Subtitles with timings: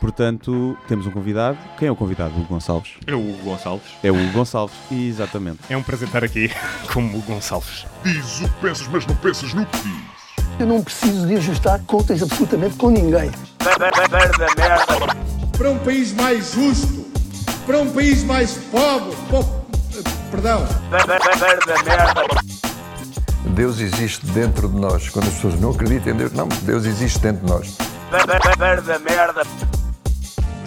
[0.00, 1.58] Portanto, temos um convidado.
[1.78, 2.32] Quem é o convidado?
[2.34, 2.92] O Hugo Gonçalves.
[3.06, 3.86] É o Hugo Gonçalves.
[4.02, 5.58] É o Hugo Gonçalves, exatamente.
[5.68, 6.50] É um prazer estar aqui
[6.92, 7.84] como o Gonçalves.
[8.04, 10.02] Diz o que pensas, mas não pensas no que dizes.
[10.58, 13.30] Eu não preciso de ajustar contas absolutamente com ninguém.
[15.56, 17.06] para um país mais justo,
[17.66, 19.44] para um país mais pobre, po-
[20.30, 20.66] perdão,
[23.54, 25.08] Deus existe dentro de nós.
[25.08, 27.76] Quando as pessoas não acreditam em Deus, não, Deus existe dentro de nós.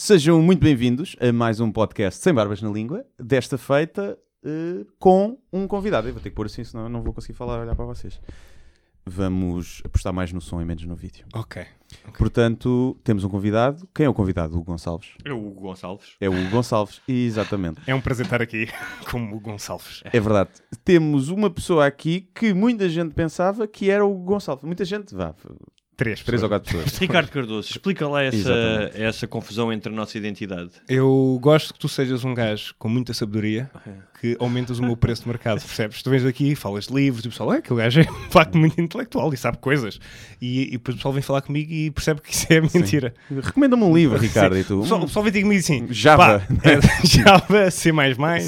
[0.00, 3.04] Sejam muito bem-vindos a mais um podcast Sem Barbas na Língua.
[3.18, 6.06] Desta feita eh, com um convidado.
[6.06, 8.20] Eu vou ter que pôr assim, senão eu não vou conseguir falar olhar para vocês.
[9.04, 11.26] Vamos apostar mais no som e menos no vídeo.
[11.34, 11.66] Ok.
[12.16, 13.88] Portanto, temos um convidado.
[13.92, 14.54] Quem é o convidado?
[14.54, 15.14] O Hugo Gonçalves.
[15.24, 16.12] É o Hugo Gonçalves.
[16.20, 17.80] É o Hugo Gonçalves, exatamente.
[17.84, 18.68] É um prazer estar aqui
[19.10, 20.04] como o Gonçalves.
[20.04, 20.50] É verdade.
[20.84, 24.64] Temos uma pessoa aqui que muita gente pensava que era o Hugo Gonçalves.
[24.64, 25.34] Muita gente, vá,
[25.98, 26.22] Três.
[26.22, 26.96] três ou quatro pessoas.
[26.96, 29.02] Ricardo Cardoso, explica lá essa, Exatamente.
[29.02, 30.70] essa confusão entre a nossa identidade.
[30.88, 33.68] Eu gosto que tu sejas um gajo com muita sabedoria
[34.20, 36.02] que aumentas o meu preço de mercado, percebes?
[36.02, 38.56] Tu vens aqui, falas de livros e o pessoal, é, aquele gajo é de facto
[38.58, 39.98] muito intelectual e sabe coisas.
[40.40, 43.14] E, e depois o pessoal vem falar comigo e percebe que isso é mentira.
[43.42, 44.60] Recomenda-me um livro, Ricardo, Sim.
[44.60, 44.78] e tu?
[44.78, 46.40] O pessoal, o pessoal vem ter comigo assim, Java.
[46.40, 47.90] pá, é, Java, C++,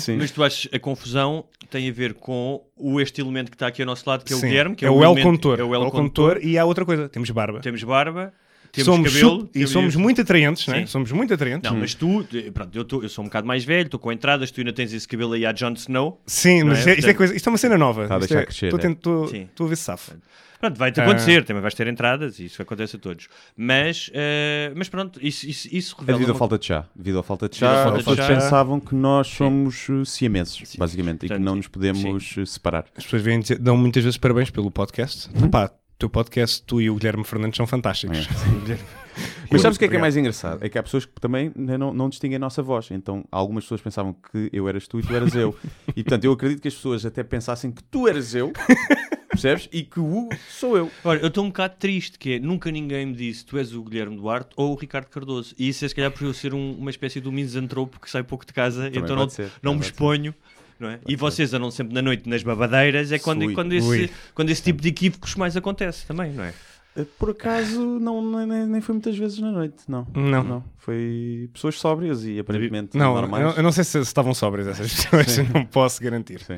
[0.01, 0.17] Sim.
[0.17, 3.81] Mas tu achas a confusão tem a ver com o, este elemento que está aqui
[3.83, 4.49] ao nosso lado, que é o Sim.
[4.49, 5.61] Guilherme, que é, é, o El elemento- Condutor.
[5.61, 6.41] É o El El Condutor.
[6.43, 7.61] e há outra coisa, temos barba.
[7.61, 8.33] Temos barba,
[8.73, 9.51] temos somos cabelo.
[9.55, 10.87] e somos muito atraentes, né?
[10.87, 11.71] Somos muito atraentes.
[11.71, 14.11] Não, mas tu, eh, pronto, eu, tô- eu sou um bocado mais velho, estou com
[14.13, 16.21] entradas, tu ainda tens esse cabelo aí a Jon Snow.
[16.27, 16.81] Sim, mas é?
[16.81, 18.03] isto, é, isto é coisa, isto é uma cena nova.
[18.05, 18.83] Está a deixar é- crescer, Estou a é.
[18.83, 20.17] tentar- estou- a ver se safa.
[20.61, 21.05] Pronto, vai-te Ah.
[21.05, 23.29] acontecer, também vais ter entradas, isso acontece a todos.
[23.57, 26.19] Mas, eh, mas pronto, isso, isso, isso É revela.
[26.19, 26.85] devido à falta de chá.
[26.95, 28.27] Devido à falta de chá, as pessoas chá.
[28.29, 32.85] pensavam que nós somos uh, siameses, basicamente, e que não nos podemos separar.
[32.95, 35.31] As pessoas vêm dizer- dão muitas vezes parabéns pelo podcast.
[35.51, 38.27] Pá, o teu podcast, tu e o Guilherme Fernandes são fantásticos.
[39.53, 40.65] Mas sabes o que é que é mais engraçado?
[40.65, 42.89] É que há pessoas que também não, não distinguem a nossa voz.
[42.91, 45.55] Então, algumas pessoas pensavam que eu eras tu e tu eras eu.
[45.95, 48.53] E, portanto, eu acredito que as pessoas até pensassem que tu eras eu,
[49.29, 49.69] percebes?
[49.73, 50.91] E que o Hugo sou eu.
[51.05, 53.83] Olha, eu estou um bocado triste, que é, nunca ninguém me disse tu és o
[53.83, 55.55] Guilherme Duarte ou o Ricardo Cardoso.
[55.59, 58.09] E isso é se calhar por eu ser um- uma espécie de um misantropo que
[58.09, 60.35] sai pouco de casa, Também então não, ser, não me pode ser.
[60.81, 60.99] Não é?
[61.07, 64.11] E vocês andam sempre na noite nas babadeiras, é quando, quando, esse, Ui.
[64.35, 66.55] quando esse tipo de equívocos mais acontece também, não é?
[66.97, 70.07] Uh, Por acaso, não, nem, nem foi muitas vezes na noite, não.
[70.15, 70.65] Não.
[70.79, 73.45] Foi pessoas sóbrias e aparentemente Não, normais.
[73.45, 76.41] eu, eu não sei se, se estavam sóbrias essas pessoas, não posso garantir.
[76.41, 76.57] Sim.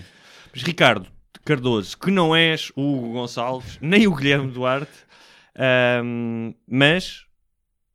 [0.55, 1.09] Mas Ricardo
[1.45, 4.93] Cardoso, que não és o Hugo Gonçalves, nem o Guilherme Duarte,
[5.57, 7.27] ahm, mas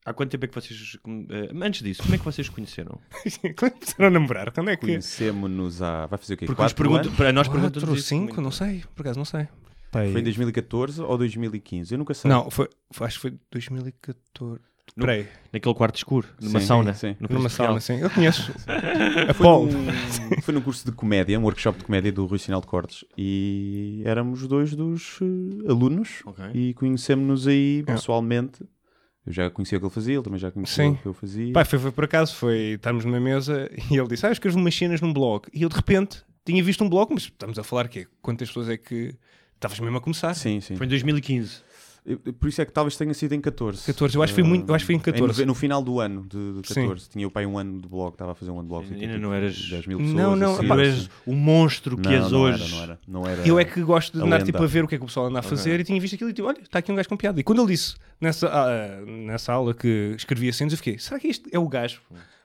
[0.10, 0.98] há quanto tempo é que vocês.
[1.30, 3.00] eh, antes disso, como é que vocês conheceram?
[3.58, 4.52] Quando começaram a namorar?
[4.52, 4.86] Quando é que.
[4.86, 6.06] Conhecemos-nos há.
[6.08, 6.46] Vai fazer o quê?
[6.46, 7.16] Porque Quatro perguntam, anos?
[7.18, 8.26] para nós Quatro perguntamos ou isso cinco?
[8.28, 8.42] muito.
[8.42, 9.48] Não sei, por acaso não sei.
[9.92, 11.94] Foi em 2014 ou 2015?
[11.94, 12.30] Eu nunca sei.
[12.30, 14.62] Não, foi, foi- acho que foi 2014.
[14.96, 16.94] No- Peraí, Naquele quarto escuro, numa Sim, sauna.
[16.94, 17.16] sim.
[17.20, 18.00] no numa sauna, sim.
[18.00, 18.52] Eu conheço.
[19.30, 19.68] A Foi Paul.
[19.68, 23.04] num, foi num curso de comédia, um workshop de comédia do Rui Sinal de Cortes
[23.18, 26.46] e éramos dois dos eh, alunos Ok.
[26.54, 27.92] e conhecemos-nos aí É.
[29.28, 30.92] Eu já conhecia o que ele fazia, ele também já conhecia Sim.
[30.92, 31.52] o que eu fazia.
[31.54, 34.58] Pá, foi, foi por acaso, foi estarmos numa mesa e ele disse: Ah, eu escrevo
[34.58, 35.46] umas cenas num blog.
[35.54, 38.70] E eu de repente tinha visto um blog, mas estamos a falar que Quantas pessoas
[38.70, 39.14] é que
[39.56, 40.34] estavas mesmo a começar?
[40.34, 40.78] Sim, sim.
[40.78, 41.62] Foi em 2015.
[42.10, 43.86] Eu- Por isso é que talvez tenha sido em 14.
[43.86, 45.42] 14, eu acho que foi muito- eu acho que foi em Eh, 14.
[45.42, 46.84] no, no final do ano de, de Sim.
[46.88, 47.10] 14.
[47.10, 48.84] Tinha o pai um ano de blog, estava a fazer um ano de blog.
[48.86, 50.40] Ainda tinha não tipo eras- 10 mil Não, pessoas.
[50.40, 50.68] não, assim.
[50.68, 52.64] Tu és o monstro que não, és não hoje.
[52.64, 53.48] Era, não era, não era.
[53.48, 55.26] Eu é que gosto de andar tipo, a ver o que é que o pessoal
[55.28, 57.18] anda a fazer e tinha visto aquilo e tipo, olha, está aqui um gajo com
[57.18, 57.40] piada.
[57.40, 61.28] E quando ele disse nessa, ah, nessa aula que escrevia cenas, eu fiquei, será que
[61.28, 62.00] este é o gajo?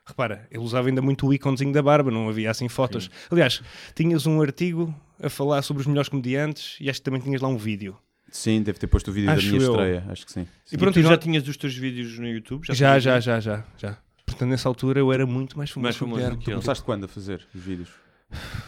[0.05, 3.09] Repara, ele usava ainda muito o íconezinho da barba, não havia assim fotos.
[3.31, 3.63] Aliás,
[3.95, 4.93] tinhas um artigo
[5.23, 7.97] a falar sobre os melhores comediantes e acho que também tinhas lá um vídeo.
[8.33, 9.71] Sim, deve ter posto o vídeo Acho da minha eu.
[9.73, 10.05] estreia.
[10.09, 10.47] Acho que sim.
[10.71, 12.65] E E pronto, e tu já tinhas os teus vídeos no YouTube?
[12.67, 13.25] Já, já, vídeos?
[13.25, 13.99] já, já, já.
[14.27, 16.55] Portanto, nessa altura eu era muito mais famoso, Mais que famoso do que ele.
[16.55, 17.91] Começaste quando a fazer os vídeos?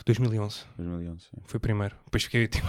[0.07, 1.21] 2011, 2011.
[1.23, 1.37] sim.
[1.45, 1.95] foi primeiro.
[2.05, 2.67] Depois fiquei tipo,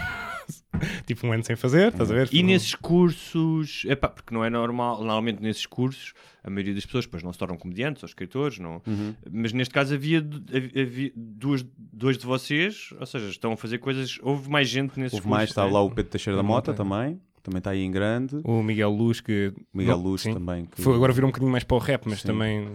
[1.06, 2.30] tipo um ano sem fazer, estás a ver?
[2.32, 6.14] E nesses cursos, epá, porque não é normal, normalmente nesses cursos,
[6.44, 9.14] a maioria das pessoas depois não se tornam comediantes ou escritores, não, Uhum.
[9.32, 14.18] mas neste caso havia, havia, duas, dois de vocês, ou seja, estão a fazer coisas,
[14.22, 15.52] houve mais gente nesses Houve mais, cursos.
[15.52, 15.74] estava né?
[15.74, 17.20] lá o Pedro Teixeira da Mota também.
[17.44, 18.42] Também está aí em grande.
[18.44, 19.54] O Miguel Luz, que.
[19.72, 20.34] Miguel Luz sim.
[20.34, 20.66] também.
[20.66, 22.28] que- Foi, agora virou um bocadinho mais para o rap, mas Sim.
[22.30, 22.74] também.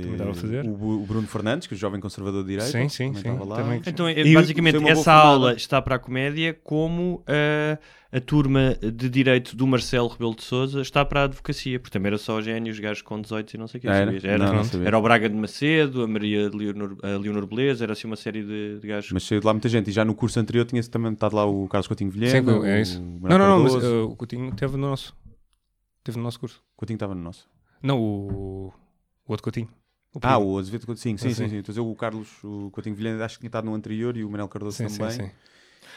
[0.00, 0.64] Também estava a fazer.
[0.64, 2.70] O, Bruno Fernandes, que é o jovem conservador de direita.
[2.70, 3.56] Sim, sim, também sim, estava lá.
[3.56, 3.82] também.
[3.86, 5.28] Então, é, E basicamente, essa formada.
[5.28, 7.78] aula está para a comédia, como ah,
[8.12, 12.08] a turma de direito do Marcelo Rebelo de Souza está para a advocacia, porque também
[12.08, 13.88] era só génios, gajos com 18 e não sei o que.
[13.88, 14.14] Ah, era?
[14.14, 14.86] Era, Não, não.
[14.86, 18.16] Era o Braga de Macedo, a Maria de Leonor, a Leonor Beleza, era assim uma
[18.16, 19.10] série de, de gajos.
[19.12, 19.88] Mas saiu de lá muita gente.
[19.88, 22.42] E já no curso anterior tinha também estado lá o Carlos Coutinho Vilhena.
[22.42, 23.00] Sim, é isso.
[23.00, 25.16] o Não, não, não, mas uh, o Coutinho teve no nosso.
[26.04, 26.62] Teve no nosso curso.
[26.76, 27.48] Coutinho estava no nosso.
[27.82, 28.72] Não, o,
[29.26, 29.68] o outro Coutinho.
[30.14, 31.16] O Ah, o Azevedo Coutinho.
[31.18, 31.48] Sim, Ah, sim, sim.
[31.48, 31.56] sim.
[31.58, 34.48] Então, o Carlos o Coutinho Vilhena acho que tinha estado no anterior e o Manuel
[34.48, 35.10] Cardoso Sim, sim, também.
[35.10, 35.30] sim.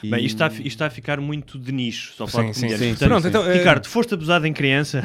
[0.04, 2.60] E- Bem, isto está, isto está a ficar muito de nicho, só falar Sim, de
[2.60, 2.90] sim, sim.
[2.90, 5.04] Portanto, Pronto, então, eh, Ricardo, foste abusado em criança.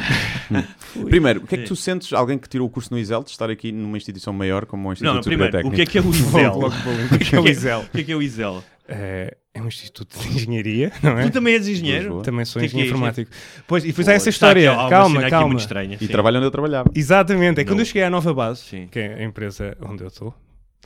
[1.09, 1.69] Primeiro, o que é que Sim.
[1.69, 4.67] tu sentes, alguém que tirou o curso no ISEL, de estar aqui numa instituição maior
[4.67, 7.81] como o Instituto Não, não, primeiro, o que é é que é o ISEL?
[7.81, 8.65] O que é que é o ISEL?
[8.89, 11.25] É, é um instituto de engenharia, não é?
[11.25, 12.03] Tu também és engenheiro?
[12.05, 12.23] Lisboa.
[12.23, 13.31] Também sou é engenheiro informático.
[13.67, 14.73] Pois, e depois há essa aqui história.
[14.89, 15.57] calma, calma.
[15.57, 15.97] estranha.
[16.01, 16.13] E sim.
[16.13, 16.91] trabalha onde eu trabalhava.
[16.95, 17.83] Exatamente, é quando Não.
[17.83, 18.89] eu cheguei à nova base, Sim.
[18.91, 20.35] que é a empresa onde eu estou.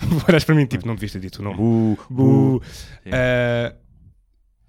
[0.28, 1.96] Olhas para mim, tipo, não deviste ter dito o nome.
[2.10, 2.62] Bu.
[3.12, 3.74] Ah,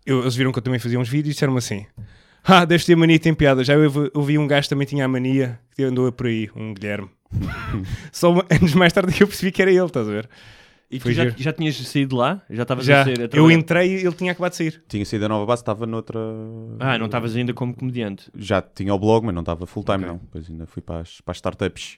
[0.05, 1.85] eu- eles viram que eu também fazia uns vídeos e disseram-me assim:
[2.43, 3.63] Ah, deves ter mania, tem piada.
[3.63, 6.73] Já eu ouvi um gajo que também tinha a mania que andou por aí, um
[6.73, 7.09] Guilherme.
[8.11, 10.29] Só anos mais tarde que eu percebi que era ele, estás a ver?
[10.95, 11.35] E tu Foi já, giro.
[11.37, 12.41] já tinhas saído de lá?
[12.49, 13.53] Já estavas Já, a a eu trabalhar?
[13.57, 14.83] entrei e ele tinha acabado de sair.
[14.87, 16.19] Tinha saído da nova base, estava noutra.
[16.79, 18.29] Ah, não estavas ainda como comediante.
[18.35, 20.07] Já tinha o blog, mas não estava full time, Ok.
[20.07, 20.17] não.
[20.17, 21.97] Depois ainda fui para as, para as startups.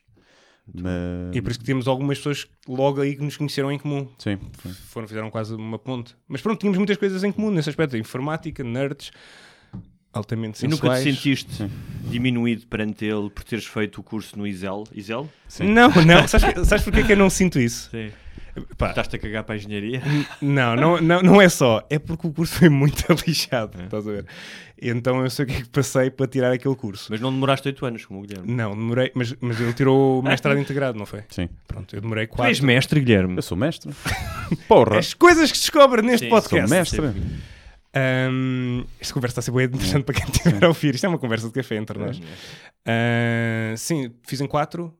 [0.73, 1.33] Mas...
[1.35, 4.07] E por isso que temos algumas pessoas logo aí que nos conheceram em comum.
[4.17, 4.69] Sim, sim.
[4.87, 6.15] Foram, fizeram quase uma ponte.
[6.27, 9.11] Mas pronto, tínhamos muitas coisas em comum nesse aspecto: informática, nerds,
[10.11, 11.03] altamente E nunca te sensuais.
[11.03, 11.69] sentiste
[12.09, 14.83] diminuído perante ele por teres feito o curso no ISEL?
[14.93, 15.29] ISEL?
[15.61, 16.27] Não, não.
[16.27, 17.89] Sabes, sabes porquê que eu não sinto isso?
[17.91, 18.09] Sim.
[18.77, 20.01] Pá, Estás-te a cagar para a engenharia?
[20.41, 21.85] Não, não, não, não é só.
[21.89, 23.81] É porque o curso foi muito lixado.
[23.83, 24.25] Estás a ver?
[24.81, 27.07] Então eu sei o que é que passei para tirar aquele curso.
[27.09, 28.51] Mas não demoraste 8 anos, como o Guilherme.
[28.53, 29.11] Não, demorei.
[29.15, 31.23] Mas, mas ele tirou o mestrado integrado, não foi?
[31.29, 31.49] sim.
[31.67, 32.65] Pronto, eu demorei Tu és quatro.
[32.65, 33.35] mestre, Guilherme?
[33.37, 33.91] Eu sou mestre.
[34.67, 34.99] Porra!
[34.99, 36.69] As coisas que se descobre neste Sim, Sou podcast.
[36.69, 37.11] mestre.
[37.93, 40.93] Ahm, esta conversa está a ser bem interessante para quem estiver a ouvir.
[40.95, 42.21] Isto é uma conversa de café entre nós.
[42.85, 44.93] Ah, sim, fiz em quatro.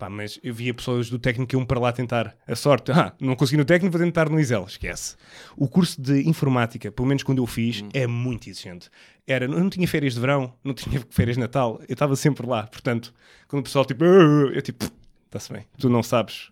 [0.00, 2.90] Pá, mas eu via pessoas do técnico que iam para lá tentar a sorte.
[3.00, 4.64] Ah, não consegui no técnico, vou tentar no ISEL.
[4.64, 5.14] Esquece.
[5.58, 8.88] O curso de informática, pelo menos quando eu fiz, é muito exigente.
[9.26, 12.46] Era, eu não tinha férias de verão, não tinha férias de Natal, eu estava sempre
[12.46, 12.66] lá.
[12.66, 13.12] Portanto,
[13.46, 14.86] quando o pessoal tipo, "Ah", eu tipo,
[15.26, 16.50] está-se bem, tu não sabes.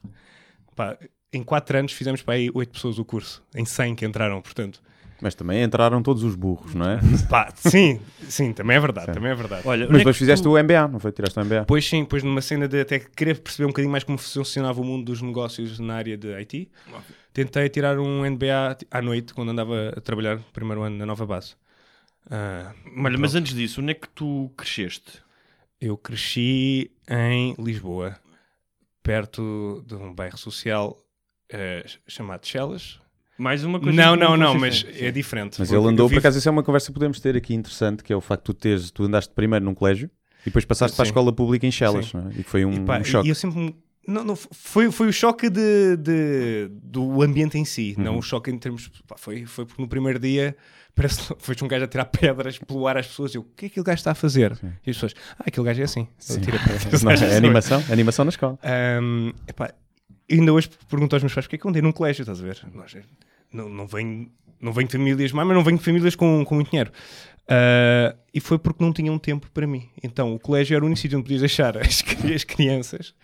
[0.77, 0.99] Pá,
[1.33, 4.83] em quatro anos fizemos para aí oito pessoas o curso, em 100 que entraram, portanto.
[5.21, 7.01] Mas também entraram todos os burros, não é?
[7.29, 9.67] Pá, sim, sim, também é verdade, também é verdade.
[9.67, 11.11] Olha, Mas é depois que fizeste tu- o MBA, não foi?
[11.13, 11.65] Tiraste o MBA?
[11.65, 14.85] Pois sim, depois numa cena de até querer perceber um bocadinho mais como funcionava o
[14.85, 16.71] mundo dos negócios na área de IT,
[17.33, 21.27] tentei tirar um NBA ti- à noite, quando andava a trabalhar primeiro ano na nova
[21.27, 21.57] base.
[22.31, 25.23] Ah, Olha, mas antes disso, onde é que tu cresceste?
[25.81, 28.17] Eu cresci em Lisboa,
[29.03, 30.97] perto de um bairro social
[31.51, 33.01] eh, chamado Chelas.
[33.39, 35.57] Mais uma coisa Não, não, não, mas é diferente.
[35.59, 38.13] Mas ele andou, por acaso, isso é uma conversa que podemos ter aqui interessante, que
[38.13, 40.11] é o facto de tu teres, tu andaste primeiro num colégio
[40.43, 41.11] e depois passaste para a Sim.
[41.11, 42.17] escola pública em Chelas, Sim.
[42.19, 42.33] não é?
[42.33, 43.29] E que foi um, E pá, um choque.
[43.29, 43.59] E eu sempre.
[43.61, 43.77] me-
[44.09, 48.19] Não, não, foi, foi o choque de, de- do ambiente em si, não Uhum.
[48.19, 48.89] o choque em termos.
[49.07, 50.57] pá, foi, foi porque no primeiro dia
[50.97, 53.35] parece foi um gajo a tirar pedras pelo ar às pessoas.
[53.35, 54.53] Eu, o que é que aquele gajo está a fazer?
[54.85, 56.09] E as pessoas, ah, aquele gajo é assim.
[56.31, 58.59] Ele tira pedras Não, é animação, é animação na escola.
[58.65, 59.73] Ahm, epá,
[60.31, 62.45] ainda hoje pergunto aos meus pais porque é que eu andei num colégio, estás a
[62.45, 62.59] ver?
[62.75, 62.97] Nós,
[63.53, 66.55] não, não, venho, não venho de famílias má, mas não venho de famílias com, com
[66.55, 66.91] muito dinheiro.
[67.49, 69.89] Ah, e foi porque não tinham tempo para mim.
[70.03, 73.15] Então o colégio era o único sítio onde podias deixar as, as crianças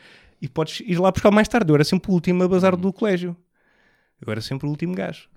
[0.40, 1.70] e podes ir lá buscar mais tarde.
[1.70, 3.36] Eu era sempre o último a bazar do colégio.
[4.24, 5.28] Eu era sempre o último gajo.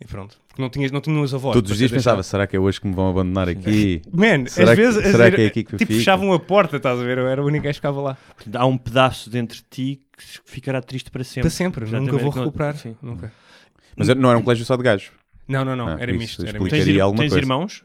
[0.00, 0.40] E pronto.
[0.48, 1.54] Porque não tinhas, não tinham os avós.
[1.54, 4.02] Todos os dias pensava, será que é hoje que me vão abandonar aqui?
[4.12, 5.92] Man, Será às que- vezes será que é aqui que tipo, fico?
[5.92, 7.18] fechavam a porta, estás a ver?
[7.18, 8.18] Eu era o único gajo que ficava lá.
[8.54, 11.42] Há um pedaço dentro de ti que ficará triste para sempre.
[11.42, 12.76] Para sempre, nunca Exatamente, vou que não- recuperar.
[12.76, 12.96] Sim.
[13.00, 13.32] Nunca.
[13.96, 15.10] Mas não era um colégio só de gajos.
[15.46, 16.42] Não, não, não, Ah, era misto.
[16.46, 16.70] Era misto.
[16.70, 17.38] Tens, tens coisa.
[17.38, 17.84] irmãos?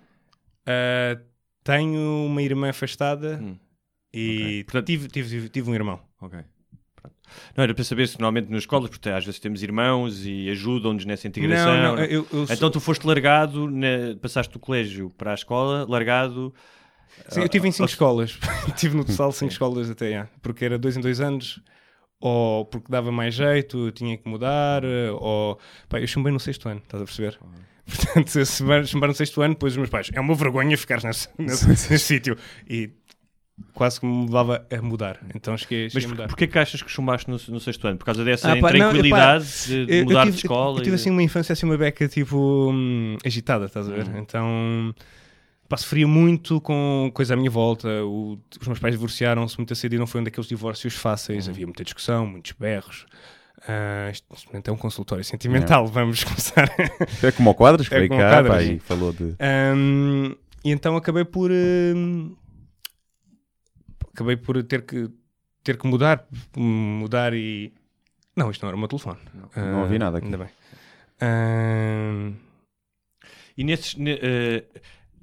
[0.66, 1.20] Ah,
[1.64, 3.58] tenho uma irmã afastada Hum.
[4.14, 6.00] e tive, tive, tive um irmão.
[6.22, 6.40] Ok.
[7.56, 11.06] Não, era para saber se normalmente nas escolas, porque às vezes temos irmãos e ajudam-nos
[11.06, 11.76] nessa integração.
[11.78, 15.86] Não, não, eu, eu, Então tu foste largado, na- passaste do colégio para a escola,
[15.88, 16.52] largado.
[17.28, 18.40] sim, eu tive em cinco Ah, escolas.
[18.78, 21.62] tive no total cinco escolas até, porque era dois em dois anos,
[22.20, 25.58] ou porque dava mais jeito, eu tinha que mudar, eh, ou...
[25.88, 27.40] Pá, eu chumbei no sexto ano, estás a perceber?
[27.86, 31.28] Portanto, se chumbar no sexto ano, depois os meus pais, é uma vergonha ficar nesse,
[31.40, 32.38] nesse, nesse sítio.
[32.70, 32.92] E
[33.74, 35.20] quase que me levava a mudar.
[35.34, 37.98] Então cheguei, Mas cheguei a por, porquê que achas que chumbaste no, no sexto ano?
[37.98, 40.78] Por causa dessa Ah, pá, não, tranquilidade de- de Eu- eu mudar tive- de escola?
[40.78, 43.92] Eu tive e de- assim uma infância assim uma beca tipo hum, agitada, estás a
[43.92, 44.08] ver?
[44.08, 44.18] Uhum.
[44.20, 44.96] Então
[45.70, 47.88] pá, sofria muito com coisa à minha volta.
[48.04, 51.46] O- os meus pais divorciaram-se muito a cedo e não foi um daqueles divórcios fáceis.
[51.46, 51.54] Uhum.
[51.54, 53.06] Havia muita discussão, muitos berros.
[53.68, 55.86] Ah, isto é um consultório sentimental.
[55.88, 56.70] Vamos começar.
[57.24, 59.36] É como o Quadras, que É veio cá pá, e falou de.
[59.40, 60.34] Ahm,
[60.66, 62.34] e então acabei por ahm,
[64.14, 65.10] acabei por ter que
[65.64, 67.74] ter que mudar mudar e
[68.36, 69.20] não isto não era o meu telefone
[69.56, 70.26] não Ah, ouvi nada aqui.
[70.26, 70.50] ainda bem
[71.22, 72.34] Ahm,
[73.58, 74.64] E nesses, ne- eh,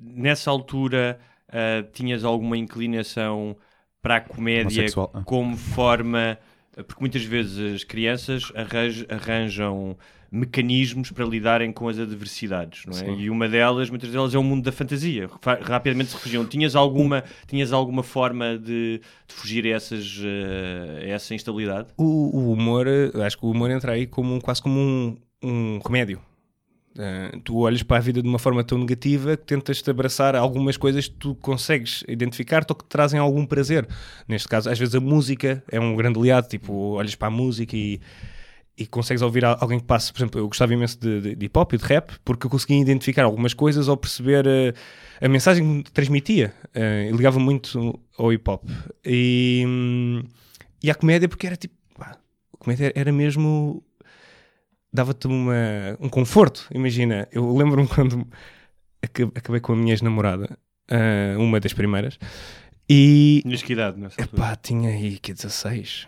[0.01, 1.19] nessa altura
[1.53, 3.57] eh, tinhas alguma inclinação
[4.03, 5.11] para a comédia Homossexual.
[5.15, 5.23] Ah.
[5.25, 6.39] como forma.
[6.77, 9.97] Porque muitas vezes as crianças arranj- arranjam
[10.31, 12.97] mecanismos para lidarem com as adversidades, não é?
[12.97, 13.17] Sim.
[13.19, 15.27] E uma delas, muitas delas, é o mundo da fantasia.
[15.41, 16.45] Fa- Rapidamente se refugiam.
[16.45, 21.89] Tinhas alguma, tinhas alguma forma de, de fugir a, essas, eh, a essa instabilidade?
[21.97, 22.05] o,
[22.37, 22.87] o humor
[23.25, 26.21] acho que o humor entra aí como quase como um, um remédio
[26.99, 30.35] Ah, tu olhas para a vida de uma forma tão negativa que tentas te abraçar
[30.35, 33.87] algumas coisas que tu consegues identificar-te ou que te trazem algum prazer.
[34.27, 37.77] Neste caso, às vezes a música é um grande aliado, tipo, olhas para a música
[37.77, 38.01] e,
[38.79, 41.47] e consegues ouvir al- alguém que passe, por exemplo, eu gostava imenso de, de, de
[41.47, 44.73] hip hop e de rap porque eu conseguia identificar algumas coisas ou perceber eh,
[45.21, 48.65] a mensagem que transmitia eh, e ligava muito ao hip hop.
[49.05, 50.23] E, hum,
[50.83, 52.19] e a comédia, porque era tipo, pá,
[52.55, 53.83] a comédia era mesmo
[54.93, 56.67] dava-te um conforto.
[56.73, 58.27] Imagina, eu lembro-me quando
[59.03, 60.59] aca- acabei com a minha ex-namorada,
[60.91, 62.19] ah, uma das primeiras,
[62.89, 64.43] e Tinhas que idade nessa altura?
[64.43, 66.07] epá, tinha aí que 16,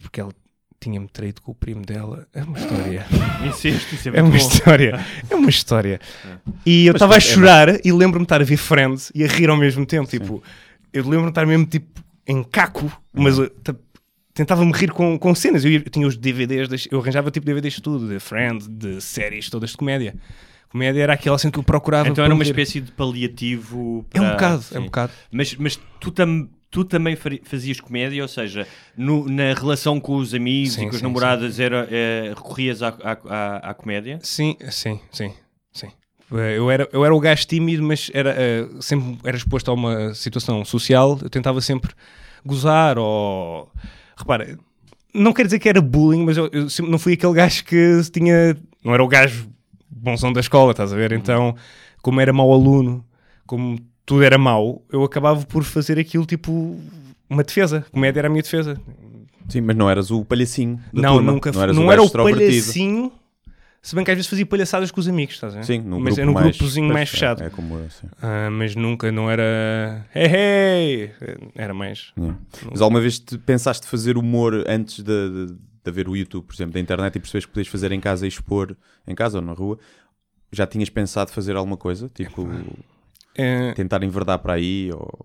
[0.00, 0.32] porque ela
[0.78, 2.28] tinha-me traído com o primo dela.
[2.34, 3.06] É uma história.
[3.46, 4.36] Incesto, isso é É uma bom.
[4.36, 5.04] história.
[5.30, 6.00] É uma história.
[6.64, 9.26] E eu estava a é chorar e lembro-me de estar a ver Friends e a
[9.26, 10.08] rir ao mesmo tempo.
[10.08, 10.42] Tipo,
[10.92, 13.74] eu lembro-me de estar mesmo tipo em caco, mas ta-
[14.36, 15.64] tentava-me rir com, com cenas.
[15.64, 19.00] Eu, eu tinha os DVDs, das- eu arranjava tipo DVDs de tudo, de Friends, de
[19.00, 20.14] séries todas de comédia.
[20.68, 22.08] Comédia era aquela cena que eu procurava.
[22.08, 24.04] Então era uma para espécie de paliativo.
[24.12, 24.84] É um para- bocado, é um sim.
[24.86, 25.12] bocado.
[25.32, 28.66] Mas, mas tu, tam, tu também fazias comédia, ou seja,
[28.96, 32.82] no- na relação com os amigos Sim, e com as sim, namoradas era, eh, recorrias
[32.82, 32.88] à,
[33.28, 34.18] à, à- comédia?
[34.22, 35.32] Sim, sim, sim,
[35.72, 35.88] sim.
[36.32, 39.74] Eh, Eu era, eu era o gajo tímido, mas era, eh, sempre era exposto a
[39.74, 41.18] uma situação social.
[41.22, 41.92] Eu tentava sempre
[42.44, 43.70] gozar ou...
[44.16, 44.58] Repara,
[45.12, 48.00] não quero dizer que era bullying, mas eu, eu sempre não fui aquele gajo que
[48.12, 48.56] tinha...
[48.84, 49.48] Não era o gajo
[49.90, 51.12] bonzão da escola, estás a ver?
[51.12, 51.54] Então,
[52.02, 53.04] como era mau aluno,
[53.46, 56.78] como tudo era mau, eu acabava por fazer aquilo tipo
[57.28, 57.84] uma defesa.
[57.90, 58.80] Comédia era a minha defesa.
[59.48, 60.80] Sim, mas não eras o palhacinho.
[60.92, 61.32] Da não, turma.
[61.32, 63.12] nunca não eras não o era o palhacinho,
[63.86, 65.64] se bem que às vezes fazia palhaçadas com os amigos, estás a ver?
[65.64, 67.44] Sim, num mas grupo era num mais, grupozinho mais é, fechado.
[67.44, 68.08] É, como eu, sim.
[68.20, 70.04] Ah, mas nunca, não era.
[70.12, 71.10] Hey, hey!
[71.54, 72.12] Era mais.
[72.18, 72.36] Yeah.
[72.68, 76.54] Mas alguma vez te pensaste fazer humor antes de, de, de haver o YouTube, por
[76.54, 78.76] exemplo, da internet e percebes que podias fazer em casa e expor
[79.06, 79.78] em casa ou na rua?
[80.50, 82.08] Já tinhas pensado fazer alguma coisa?
[82.08, 82.48] Tipo,
[83.36, 84.90] Eh, tentar enverdar para aí?
[84.92, 85.24] Ou...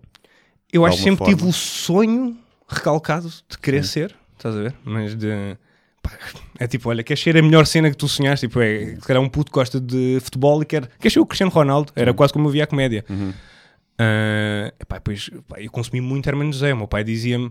[0.72, 1.34] eu acho que sempre forma.
[1.34, 2.36] tive o sonho
[2.68, 4.74] recalcado de querer ser, estás a ver?
[4.84, 5.56] Mas de.
[6.58, 8.46] É tipo, olha, queres ser a melhor cena que tu sonhaste?
[8.46, 11.26] Tipo, é, se calhar um puto que gosta de futebol e quer, quer ser o
[11.26, 11.92] Cristiano Ronaldo.
[11.96, 13.04] Era quase como eu via a comédia.
[13.08, 13.32] Uhum.
[13.98, 16.72] Ah, epá, depois, pá, eu consumi muito Hermano José.
[16.72, 17.50] O meu pai dizia-me: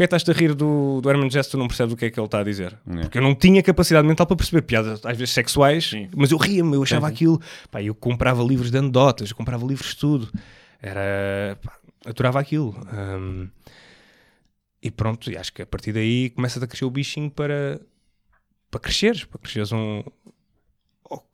[0.00, 2.10] Porquê estás-te a rir do, do Hermano José se tu não percebes o que é
[2.10, 2.78] que ele está a dizer?
[2.88, 3.00] É.
[3.02, 6.74] Porque eu não tinha capacidade mental para perceber piadas, às vezes sexuais, mas eu ria-me,
[6.74, 7.40] eu achava aquilo.
[7.70, 10.30] Pá, eu comprava livros de anedotas, eu comprava livros de tudo.
[10.80, 11.58] Era.
[11.62, 11.72] Pá,
[12.06, 12.74] adorava aquilo.
[12.92, 13.48] Ahm,
[14.82, 17.80] e pronto, e acho que a partir daí começa a crescer o bichinho para.
[18.70, 20.02] para cresceres, para cresceres um.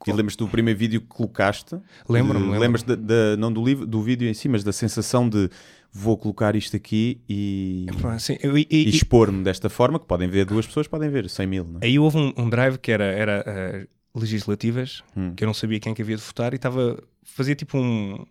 [0.06, 1.74] E lembras-te do primeiro vídeo que colocaste?
[2.08, 2.58] Lembro-me, lembro-me.
[2.58, 2.96] Lembras-te
[3.38, 5.50] não do, livro, do vídeo em si, mas da sensação de
[5.92, 10.28] vou colocar isto aqui e, Pá, sim, eu- e- e expor-me desta forma, que podem
[10.28, 11.64] ver duas pessoas, podem ver 100 mil.
[11.64, 11.86] Não é?
[11.86, 15.34] Aí houve um, um drive que era, era eh, legislativas, Hum.
[15.34, 17.02] que eu não sabia quem que havia de votar e estava.
[17.22, 18.24] fazia tipo um.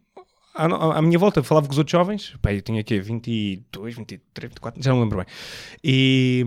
[0.56, 4.50] À, à minha volta, falava com os outros jovens, pá, eu tinha aqui 22, 23,
[4.50, 5.26] 24, já não lembro bem.
[5.84, 6.46] E,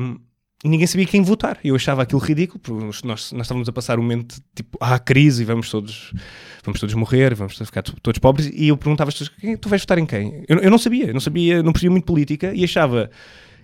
[0.65, 1.59] e ninguém sabia quem votar.
[1.63, 5.45] Eu achava aquilo ridículo, porque nós, nós estávamos a passar um momento tipo, ah, crise,
[5.45, 6.13] vamos todos,
[6.65, 8.51] vamos todos morrer, vamos ficar to- todos pobres.
[8.53, 10.43] E eu perguntava às pessoas: "Quem- tu vais votar em quem?
[10.49, 13.11] Eu, eu não sabia, não sabia, não percebia muito política e achava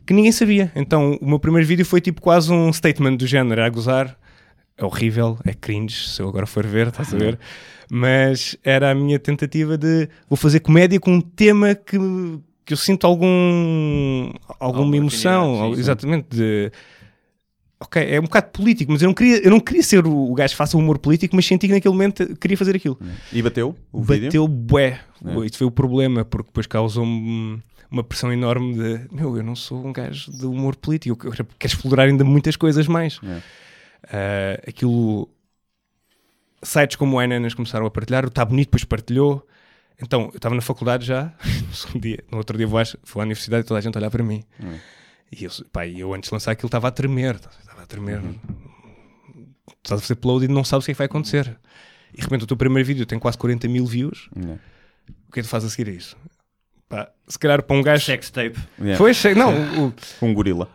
[0.07, 0.71] que ninguém sabia.
[0.77, 4.17] Então o meu primeiro vídeo foi tipo quase um statement do género, a gozar.
[4.77, 7.39] É horrível, é cringe, se eu agora for ver, estás a ver?
[7.91, 11.99] Mas era a minha tentativa de vou fazer comédia com um tema que,
[12.65, 15.81] que eu sinto algum alguma emoção, sim, sim.
[15.81, 16.73] exatamente de
[17.81, 20.35] ok, é um bocado político, mas eu não queria, eu não queria ser o, o
[20.35, 22.99] gajo que faça humor político, mas senti que naquele momento queria fazer aquilo.
[23.33, 24.27] E bateu o vídeo?
[24.27, 25.01] Bateu bué.
[25.25, 25.47] É.
[25.47, 29.87] Isso foi o problema, porque depois causou-me uma pressão enorme de meu, eu não sou
[29.87, 33.21] um gajo de humor político, eu quero, quero explorar ainda muitas coisas mais.
[33.23, 33.41] É.
[34.05, 35.29] Ah, aquilo
[36.65, 39.47] sites como o Enanas começaram a partilhar, o Tá Bonito depois partilhou.
[40.03, 41.33] Então, eu estava na faculdade já,
[41.69, 43.97] no segundo dia, no outro dia vou, às- vou à universidade e toda a gente
[43.97, 44.43] a olhar para mim.
[45.31, 48.21] E eu, pá, e eu antes de lançar aquilo estava a tremer, estava a tremer.
[49.83, 51.57] Estás a fazer upload e não sabes o que é que vai acontecer.
[52.13, 54.29] E de repente o teu primeiro vídeo tem quase 40 mil views.
[54.37, 54.61] Yeah.
[55.29, 56.17] O que é que tu fazes a seguir a isso?
[56.89, 58.05] Pá, se calhar para um gajo.
[58.05, 58.57] Sex tape.
[58.81, 59.15] Yeah.
[59.15, 59.89] Sei- não, o-
[60.23, 60.69] o- Um gorila.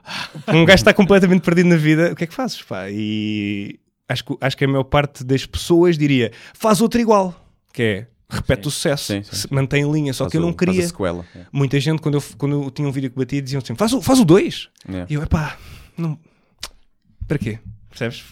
[0.48, 2.62] um gajo está completamente perdido na vida, o que é que fazes?
[2.62, 2.90] Pá?
[2.90, 3.80] E
[4.10, 7.34] acho que, acho que a maior parte das pessoas diria faz outro igual,
[7.72, 9.36] que é repete o sucesso, Sim, sim.
[9.36, 10.14] se- mantém em linha.
[10.14, 10.88] Só Faz que eu não faz a queria.
[10.88, 11.26] sequela.
[11.34, 11.50] Yeah.
[11.52, 13.96] Muita gente, quando eu, quando eu tinha um vídeo que batia, diziam assim: faz o
[13.96, 14.06] 2.
[14.06, 15.08] Faz o dois." Yeah.
[15.10, 15.58] E eu, epá,
[15.98, 16.18] não.
[17.28, 17.60] Para quê?
[17.90, 18.24] Percebes?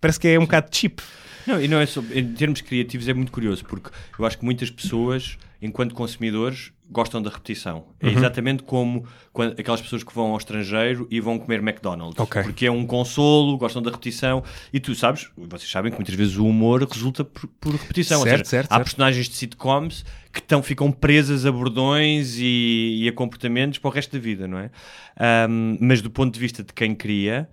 [0.00, 1.00] Parece que é um bocado cheap.
[1.46, 4.44] Não, e não é só, em termos criativos é muito curioso, porque eu acho que
[4.44, 7.84] muitas pessoas, enquanto consumidores, gostam da repetição.
[8.00, 8.12] É Uhum.
[8.16, 12.18] exatamente como quando, aquelas pessoas que vão ao estrangeiro e vão comer McDonald's.
[12.18, 12.42] Ok.
[12.42, 14.42] Porque é um consolo, gostam da repetição.
[14.72, 18.22] E tu sabes, vocês sabem que muitas vezes o humor resulta por, por repetição.
[18.22, 18.84] Certo, seja, certo, há certo.
[18.84, 23.92] personagens de sitcoms que tão, ficam presas a bordões e, e a comportamentos para o
[23.92, 24.70] resto da vida, não é?
[25.16, 27.48] Ahm, mas do ponto de vista de quem cria,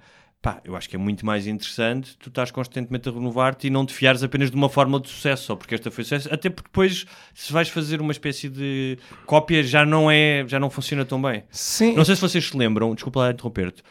[0.53, 3.85] pá, eu acho que é muito mais interessante tu estás constantemente a renovar-te e não
[3.85, 6.67] te fiares apenas de uma fórmula de sucesso, só porque esta foi sucesso, até porque
[6.69, 11.21] depois, se vais fazer uma espécie de cópia, já não é, já não funciona tão
[11.21, 11.43] bem.
[11.49, 11.95] Sim.
[11.95, 13.83] Não sei se vocês se lembram, desculpa lá interromper-te.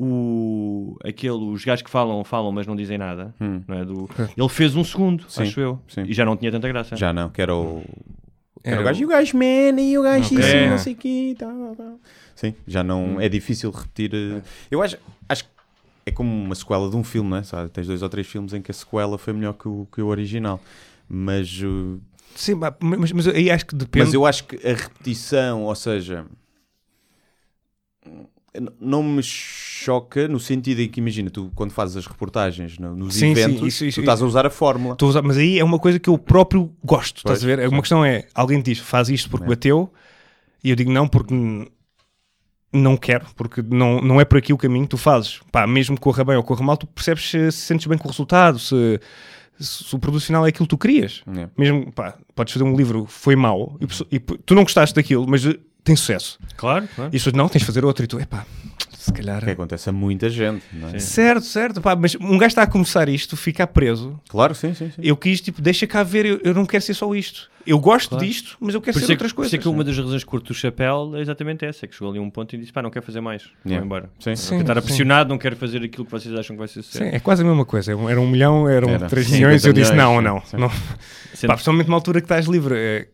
[0.00, 3.34] O, aquele, os gajos que falam, falam, mas não dizem nada.
[3.66, 3.84] Não é?
[3.84, 5.80] Do, ele fez um segundo, Sim, acho eu.
[5.88, 6.04] sim.
[6.06, 6.94] E já não tinha tanta graça.
[6.96, 7.82] Já não, que era o.
[8.62, 10.38] Era Era o gajo o- e o gajo man e o gajo Ok.
[10.38, 10.70] isso, É.
[10.70, 11.34] não sei o quê.
[11.38, 11.92] Tá, tá, tá.
[12.34, 13.20] Sim, já não.
[13.20, 14.10] É difícil repetir.
[14.14, 15.02] eh, Eu acho, que
[16.08, 17.42] é como uma sequela de um filme, não é?
[17.42, 17.70] Sabe?
[17.70, 20.06] Tens dois ou três filmes em que a sequela foi melhor que o, que o
[20.08, 20.60] original.
[21.08, 21.98] Mas, eh,
[22.34, 24.04] Sim, mas, mas aí acho que depende.
[24.06, 26.26] mas eu acho que a repetição, ou seja,
[28.80, 33.14] não me choca no sentido em que, imagina, tu quando fazes as reportagens no- nos
[33.14, 34.94] Sim, sim, eventos, isso- isso- tu estás a usar a fórmula.
[34.94, 37.46] Estou a usar- mas aí é uma coisa que eu próprio gosto, Pois, estás a
[37.56, 37.68] ver?
[37.68, 37.72] sim.
[37.74, 39.48] Uma questão é, alguém diz, faz isto porque É.
[39.48, 39.92] bateu,
[40.62, 41.34] e eu digo não porque
[42.72, 45.40] não quero, porque não, não é por aqui o caminho que tu fazes.
[45.50, 48.08] Pá, mesmo que corra bem ou corra mal, tu percebes se, se sentes bem com
[48.08, 49.00] o resultado, se,
[49.58, 51.22] se o produto final é aquilo que tu querias.
[51.36, 51.48] É.
[51.56, 55.26] Mesmo, pá, podes fazer um livro que foi mau, e, e tu não gostaste daquilo,
[55.26, 56.38] mas eh, tem sucesso.
[56.56, 57.10] Claro, claro.
[57.12, 58.44] E as pessoas, não, tens de fazer outro, e tu, epá,
[58.98, 59.44] se calhar...
[59.44, 60.98] Que acontece a muita gente, não é?
[60.98, 64.90] Certo, certo, pá, mas um gajo está a começar isto, ficar preso, Claro, sim, sim,
[64.90, 65.00] sim.
[65.02, 67.48] eu quis, tipo, deixa cá ver, eu, eu não quero ser só isto.
[67.66, 68.24] Eu gosto Claro.
[68.24, 69.54] disto, mas eu quero Por ser é que, outras por isso coisas.
[69.54, 72.08] é que uma das razões que curto o chapéu é exatamente essa, é que chegou
[72.10, 73.84] ali a um ponto e disse, pá, não quero fazer mais, vou Yeah.
[73.84, 74.10] embora.
[74.20, 74.34] Sim.
[74.34, 74.48] Sim.
[74.54, 77.14] Vou estar pressionado, não quero fazer aquilo que vocês acham que vai ser Sim, sucesso.
[77.16, 77.92] é quase a mesma coisa.
[77.92, 80.70] Era um milhão, eram Era 3 50 milhões, eu disse milhões, não, sim, não.
[80.70, 81.46] sim.
[81.46, 81.48] não.
[81.48, 82.74] Pá, principalmente numa altura que estás livre.
[82.76, 83.08] é,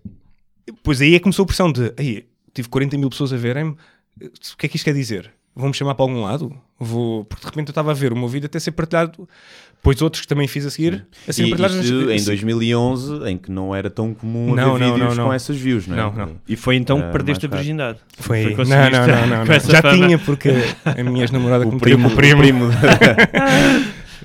[0.83, 3.73] Pois aí é que começou a pressão de aí, tive 40 mil pessoas a verem-me,
[3.73, 5.31] o que é que isto quer dizer?
[5.57, 6.53] Vão-me chamar para algum lado?
[6.79, 7.25] Vou...
[7.25, 9.29] Porque de repente eu estava a ver o meu vídeo até ser partilhado,
[9.77, 11.85] depois outros que também fiz a seguir, a serem E partilhados.
[11.85, 15.11] isto nas- em assim- 2011, em que não era tão comum Não, haver não, vídeos
[15.11, 15.25] não, não.
[15.29, 16.01] com essas views, não é?
[16.01, 16.37] Não, não.
[16.49, 17.99] E foi então que perdeste a virgindade.
[18.19, 18.55] Foi.
[18.57, 20.07] Foi Não, não, não, não, com Já fama.
[20.07, 20.51] tinha, porque
[20.85, 22.43] a minha ex-namorada O como primo, o primo.
[22.43, 22.71] o primo.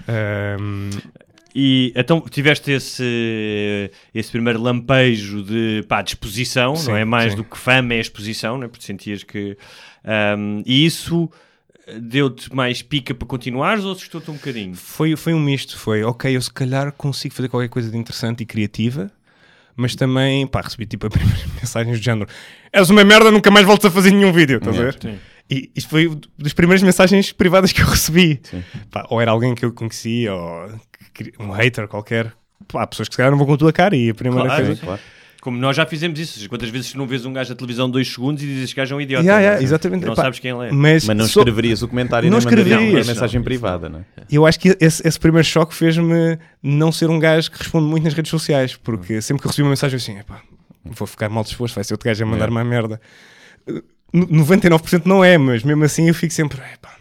[0.08, 0.89] Ahm,
[1.56, 7.32] E então tiveste esse, esse primeiro lampejo de pá, de exposição, Sim, não é mais
[7.32, 7.38] sim.
[7.38, 8.68] do que fama, é exposição, não é?
[8.68, 9.58] porque sentias que.
[10.03, 11.29] Ahm, e isso
[11.99, 14.75] deu-te mais pica para continuares ou assustou-te um bocadinho?
[14.75, 18.41] Foi, foi um misto, foi ok, eu se calhar consigo fazer qualquer coisa de interessante
[18.41, 19.12] e criativa,
[19.75, 22.29] mas também, pá, recebi tipo as primeiras mensagens do género
[22.71, 24.97] és uma merda, nunca mais voltas a fazer nenhum vídeo, estás a ver?
[25.01, 25.17] Sim.
[25.49, 28.39] E isto foi das primeiras mensagens privadas que eu recebi.
[28.91, 30.69] Pá, ou era alguém que eu conhecia, ou
[31.39, 32.31] um hater qualquer.
[32.67, 34.45] Pá, há pessoas que se calhar não vão com a tua cara e a primeira
[34.45, 34.79] Claro, coisa...
[34.79, 35.03] sim.
[35.41, 38.43] Como nós já fizemos isso, quantas vezes não vês um gajo na televisão dois segundos
[38.43, 39.23] e dizes que gajo é um idiota.
[39.23, 39.52] Yeah, não é?
[39.54, 40.06] yeah, exatamente.
[40.06, 40.71] Não sabes quem ele é.
[40.71, 43.08] Mas, Mas não só- escreverias o comentário Não nem mandarias escreverias.
[43.08, 44.04] uma mensagem Não, privada, não é?
[44.30, 48.04] eu acho que esse, esse primeiro choque fez-me não ser um gajo que responde muito
[48.04, 50.41] nas redes sociais, porque sempre que eu recebi uma mensagem assim, epá,
[50.84, 52.99] vou ficar mal disposto, vai ser outro gajo a mandar uma merda.
[53.67, 53.82] Uh,
[54.13, 56.95] 99% não é, mas mesmo assim eu fico sempre, epá,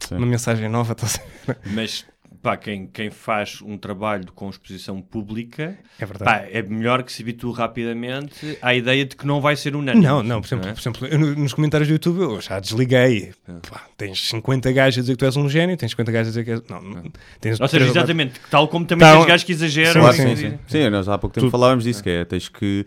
[0.00, 0.16] Sim.
[0.16, 1.56] uma mensagem nova, tá a?
[1.72, 2.04] Mas
[2.42, 6.24] pá, quem, quem faz um trabalho com exposição pública É verdade.
[6.24, 10.04] pá, é melhor que se habitue rapidamente à ideia de que não vai ser unânime.
[10.04, 10.72] Não, não, por exemplo, é?
[10.72, 13.32] por exemplo eu no- nos comentários do YouTube eu já desliguei.
[13.70, 16.30] Pá, tens 50 gajos a dizer que tu és um gênio, tens 50 gajos a
[16.30, 16.62] dizer que és.
[16.68, 17.02] Não, não
[17.40, 20.12] tens Ou seja, exatamente, tal como também Tá, tens gajos que exageram.
[20.12, 20.58] sim, sim, sim.
[20.66, 22.84] Sim, nós há pouco tempo Tu- falávamos disso, que é, tens que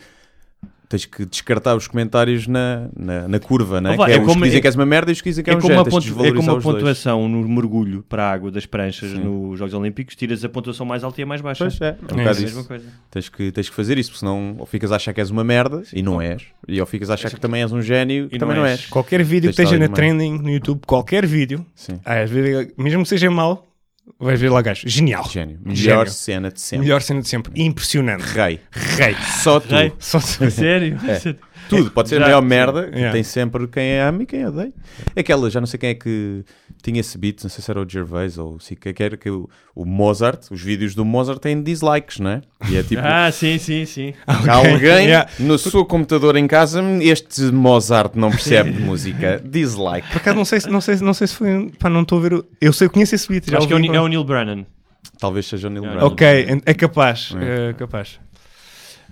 [0.92, 3.96] tens que descartar os comentários na, na, na curva, né?
[3.96, 5.22] Vá, que é, é os como- que dizem é- que és uma merda e os
[5.22, 6.76] que dizem que é, É um como, pontu- é como a os dois.
[6.76, 11.04] pontuação no mergulho para a água das pranchas nos Jogos Olímpicos, tiras a pontuação mais
[11.04, 11.64] alta e a mais baixa.
[11.66, 12.86] Pois é, é um É É a mesma coisa.
[13.10, 15.44] Tens que, tens que fazer isso, porque senão ou ficas a achar que és uma
[15.44, 18.38] merda e não és, e ou ficas a achar que também és um gênio e
[18.38, 18.86] também não és.
[18.88, 22.00] Qualquer vídeo que Tens esteja na trending no YouTube, qualquer vídeo, Sim.
[22.04, 23.71] às vezes, mesmo que seja mau,
[24.20, 24.88] Vais ver lá o gajo.
[24.88, 25.28] Genial.
[25.30, 25.60] Gênio.
[25.64, 26.12] Melhor Gênio.
[26.12, 26.86] cena de sempre.
[26.86, 27.52] Melhor cena de sempre.
[27.62, 28.22] Impressionante.
[28.22, 28.60] Rei.
[28.72, 29.16] Rei.
[29.44, 29.74] Só tu.
[29.74, 29.94] Rei.
[30.00, 30.98] Só A sério?
[31.78, 31.92] Tudo.
[31.92, 32.90] Pode ser Já- a maior merda.
[32.94, 33.12] Yeah.
[33.12, 34.72] Tem sempre quem ama e quem odeia.
[35.16, 36.44] Aquela, já não sei quem é que
[36.84, 39.48] tinha esse beat, não sei se era o Gervais ou se que era que o,
[39.76, 42.42] o Mozart, os vídeos do Mozart têm dislikes, não é?
[42.70, 43.02] E é tipo.
[43.06, 44.14] Ah, sim, sim, sim.
[44.26, 45.30] Há alguém Yeah.
[45.40, 49.42] no seu computador em casa, este Mozart não percebe de música.
[49.44, 50.08] Dislike.
[50.10, 51.72] Por acaso não sei, se- não sei, se- não sei se foi.
[51.80, 52.34] Pá, não estou a ver.
[52.34, 53.50] o- Eu sei, eu conheço esse beat.
[53.50, 54.66] Já Acho que é o, é o Neil Brennan.
[55.20, 56.00] Talvez seja o Neil Yeah.
[56.08, 56.14] Brennan.
[56.14, 57.36] Ok, é capaz.
[57.40, 58.20] É capaz.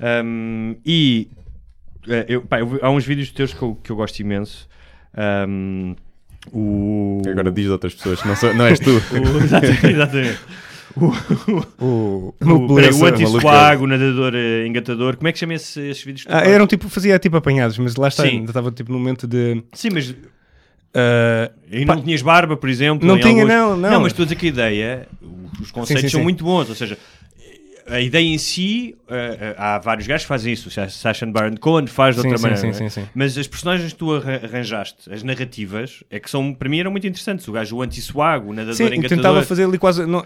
[0.02, 1.28] Um, e
[2.08, 4.68] eh, eu, pá, eu- há uns vídeos teus que eu, que eu gosto imenso.
[5.48, 5.96] Um,
[6.54, 7.22] o...
[7.28, 8.92] Agora diz de outras pessoas, não, sou- não és tu.
[9.14, 9.86] o- exatamente.
[9.88, 10.40] exatamente.
[11.80, 15.16] O, O, peraí, anti-swag, o nadador eh, engatador.
[15.18, 16.26] Como é que chama esse, esses vídeos?
[16.26, 18.30] tu Ah, eram tipo, fazia tipo apanhados, mas lá está, Sim.
[18.40, 19.64] ainda estava tipo no momento de.
[19.72, 20.14] Sim, mas
[20.94, 21.96] ah, e Pá.
[21.96, 23.08] não tinhas barba, por exemplo?
[23.08, 23.90] Não tinha, alguns- não, não.
[23.92, 25.08] Não, mas estou a dizer que a ideia,
[25.62, 26.24] os conceitos sim, são sim.
[26.24, 26.68] muito bons.
[26.70, 26.98] Ou seja,
[27.92, 30.70] a ideia em si, eh, eh, há vários gajos que fazem isso.
[30.70, 32.62] O Sacha Baron Cohen faz de Sim, outra sim, maneira.
[32.74, 32.90] sim, é?
[32.90, 33.08] sim, sim.
[33.14, 36.92] Mas as personagens que tu arra- arranjaste, as narrativas, é que são, para mim eram
[36.92, 37.48] muito interessantes.
[37.48, 39.18] O gajo, o anti-swag, o nadador Sim, eu engatador.
[39.18, 40.06] tentava fazer ali quase.
[40.06, 40.26] não-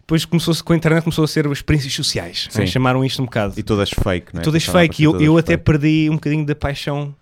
[0.00, 2.48] depois começou-se com a internet, começou a ser experiências sociais.
[2.50, 2.60] Sim.
[2.60, 2.66] né?
[2.66, 3.54] Chamaram isto um bocado.
[3.56, 4.44] E todas fake, não é?
[4.44, 5.02] todas fake.
[5.02, 7.14] E eu, eu até perdi um bocadinho da paixão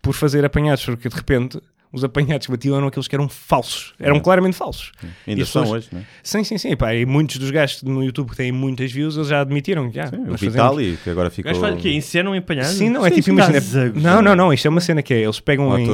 [0.00, 1.58] por fazer apanhados, porque de repente
[1.94, 3.94] os apanhados que batiam eram aqueles que eram falsos.
[4.00, 4.92] Eram claramente falsos.
[5.26, 6.04] Ainda E as são pessoas- hoje, não é?
[6.22, 6.76] Sim, sim, sim.
[6.76, 9.90] Pá, e muitos dos gajos no YouTube que têm muitas views, eles já admitiram.
[9.92, 11.50] Já, Sim, o Vitali, que agora O ficou.
[11.52, 11.90] gajo faz o quê?
[11.92, 12.72] Encenam empanhados?
[12.72, 13.60] Sim, não, é Sim, tipo, imagina.
[13.60, 14.22] zago, Não, já.
[14.22, 14.52] não, não.
[14.52, 15.20] Isto é uma cena que é.
[15.22, 15.88] Eles pegam em,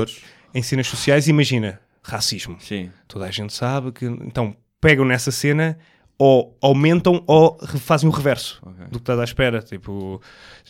[0.55, 2.57] em cenas sociais e imagina racismo.
[2.61, 2.91] Sim.
[3.07, 4.07] Toda a gente sabe que.
[4.07, 5.77] Então pegam nessa cena
[6.19, 8.61] ou aumentam ou fazem o reverso
[8.91, 9.61] do que estás à espera.
[9.61, 10.21] Tipo.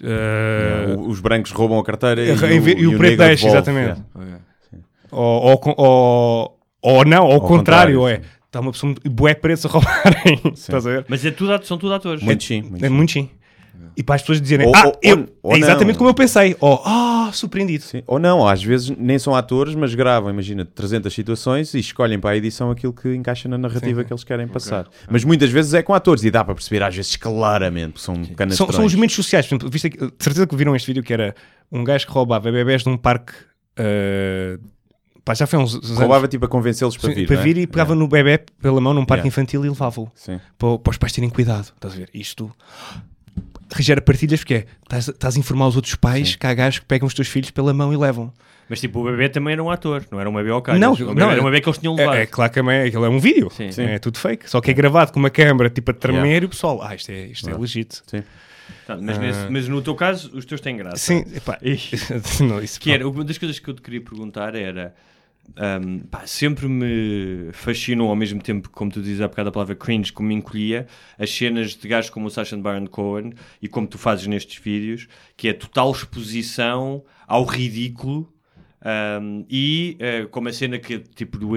[0.02, 3.70] O- Os brancos roubam a carteira e, e, o, e o preto negro deixa, devolve,
[3.70, 4.02] exatamente.
[4.16, 4.40] yeah.
[5.12, 8.16] Ou, ou, ou, ou não, ao, Ao contrário, contrário, é.
[8.16, 8.22] sim.
[8.46, 9.08] Está uma pessoa muito.
[9.10, 10.40] bué pretos a roubarem.
[10.54, 11.04] Estás a ver?
[11.08, 12.22] Mas é tudo, são tudo atores.
[12.22, 12.62] Muito sim.
[12.62, 12.94] Muito É sim.
[12.94, 13.30] muito sim.
[13.96, 15.98] E para as pessoas dizerem, Ou- ah, ou- eu, ou- é exatamente não.
[15.98, 16.56] como eu pensei.
[16.60, 17.82] Ou, ah, surpreendido.
[17.84, 18.02] Sim.
[18.06, 22.30] Ou não, às vezes nem são atores, mas gravam, imagina, 300 situações e escolhem para
[22.30, 24.86] a edição aquilo que encaixa na narrativa que eles querem passar.
[25.10, 28.34] Mas muitas vezes é com atores e dá para perceber, às vezes, claramente, são São,
[28.34, 28.74] canastrões.
[28.74, 29.46] são os momentos sociais.
[29.46, 31.34] Por exemplo, viste aqui- de certeza que viram este vídeo que era
[31.70, 33.32] um gajo que roubava bebés num parque.
[33.76, 34.58] eh,
[35.24, 35.98] pá, já foi uns, uns anos.
[35.98, 37.26] Roubava tipo a convencê-los para Sim, vir.
[37.26, 37.42] para é?
[37.42, 39.28] vir e pegava no bebê pela mão num parque Yeah.
[39.28, 40.40] infantil e levava-o Sim.
[40.58, 41.72] para, para os pais terem cuidado.
[41.74, 42.08] Estás a ver?
[42.14, 42.50] Isto
[43.72, 46.86] regera partilhas porque é, estás, estás a informar os outros pais que há gajos que
[46.86, 48.32] pegam os teus filhos pela mão e levam.
[48.68, 50.80] Mas tipo, o bebê também era um ator, não era um bebê ao calhas.
[50.80, 52.16] Não, não, era um é- bebê que eles tinham levado.
[52.16, 53.50] É, é claro que é, aquilo é um vídeo.
[53.50, 53.72] Sim.
[53.72, 53.82] Sim.
[53.84, 54.48] É tudo fake.
[54.48, 56.44] Só que é gravado com uma câmera tipo a tremer Yeah.
[56.44, 58.02] e o pessoal, ah, isto é, isto é legítimo.
[58.06, 58.22] Sim.
[58.86, 60.96] Tá, mas, nesse- mas no teu caso, os teus têm graça.
[60.98, 61.58] Sim, epá,
[62.40, 64.94] não, isso, Que era, uma das coisas que eu te queria perguntar era.
[65.56, 69.74] Hum, pá, sempre me fascinou ao mesmo tempo, como tu dizes há bocado a palavra
[69.74, 70.86] cringe, como me encolhia,
[71.18, 75.08] as cenas de gajos como o Sacha Baron Cohen e como tu fazes nestes vídeos,
[75.36, 78.32] que é total exposição ao ridículo
[78.84, 81.48] hum, e eh, como a cena que tipo do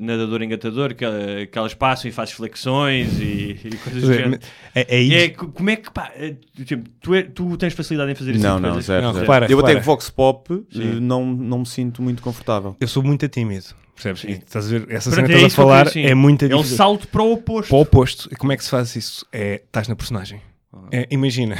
[0.00, 4.40] nadador engatador que, eh, que elas passam e fazes flexões e, e coisas do género.
[4.74, 5.16] é, é isso.
[5.16, 6.12] é, co- como é que pá,
[6.64, 8.42] tipo, tu, é- tu tens facilidade em fazer isso?
[8.44, 9.22] Não, não, zero, Não, zero.
[9.24, 11.00] repara, Eu até que Vox Pop Sim.
[11.00, 12.76] não, não me sinto muito confortável.
[12.80, 14.24] Eu sou muito tímido, percebes?
[14.24, 16.04] E estás a ver, essa Pronto, cena é que estás a que falar sim.
[16.04, 17.68] é muito É um salto para o oposto.
[17.70, 18.28] Para o oposto.
[18.32, 19.26] E como é que se faz isso?
[19.32, 20.40] É, estás na personagem.
[20.92, 21.56] É, imagina,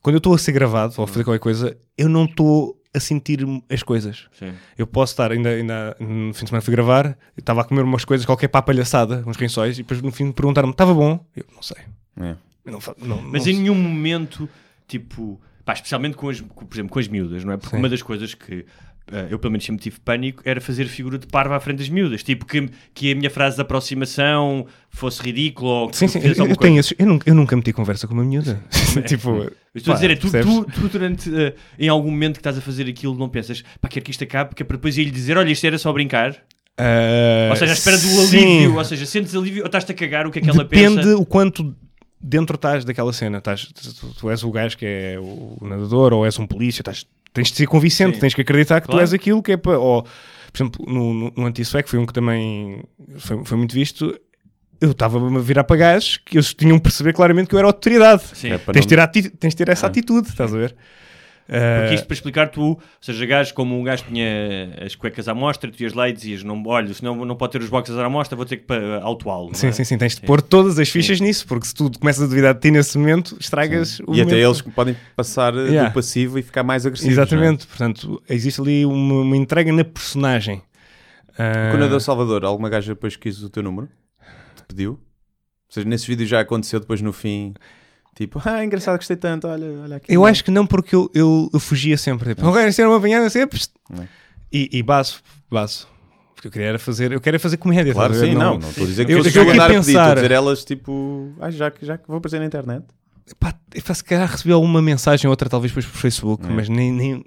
[0.00, 3.00] quando eu estou a ser gravado ou a fazer qualquer coisa, eu não estou a
[3.00, 4.26] sentir as coisas.
[4.38, 4.52] Sim.
[4.76, 8.04] Eu posso estar, ainda, ainda no fim de semana fui gravar, estava a comer umas
[8.04, 11.24] coisas qualquer para a palhaçada, uns rinçóis, e depois no fim perguntaram-me, estava bom?
[11.36, 11.78] Eu não sei.
[12.20, 12.34] É.
[12.64, 13.58] Eu não, não, Mas não em sei.
[13.58, 14.48] nenhum momento,
[14.86, 17.56] tipo, pá, especialmente com as, por exemplo, com as miúdas, não é?
[17.56, 17.82] Porque Sim.
[17.82, 18.64] uma das coisas que
[19.30, 22.22] eu pelo menos sempre tive pânico era fazer figura de parva à frente das miúdas.
[22.22, 26.56] Tipo, que, que a minha frase de aproximação fosse ridícula ou que Sim, sim, eu,
[26.56, 28.62] tenho esses- eu, nunca, eu nunca meti conversa com uma miúda.
[29.06, 32.40] tipo, estou a pá, dizer, é tu, tu, tu durante, eh, em algum momento que
[32.40, 34.96] estás a fazer aquilo, não pensas, pá, quero que isto acabe, que é para depois
[34.98, 36.36] ir-lhe dizer, olha, isto era só brincar.
[36.76, 38.36] Ah, Ou seja, à espera do sim.
[38.38, 40.96] alívio, ou seja, sentes alívio ou estás-te a cagar o que é que ela Depende
[41.02, 41.16] pensa.
[41.16, 41.74] o quanto
[42.20, 43.38] dentro estás daquela cena.
[43.38, 43.66] Estás,
[43.98, 46.80] tu, tu és o gajo que é o nadador ou és um polícia.
[46.82, 47.04] Estás,
[47.38, 48.20] tens de ser convincente, Sim.
[48.20, 48.98] tens que acreditar que Claro.
[49.00, 49.78] tu és aquilo que é para.
[49.78, 50.10] Ou, por
[50.56, 52.82] exemplo, no, no, no Anti-Swag foi um que também
[53.18, 54.18] foi, foi muito visto.
[54.80, 58.22] Eu estava-me a virar para gajos que eles tinham perceber claramente que eu era autoridade.
[58.34, 58.52] Sim.
[58.52, 60.76] É Tens de, ter ati- tens de ter essa atitude, estás a ver?
[61.48, 64.26] Porque Ah, isto para explicar, tu, ou seja, gajos como um gajo tinha
[64.84, 67.62] as cuecas à mostra, tu ias lá e dizias: não, olha, senão não pode ter
[67.62, 68.64] os boxers à mostra, vou ter que
[69.00, 69.46] autuá-lo.
[69.46, 69.72] não Sim, é?
[69.72, 72.52] sim, sim, tens de pôr todas as fichas nisso, porque se tu começas a duvidar
[72.52, 74.34] de ti nesse momento, estragas o E até momento.
[74.34, 75.88] eles que podem passar eh, Yeah.
[75.88, 77.12] do passivo e ficar mais agressivos.
[77.14, 80.60] Exatamente, portanto, existe ali uma, uma entrega na personagem.
[81.38, 81.70] É?
[81.70, 83.88] Quando é da Salvador, alguma gaja depois quis o teu número?
[84.54, 84.98] Te pediu?
[85.70, 87.54] seja, nesses vídeos já aconteceu depois no fim.
[88.18, 90.12] Tipo, ah, engraçado, gostei tanto, olha, olha aqui.
[90.12, 92.34] Eu acho que não, porque eu, eu, eu fugia sempre.
[92.34, 93.60] Tipo, ok, ser uma apanhada sempre.
[93.96, 94.08] É?
[94.52, 95.86] E, e baso, baso.
[96.34, 97.92] Porque eu queria era fazer, eu queria era fazer comédia.
[97.94, 100.00] Claro, sim, não, não estou a dizer que Eu- eu eu andar a pedir, estou
[100.00, 102.84] a pensar- dizer elas tipo, ah, já, que- já que vou aparecer na internet.
[103.38, 106.50] Pá, eu se calhar recebi alguma mensagem ou outra, talvez depois por Facebook, É.
[106.50, 107.24] mas nem, nem,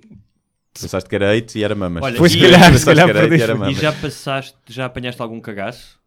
[0.74, 2.02] Pensaste que era hate e era mamas.
[2.04, 3.42] Olha, Foi, e- se calhar, se calhar era hate perdi.
[3.42, 6.00] e era já passaste, já apanhaste algum cagaço?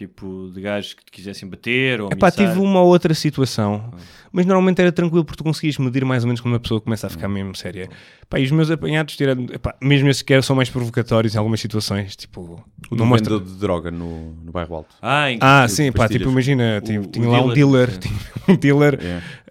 [0.00, 2.48] Tipo, de gajos que te quisessem bater ou Epá, ameaçar?
[2.48, 3.92] tive uma ou outra situação,
[4.32, 7.06] mas normalmente era tranquilo porque tu conseguias medir mais ou menos quando uma pessoa começa
[7.06, 7.86] a ficar mesmo séria.
[8.22, 11.38] Epá, e os meus apanhados, tirando, epá, mesmo esses que eram, são mais provocatórios em
[11.38, 13.38] algumas situações, tipo, O não mostra.
[13.38, 14.94] de droga no, no bairro alto.
[15.02, 17.90] Ah, em que- Ah, sim, pá, tipo, imagina, O- tinha, o tinha lá um dealer,
[17.92, 17.98] sim.
[18.00, 18.16] tinha
[18.48, 18.98] um dealer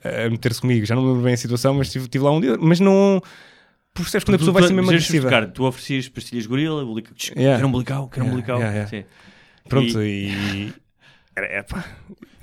[0.03, 0.25] É.
[0.25, 2.57] a meter-se comigo, já não lembro bem a situação, mas tive, tive lá um dealer,
[2.59, 3.21] mas não.
[3.93, 5.45] Percebes quando a pessoa vai ser mesmo agressiva.
[5.47, 7.12] Tu oferecias pastilhas gorila, bolica...
[7.35, 7.57] Yeah.
[7.57, 8.59] quero um bulical, quero um Yeah, bulical.
[8.59, 9.07] yeah, yeah.
[9.67, 10.73] Pronto, E- e.
[11.41, 11.63] É,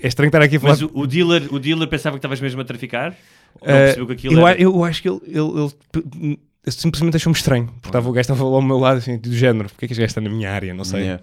[0.00, 0.72] é estranho estar aqui a falar.
[0.72, 3.14] Mas o, o dealer, o dealer pensava que estavas mesmo a traficar?
[3.61, 4.59] Ou não Eh, percebeu que aquilo eu, era...
[4.59, 7.66] eu acho que ele, ele, ele simplesmente achou-me estranho.
[7.66, 9.68] Porque estava, o gajo estava lá ao meu lado, assim, do género.
[9.68, 10.72] Porque é que este gajo está na minha área?
[10.72, 11.02] Não sei.
[11.02, 11.22] Yeah.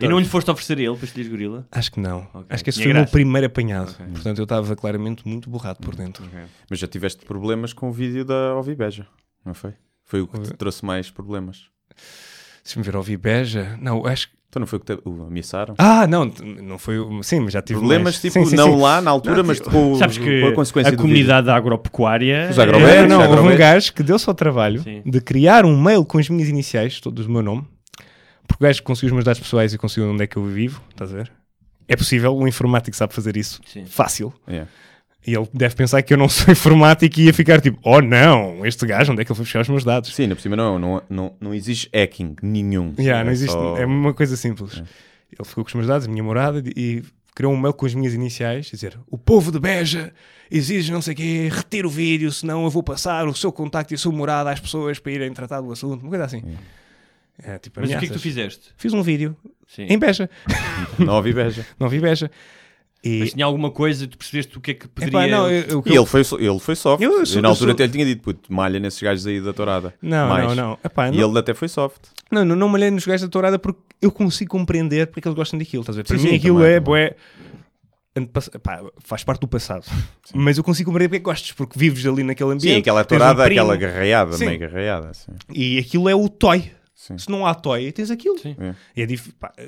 [0.00, 1.66] E não lhe foste oferecer a ele pastilhas gorila?
[1.72, 2.28] Acho que não.
[2.34, 2.46] Ok.
[2.50, 3.12] Acho que esse Tinha foi o meu graça.
[3.12, 3.90] primeiro apanhado.
[3.92, 4.06] Ok.
[4.12, 6.24] Portanto, eu estava claramente muito borrado por dentro.
[6.68, 9.06] Mas já tiveste problemas com o vídeo da Ovibeja,
[9.44, 9.72] não foi?
[10.04, 11.68] Foi o que te trouxe mais problemas.
[12.62, 13.78] Se me ver ouvir beja.
[13.80, 14.34] Não, acho que.
[14.54, 15.74] Então não foi o que te o ameaçaram?
[15.78, 16.26] Ah, não,
[16.62, 16.96] não foi.
[16.96, 17.80] o- Sim, mas já tive.
[17.80, 18.20] Problemas mais.
[18.20, 18.80] tipo, Sim, sim, não sim.
[18.80, 21.56] lá na altura, Não, mas tipo, com, Sabes que com a consequência a comunidade da
[21.56, 22.46] agropecuária...
[22.52, 25.02] Os é- agrobetos, Não, não, houve um gajo que deu-se ao trabalho Sim.
[25.04, 27.64] de criar um mail com as minhas iniciais, todos o meu nome,
[28.46, 30.80] porque o gajo conseguiu os meus dados pessoais e conseguiu onde é que eu vivo,
[30.88, 31.32] estás a ver?
[31.88, 33.60] É possível, um informático sabe fazer isso.
[33.66, 33.84] Sim.
[33.86, 34.32] Fácil.
[34.48, 34.70] Yeah.
[35.26, 38.64] E ele deve pensar que eu não sou informático e ia ficar tipo, oh não,
[38.66, 40.14] este gajo, onde é que ele foi buscar os meus dados?
[40.14, 42.92] Sim, ainda por cima não, não, não, não existe hacking nenhum.
[42.98, 44.74] Yeah, não É existe, só- é uma coisa simples.
[44.76, 47.02] Ele ficou com os meus dados, a minha morada e
[47.34, 50.12] criou um mail com as minhas iniciais, dizer, o povo de Beja
[50.50, 53.92] exige não sei o quê, retira o vídeo, senão eu vou passar o seu contacto
[53.92, 56.42] e a sua morada às pessoas para irem tratar do assunto, uma coisa assim.
[57.42, 58.70] É, tipo, Mas o que é que tu fizeste?
[58.76, 59.86] Fiz um vídeo Sim.
[59.88, 60.30] em Beja,
[60.98, 61.66] Não Ovibeja.
[61.80, 62.30] não vi Beja.
[63.04, 65.10] E, Mas tinha alguma coisa, tu percebeste o que é que poderia...
[65.10, 67.02] epá, não, eu, eu- E ele foi, ele foi soft.
[67.02, 69.52] Eu Eu, na altura sou- até lhe tinha dito, puto, malha nesses gajos aí da
[69.52, 69.92] tourada.
[70.00, 70.46] não, Mais.
[70.48, 70.78] não, não.
[70.82, 72.00] Epá, E não, ele até foi soft.
[72.32, 75.58] não, não, não malhei nos gajos da tourada porque eu consigo compreender porque eles gostam
[75.58, 76.08] daquilo, estás a ver?
[76.08, 77.14] Para Sim, mim sim, aquilo também, é, bué,
[78.62, 79.84] pá, faz parte do passado.
[80.34, 82.74] Mas eu consigo compreender porque é que gostas, porque vives ali naquele ambiente.
[82.74, 84.46] Sim, aquela um tourada, primo, aquela garreada, Sim.
[84.46, 85.08] meio garreada.
[85.10, 85.32] Assim.
[85.52, 86.70] E aquilo é o toy.
[86.94, 87.18] Sim.
[87.18, 88.38] Se não há toy, tens aquilo.
[88.38, 88.56] Sim.
[88.58, 88.74] É.
[88.96, 89.32] E é dif...
[89.38, 89.66] pá, eh,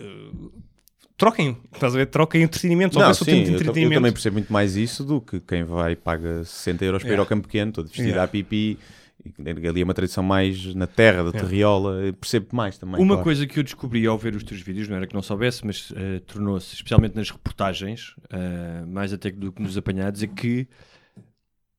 [1.16, 2.07] troquem, estás a ver?
[2.07, 2.98] Troquem entretenimento.
[2.98, 3.94] Não, sim, tempo de eu, ta- eu entretenimento.
[4.00, 7.12] também percebo muito mais isso do que quem vai e paga 60 euros para ir
[7.12, 7.22] Yeah.
[7.22, 8.24] ao campo pequeno, todo vestido Yeah.
[8.24, 8.79] à pipi.
[9.24, 11.40] E ali é uma tradição mais na terra, da Yeah.
[11.40, 12.12] terriola.
[12.20, 13.00] Percebo mais também.
[13.00, 13.24] Uma claro.
[13.24, 15.92] coisa que eu descobri ao ver os teus vídeos, não era que não soubesse, mas
[15.96, 20.68] eh, tornou-se, especialmente nas reportagens, eh, mais até do que nos apanhados, é que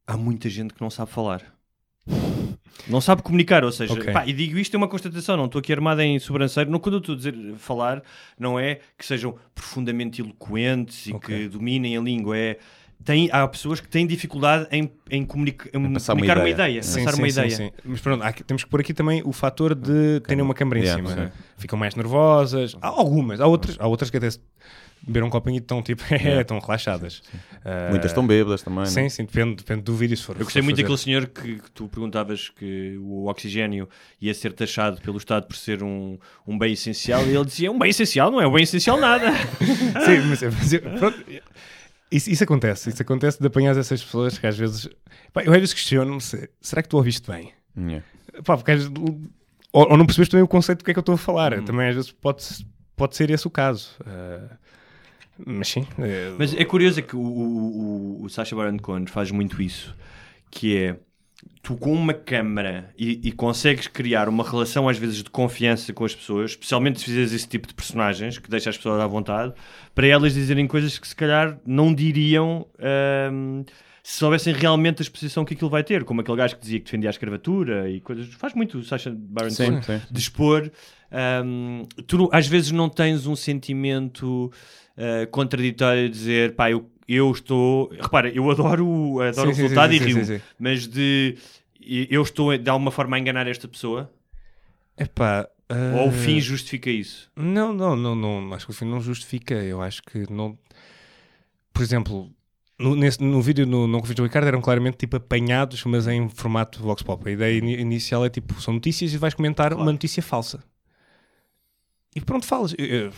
[0.05, 1.41] há muita gente que não sabe falar.
[2.87, 4.11] Não sabe comunicar, ou seja, Ok.
[4.13, 6.95] pá, e digo isto é uma constatação, não estou aqui armado em sobranceiro, não, quando
[6.95, 8.03] eu estou a dizer falar,
[8.39, 11.35] não é que sejam profundamente eloquentes e Ok.
[11.35, 12.57] que dominem a língua, é
[13.03, 16.69] tem, há pessoas que têm dificuldade em, em comunica- em passar uma comunicar uma ideia.
[16.69, 17.49] ideia, Sim, passar sim, uma ideia.
[17.55, 17.71] sim.
[17.85, 20.83] Mas pronto, há temos que pôr aqui também o fator de terem uma câmara em
[20.83, 21.25] Yeah, cima.
[21.27, 21.31] sim.
[21.57, 22.75] Ficam mais nervosas.
[22.81, 24.29] Há algumas, há outras, há outras que até
[25.07, 26.03] se beberam um copinho e estão tipo,
[26.41, 27.21] estão relaxadas.
[27.65, 28.85] Ah, Muitas estão bêbadas também.
[28.85, 29.09] Sim, não?
[29.09, 30.15] sim, depende, depende do vídeo.
[30.17, 30.83] Se for, Eu gostei for muito fazer.
[30.83, 33.87] daquele senhor que, que tu perguntavas que o oxigênio
[34.21, 37.79] ia ser taxado pelo Estado por ser um, um bem essencial e ele dizia: um
[37.79, 39.31] bem essencial não é um bem essencial nada.
[40.05, 41.23] Sim, mas, mas pronto,
[42.11, 42.89] isso, isso acontece.
[42.89, 44.87] Isso acontece de apanhar essas pessoas que às vezes.
[45.33, 47.51] Pá, eu às vezes questiono-me: se- será que tu ouviste bem?
[47.77, 48.05] Yeah.
[48.43, 48.93] Pá, porque às vezes-
[49.73, 51.61] ou, ou não percebes também o conceito do que é que eu estou a falar.
[51.63, 52.43] Também às vezes pode,
[52.95, 53.89] pode ser esse o caso.
[54.05, 54.57] Ah,
[55.45, 55.85] mas sim.
[55.99, 59.95] eh, Mas é curioso é que o, o, o, Sacha Baron Cohen faz muito isso,
[60.49, 60.95] que é
[61.61, 66.05] tu com uma câmara e, e consegues criar uma relação às vezes de confiança com
[66.05, 69.53] as pessoas, especialmente se fizeres esse tipo de personagens que deixa as pessoas à vontade,
[69.93, 72.65] para elas dizerem coisas que se calhar não diriam
[74.07, 76.85] se soubessem realmente a exposição que aquilo vai ter, como aquele gajo que dizia que
[76.85, 78.25] defendia a escravatura e coisas.
[78.35, 79.81] Faz muito o Sacha Baron Cohen
[81.11, 84.49] ahm, tu às vezes não tens um sentimento
[84.97, 87.89] ah, contraditório dizer, pá, eu, eu estou.
[87.89, 90.41] Repara, eu adoro, o- adoro Sim, o resultado sim, e sim, rio, sim, sim.
[90.59, 91.37] mas de.
[92.09, 94.11] Eu estou de alguma forma a enganar esta pessoa?
[94.97, 97.29] epá, ah, Ou o fim justifica isso?
[97.35, 98.53] Não, não, não, não.
[98.53, 99.53] Acho que o fim não justifica.
[99.53, 100.57] Eu acho que não.
[101.71, 102.29] Por exemplo,
[102.79, 106.27] no, nesse, no vídeo no Não Convido o Ricardo eram claramente tipo apanhados, mas em
[106.27, 107.27] formato Vox Pop.
[107.27, 110.61] A ideia ini- inicial é tipo: são notícias e vais comentar uma notícia falsa.
[112.15, 112.73] E pronto, falas.
[112.77, 113.11] Eu, eu-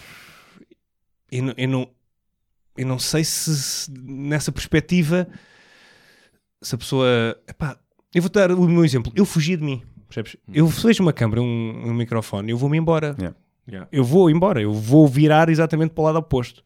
[1.31, 1.89] eu não- eu não.
[2.77, 5.27] eu não sei se, se nessa perspectiva
[6.61, 7.07] se a pessoa.
[7.47, 7.77] Epá,
[8.13, 9.11] eu vou dar o meu exemplo.
[9.15, 9.81] Eu fugi de mim.
[10.07, 10.37] Percebes?
[10.51, 13.15] Eu vejo uma câmera, um, um microfone, eu vou-me embora.
[13.19, 13.37] Yeah.
[13.67, 13.87] Yeah.
[13.91, 16.63] Eu vou embora, eu vou virar exatamente para o lado oposto.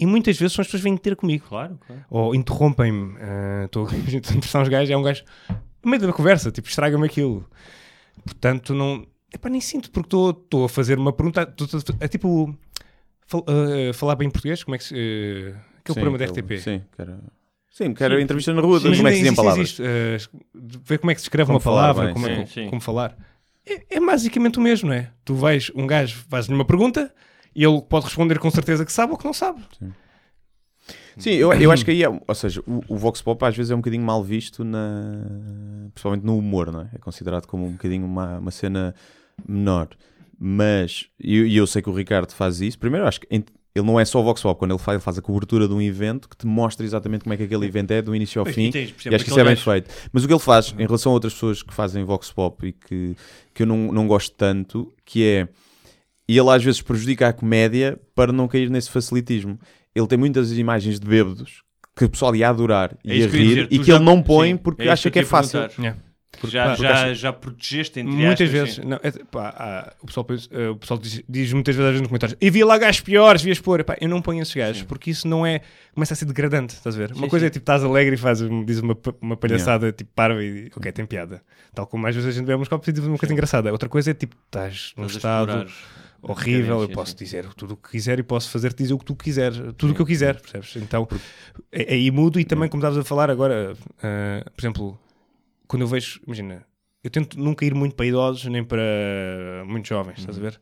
[0.00, 1.44] E muitas vezes são as pessoas que vêm ter comigo.
[1.48, 2.04] Claro, claro.
[2.10, 3.16] Ou interrompem-me.
[3.20, 5.22] ah, Estou a entrevistar uns gajos, é um gajo.
[5.84, 7.46] No meio da conversa, tipo, estraga-me aquilo.
[8.24, 9.06] Portanto, não.
[9.32, 11.44] Epá, nem sinto, porque estou- estou a fazer uma pergunta.
[11.46, 12.56] tô- tô- tô- É tipo.
[13.26, 14.62] Fal- ah, falar bem português?
[14.64, 14.94] Como é que se.
[14.94, 16.58] ah, aquele Sim, programa da RTP.
[16.58, 17.18] Sim, que era,
[17.70, 19.58] sim, que era entrevista na rua, Sim, como é que se dizem palavras.
[19.68, 22.46] existe, uh, ver como é que se escreve Como uma palavra, bem, como, é- sim,
[22.64, 22.68] sim.
[22.68, 23.16] como falar.
[23.68, 25.10] É, é basicamente o mesmo, não é?
[25.24, 27.12] Tu vais, um gajo faz-lhe uma pergunta
[27.54, 29.60] e ele pode responder com certeza que sabe ou que não sabe.
[31.18, 33.70] Sim, eu, eu acho que aí é, ou seja, o, o Vox Pop às vezes
[33.70, 35.24] é um bocadinho mal visto, na,
[35.94, 36.90] principalmente no humor, não é?
[36.94, 38.94] É considerado como um bocadinho uma, uma cena
[39.48, 39.88] menor.
[40.38, 42.78] Mas, e eu, eu sei que o Ricardo faz isso.
[42.78, 45.02] Primeiro, eu acho que ele não é só o Vox Pop, quando ele faz, ele
[45.02, 47.90] faz a cobertura de um evento que te mostra exatamente como é que aquele evento
[47.90, 48.68] é, do início ao Pois, fim.
[48.68, 49.90] e tens, por E exemplo, acho que isso é bem feito.
[50.12, 52.72] Mas o que ele faz em relação a outras pessoas que fazem Vox Pop e
[52.72, 53.14] que,
[53.52, 55.48] que eu não, não gosto tanto, que é.
[56.28, 59.58] E ele às vezes prejudica a comédia para não cair nesse facilitismo.
[59.94, 61.62] Ele tem muitas imagens de bêbados
[61.94, 64.04] que o pessoal ia adorar É e que ia rir dizer, e que já- ele
[64.04, 65.60] não põe sim, porque é acha eu que é fácil.
[65.60, 65.96] perguntar.
[66.44, 66.48] Yeah.
[66.48, 68.82] já, porque já, acho- já protegeste entre muitas vezes, sim.
[68.84, 71.92] não, é- pá, há- o pessoal, pensa- eh, o pessoal diz, diz muitas vezes às
[71.92, 73.80] vezes nos comentários: e vi lá gajos piores, vias pôr.
[73.80, 75.60] Epá, eu não ponho esses gajos porque isso não é.
[75.94, 77.12] Começa a ser degradante, estás a ver?
[77.12, 77.48] uma Sim, coisa sim.
[77.48, 81.06] é tipo, estás alegre e fazes, diz uma, uma palhaçada tipo parva e ok, tem
[81.06, 81.40] piada.
[81.74, 83.72] Tal como às vezes a gente vê uns copos e diz uma coisa engraçada.
[83.72, 85.66] Outra coisa é tipo, estás num estado
[86.22, 87.18] horrível, eu posso sim.
[87.24, 89.94] dizer tudo o que quiser e posso fazer-te dizer o que tu quiseres, tudo o
[89.94, 90.74] que eu quiser, percebes?
[90.76, 91.06] Então,
[91.70, 94.98] é- aí mudo e também, como estavas a falar agora, ah, por exemplo,
[95.66, 96.64] quando eu vejo, imagina,
[97.02, 98.82] eu tento nunca ir muito para idosos nem para
[99.66, 100.60] muito jovens, estás a ver?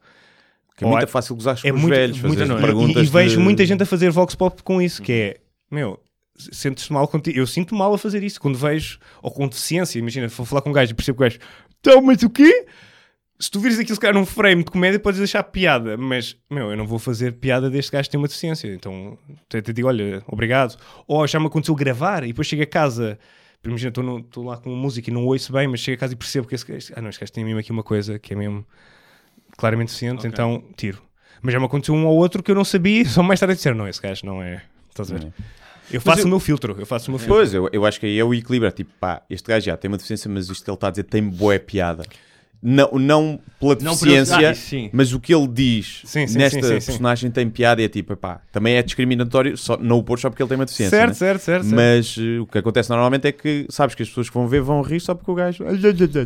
[0.77, 2.63] Que é muito é- fácil gozar com É os muito, velhos, muito- fazer não, e-
[2.63, 3.07] perguntas.
[3.07, 5.37] e, vejo de- muita gente a fazer vox pop com isso, que é,
[5.71, 6.01] meu,
[6.37, 7.39] sentes-te mal contigo.
[7.39, 10.71] Eu sinto mal a fazer isso quando vejo, ou com deficiência, imagina, vou falar com
[10.71, 11.39] um gajo e percebo que o gajo,
[11.81, 12.67] então, mas o quê?
[13.39, 16.71] Se tu vires aquilo, se calhar, num frame de comédia, podes deixar piada, mas, meu,
[16.71, 18.69] eu não vou fazer piada deste gajo que tem uma deficiência.
[18.73, 20.77] Então, te, te digo, olha, obrigado.
[21.07, 23.19] Ou já me aconteceu gravar e depois chego a casa,
[23.65, 26.47] imagina, estou lá com música e não ouço bem, mas chego a casa e percebo
[26.47, 28.65] que esse gajo, ah, não, este gajo tem mesmo aqui uma coisa que é mesmo
[29.57, 30.31] claramente deficiente, Ok.
[30.31, 31.03] então tiro.
[31.43, 33.77] Mas já me aconteceu um ou outro que eu não sabia, só mais tarde disseram,
[33.77, 34.63] não, esse gajo não é.
[34.91, 35.33] Estás a ver?
[35.91, 37.35] Eu faço eu- o meu filtro, eu faço o meu filtro.
[37.37, 38.69] Pois, eu, eu acho que aí é o equilíbrio.
[38.69, 40.91] é Tipo, pá, este gajo já tem uma deficiência, mas isto que ele está a
[40.91, 42.05] dizer tem boa piada.
[42.63, 44.89] Não, não pela Não deficiência, ah, isso sim.
[44.93, 46.87] mas o que ele diz Sim, sim, nesta sim, sim, sim.
[46.87, 50.31] personagem tem piada e é tipo, pá, também é discriminatório, só, não o pôr só
[50.31, 50.97] porque ele tem uma deficiência.
[50.97, 51.15] certo, né?
[51.15, 51.75] certo, certo, certo.
[51.77, 54.63] Mas eh, o que acontece normalmente é que sabes que as pessoas que vão ver
[54.63, 55.65] vão rir só porque o gajo.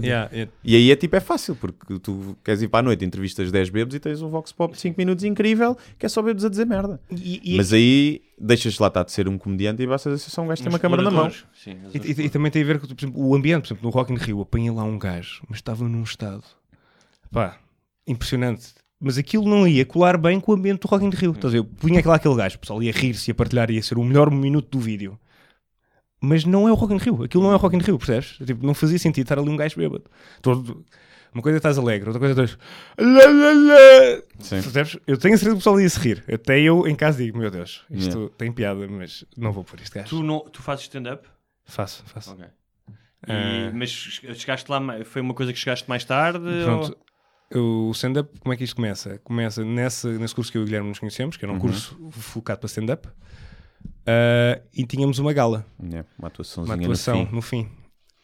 [0.01, 0.53] Yeah, yeah.
[0.65, 3.71] E aí é tipo, é fácil, porque tu queres ir para a noite, entrevistas 10
[3.71, 6.49] bebos e tens um Vox Pop de 5 minutos incrível, que é só bebos a
[6.49, 7.01] dizer merda.
[7.11, 10.43] E, e- Mas aí deixas lá estar de ser um comediante e basta ser só
[10.43, 11.31] um gajo que tem uma câmara na mão.
[11.55, 13.85] Sim, E, e- e também tem a ver com por exemplo, o ambiente, por exemplo,
[13.85, 16.45] no Rock in Rio, apanhei lá um gajo, mas estava num estado
[17.31, 17.59] pá,
[18.07, 18.75] impressionante.
[19.01, 21.31] Mas aquilo não ia colar bem com o ambiente do Rock in Rio.
[21.31, 21.59] Estás a ver?
[21.59, 24.31] Eu punha lá aquele gajo, o pessoal ia rir-se, ia partilhar, ia ser o melhor
[24.31, 25.19] minuto do vídeo.
[26.21, 28.39] Mas não é o Rock in Rio, aquilo não é o Rock in Rio, percebes?
[28.45, 30.05] Tipo, não fazia sentido estar ali um gajo bêbado.
[30.43, 30.85] Todo-
[31.35, 32.59] Uma coisa é estás alegre, outra coisa é estás.
[32.99, 34.23] Lá, lá, lá.
[34.41, 34.63] Sim.
[34.63, 34.99] Percebes?
[35.07, 36.25] Eu tenho a certeza que o pessoal ia se rir.
[36.33, 38.35] Até eu em casa digo: Meu Deus, isto Yeah.
[38.39, 40.09] tem piada, mas não vou pôr este gajo.
[40.09, 41.29] Tu, não, tu fazes stand-up?
[41.65, 42.33] Faço, faço.
[42.33, 42.45] Ok.
[42.45, 42.49] E-
[43.31, 43.71] Ah.
[43.75, 46.41] Mas chegaste lá, ma- foi uma coisa que chegaste mais tarde?
[46.65, 46.97] Pronto.
[47.55, 49.19] ou- O stand-up, como é que isto começa?
[49.25, 51.61] Começa nesse, nesse curso que eu e o Guilherme nos conhecemos, que era um Uhum.
[51.63, 53.09] curso focado para stand-up,
[54.07, 57.35] ah, e tínhamos uma gala, É, uma atuaçãozinha uma atuação no fim.
[57.35, 57.71] no fim.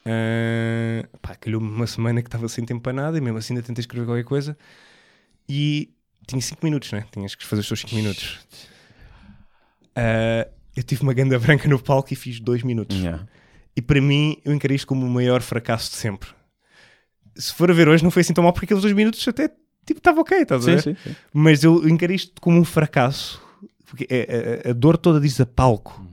[0.05, 3.67] Ah, pá, calhou-me uma semana que estava sem tempo para nada, e mesmo assim ainda
[3.67, 4.57] tentei escrever qualquer coisa,
[5.49, 5.91] e
[6.27, 7.05] tinha 5 minutos, né?
[7.13, 8.41] Tinhas que fazer os teus 5 minutos.
[9.97, 12.97] Ah, eu tive uma ganda branca no palco e fiz 2 minutos.
[12.97, 13.27] Yeah.
[13.77, 16.29] E para mim, eu encarei isto como o maior fracasso de sempre.
[17.37, 19.49] Se for a ver hoje, não foi assim tão mal, porque aqueles dois minutos até
[19.85, 20.83] tipo estava ok, estás a ver?
[20.83, 21.15] sim, sim.
[21.33, 23.43] Mas eu encarei isto como um fracasso.
[23.87, 26.05] Porque é- a, a dor toda disso a palco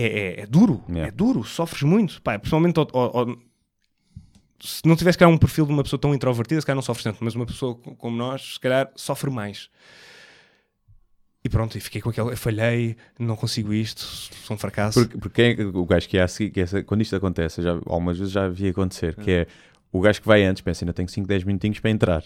[0.00, 1.08] é, é- é duro, Yeah.
[1.08, 2.20] é duro, sofres muito.
[2.22, 3.36] Pá, principalmente ao- ao-
[4.62, 7.04] se não tivesse cá um perfil de uma pessoa tão introvertida, se calhar não sofres
[7.04, 9.70] tanto, mas uma pessoa co- como nós, se calhar sofre mais.
[11.42, 15.00] E pronto, e fiquei com aquela, falhei, não consigo isto, sou um fracasso.
[15.00, 17.70] Porque, porque é o gajo que ia a seguir, que essa- quando isto acontece, já,
[17.86, 19.46] algumas vezes já vi acontecer, que é
[19.90, 22.24] o gajo que vai antes, pensa, ainda tenho 5, 10 minutinhos para entrar.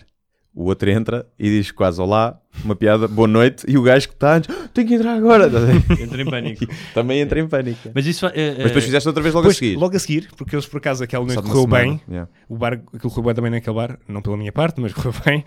[0.56, 4.14] O outro entra e diz quase olá, uma piada, boa noite, e o gajo que
[4.14, 5.50] está antes, "Ah, tenho que entrar agora.
[6.00, 6.64] Entra em pânico.
[6.94, 7.90] Também entra em pânico.
[7.92, 8.24] Mas isso...
[8.26, 9.76] eh, Mas depois eh, fizeste outra vez logo Depois, a seguir.
[9.76, 11.84] logo a seguir, porque eles por acaso aquela noite correu semana.
[11.84, 12.30] bem, Yeah.
[12.48, 15.44] o bar, aquilo correu bem também naquele bar, não pela minha parte, mas correu bem.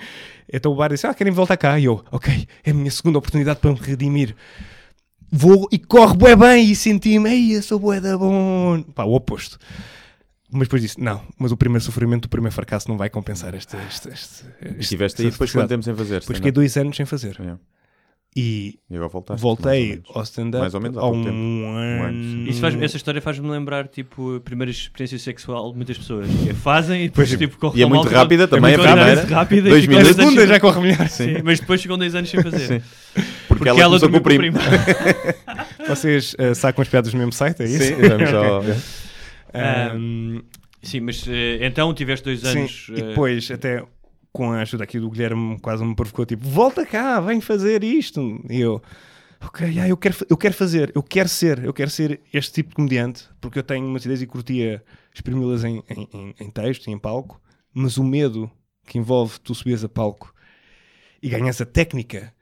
[0.51, 1.79] Então o bar disse: Ah, querem voltar cá?
[1.79, 4.35] E eu, ok, é a minha segunda oportunidade para me redimir.
[5.31, 8.81] vou e corre bué bem e senti-me, ei, eu sou bué da bom.
[8.93, 9.57] Pá, o oposto.
[10.49, 13.75] Mas depois disse, não, mas o primeiro sofrimento, o primeiro fracasso não vai compensar este...
[13.89, 16.19] este, este, E este estiveste aí esta depois quanto tempo sem fazer?
[16.21, 17.35] Depois fiquei dois anos sem fazer.
[17.39, 17.59] Yeah.
[18.35, 19.41] E E agora voltaste?
[19.41, 21.35] voltei ao stand-up Mais ou menos há um tempo.
[21.35, 22.45] Um ano, sim.
[22.49, 26.27] Isso faz- essa história faz-me lembrar, tipo, a primeira experiência sexual de muitas pessoas.
[26.27, 28.87] Que é, fazem e depois, Pois, tipo, corre E é mal muito rápida também, muito
[28.87, 29.25] a primeira.
[29.25, 30.07] rápida e Dois A minutos.
[30.15, 31.09] dois anos segunda já corre melhor.
[31.09, 32.67] Sim, mas depois ficam dois anos sem fazer.
[32.67, 33.23] Sim.
[33.47, 34.57] Porque, ela, começou com o primo.
[35.87, 37.83] Vocês uh, sacam as piadas do mesmo site, é isso?
[37.83, 39.06] Sim, vamos só...
[39.53, 40.41] Um,
[40.81, 42.87] Sim, mas eh, então tiveste dois sim, anos.
[42.89, 43.83] e eh, depois, até
[44.31, 48.21] com a ajuda aqui do Guilherme, quase me provocou tipo: volta cá, vem fazer isto.
[48.49, 48.81] E eu,
[49.41, 52.69] ok, ah, eu, quero, eu quero fazer, eu quero ser, eu quero ser este tipo
[52.69, 54.83] de comediante, porque eu tenho umas ideias e curtia
[55.13, 57.41] exprimi-las em, em, em, em texto e em palco,
[57.73, 58.49] mas o medo
[58.85, 60.33] que envolve tu subires a palco
[61.21, 62.33] e ganhas a técnica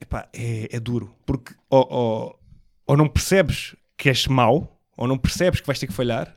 [0.00, 2.40] epá, é, é duro, porque ou, ou,
[2.86, 6.36] ou não percebes que és mau, ou não percebes que vais ter que falhar,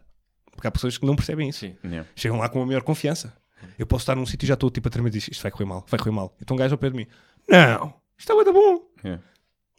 [0.52, 1.66] porque há pessoas que não percebem isso.
[1.84, 2.08] Yeah.
[2.16, 3.36] chegam lá com a maior confiança.
[3.78, 5.52] Eu posso estar num sítio e já estou tipo a tremer e diz isto vai
[5.52, 6.36] correr mal, vai correr mal.
[6.42, 7.08] Então um gajo ao pé de mim,
[7.48, 8.80] não, isto é muito bom.
[9.04, 9.22] Yeah.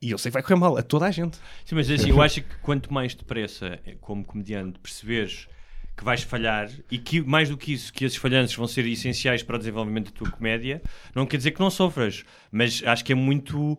[0.03, 1.39] E eu sei que vai correr mal a toda a gente.
[1.65, 5.49] Sim, mas assim, eu acho que quanto mais depressa, eh, como comediante, perceberes
[5.97, 9.43] que vais falhar e que, mais do que isso, que esses falhanços vão ser essenciais
[9.43, 10.83] para o desenvolvimento da tua comédia,
[11.15, 13.79] não quer dizer que não sofras, mas acho que é muito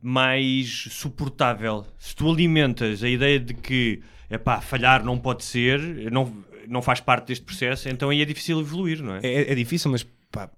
[0.00, 1.86] mais suportável.
[1.98, 5.78] Se tu alimentas a ideia de que, epá, falhar não pode ser,
[6.10, 6.32] não,
[6.68, 9.20] não faz parte deste processo, então aí é difícil evoluir, não é?
[9.22, 10.50] É, é difícil, mas pá,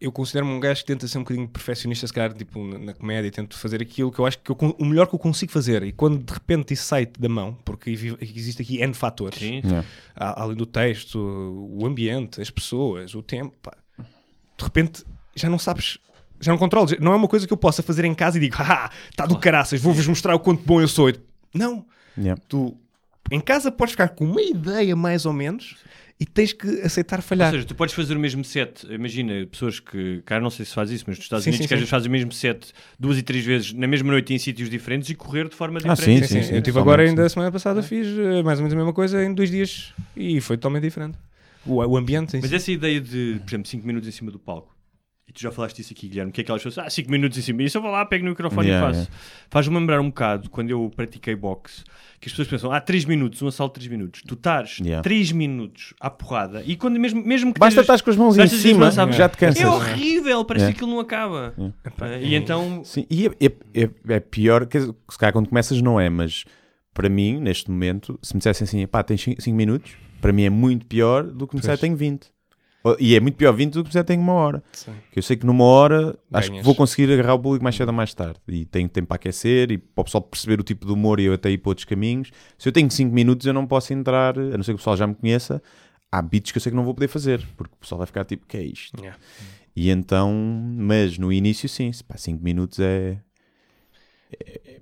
[0.00, 2.92] eu considero-me um gajo que tenta ser um bocadinho perfeccionista, se calhar, tipo, na, na
[2.92, 5.52] comédia, e tento fazer aquilo que eu acho que eu o melhor que eu consigo
[5.52, 5.82] fazer.
[5.84, 9.86] E quando de repente isso sai da mão, porque existe aqui N fatores, Sim, Yeah.
[10.16, 11.16] a- além do texto,
[11.70, 15.04] o ambiente, as pessoas, o tempo, pá, de repente
[15.36, 15.98] já não sabes,
[16.40, 16.98] já não controlas.
[16.98, 19.38] Não é uma coisa que eu possa fazer em casa e digo, ah, está do
[19.38, 21.12] caraças, vou-vos mostrar o quanto bom eu sou.
[21.54, 21.86] Não,
[22.18, 22.42] Yeah.
[22.48, 22.76] tu
[23.30, 25.76] em casa podes ficar com uma ideia mais ou menos
[26.20, 27.50] e tens que aceitar Ou falhar.
[27.50, 30.90] seja, tu podes fazer o mesmo set, imagina, pessoas que, cara, não sei se faz
[30.90, 33.18] isso, mas nos Estados Sim, Unidos sim, que às vezes fazem o mesmo set duas
[33.18, 36.20] e três vezes na mesma noite em sítios diferentes e correr de forma Ah, diferente.
[36.20, 36.48] sim, Sim, sim.
[36.48, 37.08] sim, Eu tive agora sim.
[37.10, 39.92] ainda a semana passada fiz eh, mais ou menos a mesma coisa em dois dias
[40.16, 41.18] e foi totalmente diferente.
[41.66, 44.72] O, o ambiente Mas essa ideia de, por exemplo, 5 minutos em cima do palco,
[45.28, 47.42] e tu já falaste disso aqui, Guilherme, que é aquelas pessoas, ah, 5 minutos em
[47.42, 49.10] cima, e isso eu vou lá, pego no microfone Yeah, e faço.
[49.50, 51.84] Faz-me lembrar um bocado quando eu pratiquei boxe,
[52.20, 54.22] que as pessoas pensam, ah, 3 minutos, um assalto de 3 minutos.
[54.26, 55.02] Tu estás Yeah.
[55.02, 58.46] 3 minutos à porrada, e quando mesmo, mesmo que Basta estar com as mãos em
[58.48, 59.16] cima, sabes?
[59.16, 59.62] já te cansas.
[59.62, 60.72] É horrível, parece Yeah.
[60.78, 61.54] que aquilo não acaba.
[62.20, 66.00] E então, Sim, e é, é- é- é pior, dizer, se calhar quando começas não
[66.00, 66.44] é, mas
[66.92, 70.50] para mim, neste momento, se me dissessem assim, pá, tens 5 minutos, para mim é
[70.50, 72.26] muito pior do que me disser tenho 20.
[72.98, 74.62] E é muito pior 20 do que disser tenho uma hora.
[74.72, 74.92] Sim.
[75.12, 76.64] Que eu sei que numa hora acho que Ganhas.
[76.66, 78.40] vou conseguir agarrar o público mais cedo ou mais tarde.
[78.48, 81.24] E tenho tempo para aquecer e para o pessoal perceber o tipo de humor e
[81.24, 82.30] eu até ir para outros caminhos.
[82.58, 84.96] Se eu tenho 5 minutos, eu não posso entrar, a não ser que o pessoal
[84.96, 85.62] já me conheça.
[86.10, 88.24] Há beats que eu sei que não vou poder fazer, porque o pessoal vai ficar
[88.24, 88.98] tipo, que é isto?
[88.98, 89.18] Yeah.
[89.74, 90.32] E então,
[90.76, 93.18] mas no início, sim, 5 minutos é.
[94.44, 94.80] é-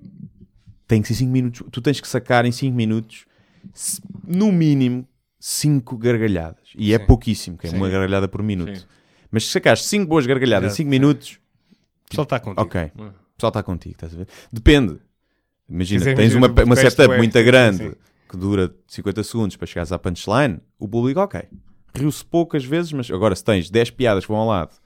[0.88, 1.62] Tem que ser 5 minutos.
[1.70, 3.24] Tu tens que sacar em 5 minutos,
[4.26, 5.06] no mínimo,
[5.40, 6.68] 5 gargalhadas.
[6.76, 7.06] E é Sim.
[7.06, 7.76] pouquíssimo, que é Sim.
[7.76, 8.78] uma gargalhada por minuto.
[8.78, 8.84] Sim.
[9.30, 10.76] Mas se sacares 5 boas gargalhadas em Exato.
[10.76, 11.40] 5 minutos,
[12.06, 12.60] O pessoal está contigo.
[12.62, 12.82] ok.
[12.96, 14.28] O pessoal está contigo, estás a ver?
[14.52, 14.98] Depende.
[15.68, 17.96] Imagina, dizer, tens uma, uma setup é- muito grande
[18.28, 21.42] que dura 50 segundos para chegares à punchline, o público, ok.
[21.94, 24.76] Riu-se poucas vezes, mas agora se tens 10 piadas que vão ao lado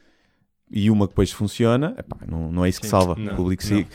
[0.71, 3.15] e uma que depois funciona, epá, não, não é isso que salva.
[3.19, 3.87] Não, o, público se-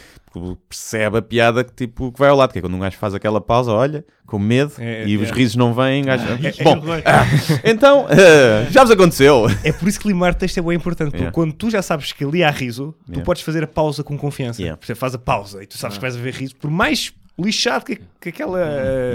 [0.70, 3.14] percebe a piada que, tipo, que vai ao lado, que é quando um gajo faz
[3.14, 5.18] aquela pausa, olha, com medo, É, e é.
[5.18, 7.02] os risos não vêm, gajo, é bom, horror.
[7.06, 7.26] ah,
[7.64, 9.48] então, ah, já vos aconteceu.
[9.64, 11.34] É por isso que limar texto é bem importante, porque Yeah.
[11.34, 13.26] quando tu já sabes que ali há riso, tu Yeah.
[13.26, 14.62] podes fazer a pausa com confiança.
[14.62, 14.80] Yeah.
[14.84, 17.12] Você faz a pausa e tu sabes que vais a ver riso, por mais
[17.44, 18.60] lixado que, que aquela.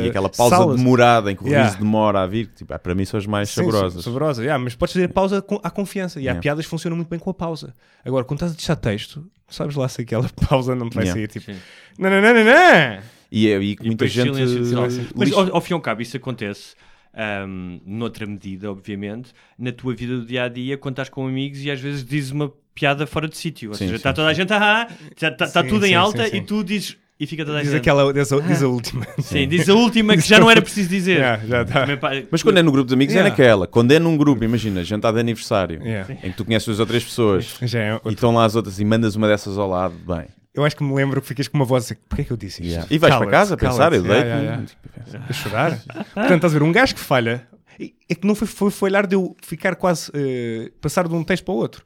[0.04, 1.66] E aquela pausa sala- demorada em que o Yeah.
[1.68, 4.04] riso demora a vir, tipo, ah, para mim são as mais Sim, saborosas.
[4.04, 6.18] Saborosa, yeah, mas podes fazer a pausa com, à confiança.
[6.18, 6.40] E há Yeah.
[6.40, 7.74] piadas que funcionam muito bem com a pausa.
[8.04, 11.12] Agora, quando estás a deixar texto, sabes lá se aquela pausa não vai Yeah.
[11.20, 11.50] sair tipo.
[11.98, 13.02] Não, não, não, não, não.
[13.32, 14.34] E é aí que E muita gente.
[14.34, 15.08] silêncio.
[15.14, 16.74] Mas ao, ao fim e ao cabo, isso acontece
[17.12, 21.60] ahm, noutra medida, obviamente, na tua vida do dia a dia, quando estás com amigos
[21.62, 23.70] e às vezes dizes uma piada fora de sítio.
[23.70, 25.94] Ou Sim, seja, está toda a gente, ah, está, está, está Sim, tudo em sim,
[25.94, 26.36] alta sim, sim.
[26.38, 27.80] e tu dizes, e fica toda a Diz gente.
[27.80, 29.06] aquela, diz a, diz a última.
[29.22, 31.14] Sim, diz a última que já não era preciso dizer.
[31.24, 31.86] Yeah, já tá.
[32.30, 33.28] Mas quando é no grupo de amigos Yeah.
[33.28, 33.66] é naquela.
[33.66, 36.12] Quando é num grupo, imagina, jantar de aniversário, Yeah.
[36.22, 38.80] em que tu conheces duas ou três pessoas Já é e estão lá as outras
[38.80, 40.26] e mandas uma dessas ao lado, bem.
[40.52, 42.32] Eu acho que me lembro que ficas com uma voz a dizer: Porquê é que
[42.32, 42.70] eu disse isto?
[42.72, 42.88] Yeah.
[42.90, 44.64] E vais para casa a pensar, eu deito Yeah, yeah,
[45.12, 45.26] yeah.
[45.28, 45.78] A chorar.
[46.14, 47.46] Portanto, estás a ver, um gajo que falha,
[47.80, 51.44] é que não foi, foi falhar de eu ficar quase, eh, passar de um texto
[51.44, 51.84] para o outro.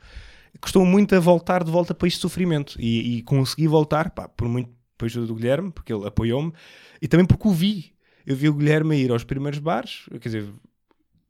[0.61, 4.49] Custou muito a voltar de volta para este sofrimento e, e consegui voltar, pá, por
[4.49, 6.53] muito por ajuda do Guilherme, porque ele apoiou-me,
[7.01, 7.95] e também porque o vi.
[8.27, 10.47] Eu vi o Guilherme a ir aos primeiros bares, quer dizer,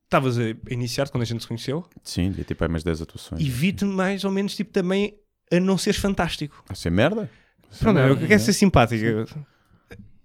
[0.04, 3.02] estavas a iniciar quando a gente se conheceu, Sim, devia ter para aí mais 10
[3.02, 3.40] atuações.
[3.40, 5.14] e vi-te mais ou menos tipo também
[5.52, 6.64] a não seres fantástico.
[6.68, 7.30] A ser merda?
[7.70, 9.04] A ser Pronto, eu merda, quero ser simpático.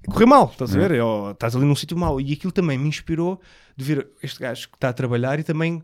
[0.07, 0.87] Correu mal, estás a É.
[0.87, 1.01] ver?
[1.01, 2.19] Ou estás ali num sítio mau.
[2.19, 3.39] E aquilo também me inspirou
[3.77, 5.81] de ver este gajo que está a trabalhar e também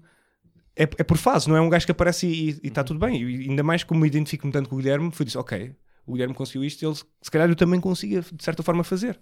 [0.75, 3.21] é, é por fase, não é um gajo que aparece e está tudo bem.
[3.21, 5.73] E ainda mais como me identifico tanto com o Guilherme, foi disso, ok,
[6.09, 9.19] o Guilherme conseguiu isto, ele, se calhar eu também consiga de certa forma fazer.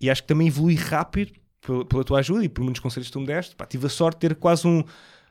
[0.00, 3.12] E acho que também evolui rápido pela, pela tua ajuda e por muitos conselhos que
[3.12, 3.54] tu me deste.
[3.56, 4.82] Pá, tive a sorte de ter quase um,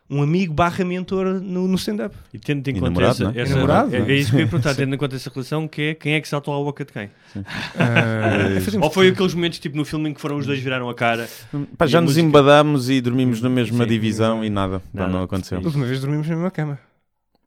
[0.09, 2.15] um amigo barra mentor no, no stand-up.
[2.33, 3.41] E tendo em conta namorado, essa, é?
[3.41, 4.11] essa- namorado, é, é?
[4.11, 6.21] é isso que eu ia perguntar, tendo em conta essa relação, que é quem é
[6.21, 7.09] que saltou à boca de quem?
[8.61, 10.93] Fazemos- Ou foi aqueles momentos tipo no filme em que foram os dois viraram a
[10.95, 11.29] cara?
[11.77, 12.27] Pá, já nos música?
[12.27, 13.89] embadámos e dormimos na mesma Sim.
[13.89, 15.11] divisão e nada, pá, Nada.
[15.11, 15.57] não aconteceu.
[15.57, 16.79] A última vez dormimos na mesma cama.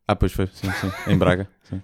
[0.07, 0.91] Ah, pois foi, sim, sim.
[1.07, 1.49] Em Braga.
[1.63, 1.81] Sim.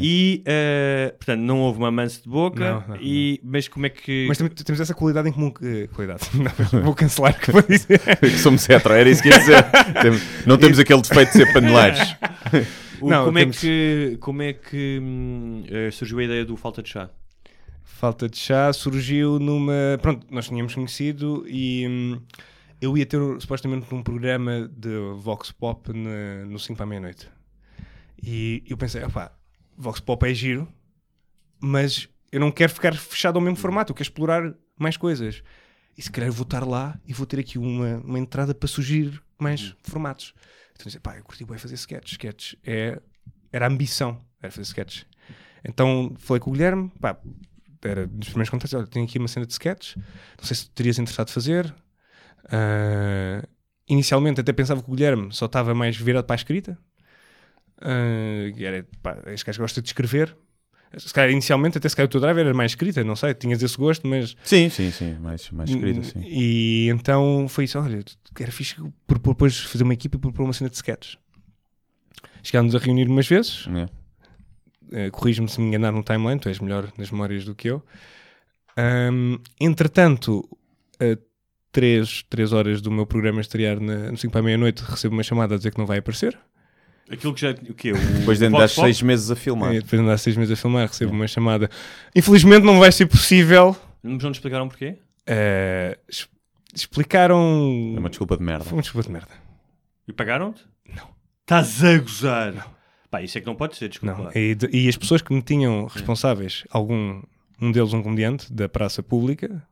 [0.00, 3.90] E, eh, portanto, não houve uma mansa de boca, Não, não, e, mas como é
[3.90, 4.26] que...
[4.28, 5.50] Mas também temos essa qualidade em comum.
[5.50, 6.22] Que, qualidade.
[6.72, 8.00] Não, vou cancelar o que vou dizer.
[8.42, 9.64] Somos hetero, era isso que ia dizer.
[10.46, 12.16] Não temos aquele defeito de ser paneleiros.
[13.00, 16.82] o- Não, como, temos- é que, como é que hum, surgiu a ideia do falta
[16.82, 17.10] de chá?
[17.84, 19.72] Falta de chá surgiu numa.
[20.02, 22.20] Pronto, nós tínhamos conhecido e hum,
[22.80, 27.28] eu ia ter supostamente um programa de Vox Pop na- no 5 para a meia-noite.
[28.22, 29.30] E eu pensei, opá,
[29.76, 30.68] Vox Pop é giro,
[31.60, 35.42] mas eu não quero ficar fechado ao mesmo formato, eu quero explorar mais coisas.
[35.96, 39.22] E se calhar vou estar lá e vou ter aqui uma, uma entrada para surgir
[39.38, 40.34] mais formatos.
[40.72, 42.12] Então eu disse, pá, eu curti bem fazer sketches.
[42.12, 43.00] Sketches é,
[43.50, 45.06] era a ambição, era fazer sketches.
[45.64, 47.18] Então falei com o Guilherme, pá,
[47.82, 50.98] era dos primeiros contactos, olha, tenho aqui uma cena de sketches, não sei se terias
[50.98, 51.74] interessado fazer.
[52.50, 53.46] Ah,
[53.88, 56.78] inicialmente até pensava que o Guilherme só estava mais virado para a escrita.
[57.82, 60.36] E era, pá, este gajo gosta de escrever.
[60.96, 63.62] Se calhar, inicialmente, até se calhar o teu drive era mais escrita, não sei, tinhas
[63.62, 65.14] esse gosto, mas Sim, sim, sim.
[65.20, 66.20] Mais, mais escrito, sim.
[66.24, 68.02] e então foi isso, olha,
[68.40, 71.18] era fixe propor depois fazer uma equipa e propor uma cena de sketches.
[72.42, 73.66] Chegámos a reunir umas vezes,
[74.94, 75.06] É.
[75.08, 77.82] uh, corrijo-me se me enganar no timeline, tu és melhor nas memórias do que eu.
[78.76, 80.48] Ahm, entretanto,
[81.00, 81.18] a
[81.72, 85.22] três, três horas do meu programa estrear na, no 5 para a meia-noite, recebo uma
[85.22, 86.38] chamada a dizer que não vai aparecer.
[87.10, 87.50] Aquilo que já...
[87.50, 87.92] O quê?
[87.92, 88.68] O Depois de Pop?
[88.68, 89.70] seis meses a filmar.
[89.72, 91.70] E depois de andar seis meses a filmar, recebo uma chamada.
[92.14, 93.76] Infelizmente não vai ser possível.
[94.02, 94.96] Mas não te explicaram porquê?
[95.28, 96.28] Uh, es-
[96.74, 97.94] explicaram.
[97.96, 98.64] É uma desculpa de merda.
[98.64, 99.30] Foi uma desculpa de merda.
[100.08, 100.62] E pagaram-te?
[100.96, 101.08] Não.
[101.42, 102.72] Estás a gozar?
[103.10, 104.22] Pá, isso é que não pode ser, desculpa.
[104.24, 104.30] Não.
[104.34, 107.22] E, de- e as pessoas que me tinham responsáveis, algum,
[107.60, 109.62] um deles um comediante da praça pública,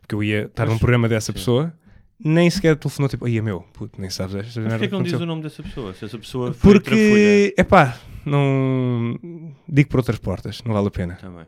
[0.00, 1.72] porque eu ia estar num programa dessa pessoa,
[2.24, 4.92] nem sequer telefonou tipo, aí meu, puto, nem sabes esta Mas merda porquê é que
[4.94, 5.94] não diz aconteceu." o nome dessa pessoa?
[5.94, 6.72] Se essa pessoa foi.
[6.74, 7.96] Porque, é pá,
[8.26, 9.18] não
[9.68, 11.14] digo por outras portas, não vale a pena.
[11.20, 11.46] Tá bem.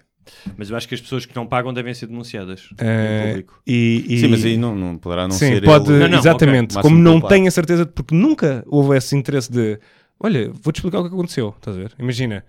[0.57, 3.61] Mas eu acho que as pessoas que não pagam devem ser denunciadas em público.
[3.67, 6.19] e, e- Sim, mas aí não, não poderá não Sim, ser pode, ele- Não, não,
[6.19, 6.77] exatamente.
[6.77, 6.83] ok.
[6.83, 9.79] Como não tenho a certeza, de- porque nunca houve esse interesse de
[10.21, 11.55] olha, vou-te explicar o que aconteceu.
[11.57, 11.93] Estás a ver?
[11.99, 12.45] Imagina,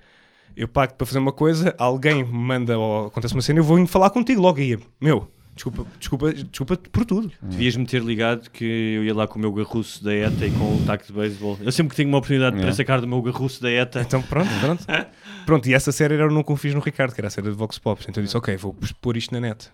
[0.55, 3.83] eu pago para fazer uma coisa, alguém me manda ou acontece uma cena, eu vou
[3.87, 4.77] falar contigo logo aí.
[4.99, 7.31] Meu, desculpa, desculpa, desculpa por tudo.
[7.41, 10.75] Devias-me ter ligado que eu ia lá com o meu garruço da ETA e com
[10.75, 11.57] o taco de beisebol.
[11.61, 12.73] Eu sempre que tenho uma oportunidade para É.
[12.73, 14.01] sacar do meu garruço da ETA.
[14.01, 14.85] Então pronto, pronto.
[15.45, 17.55] pronto, e essa série era o Não Confies no Ricardo, que era a série de
[17.55, 18.01] Vox Pop.
[18.07, 19.69] Então eu disse, ok, vou pôr isto na net.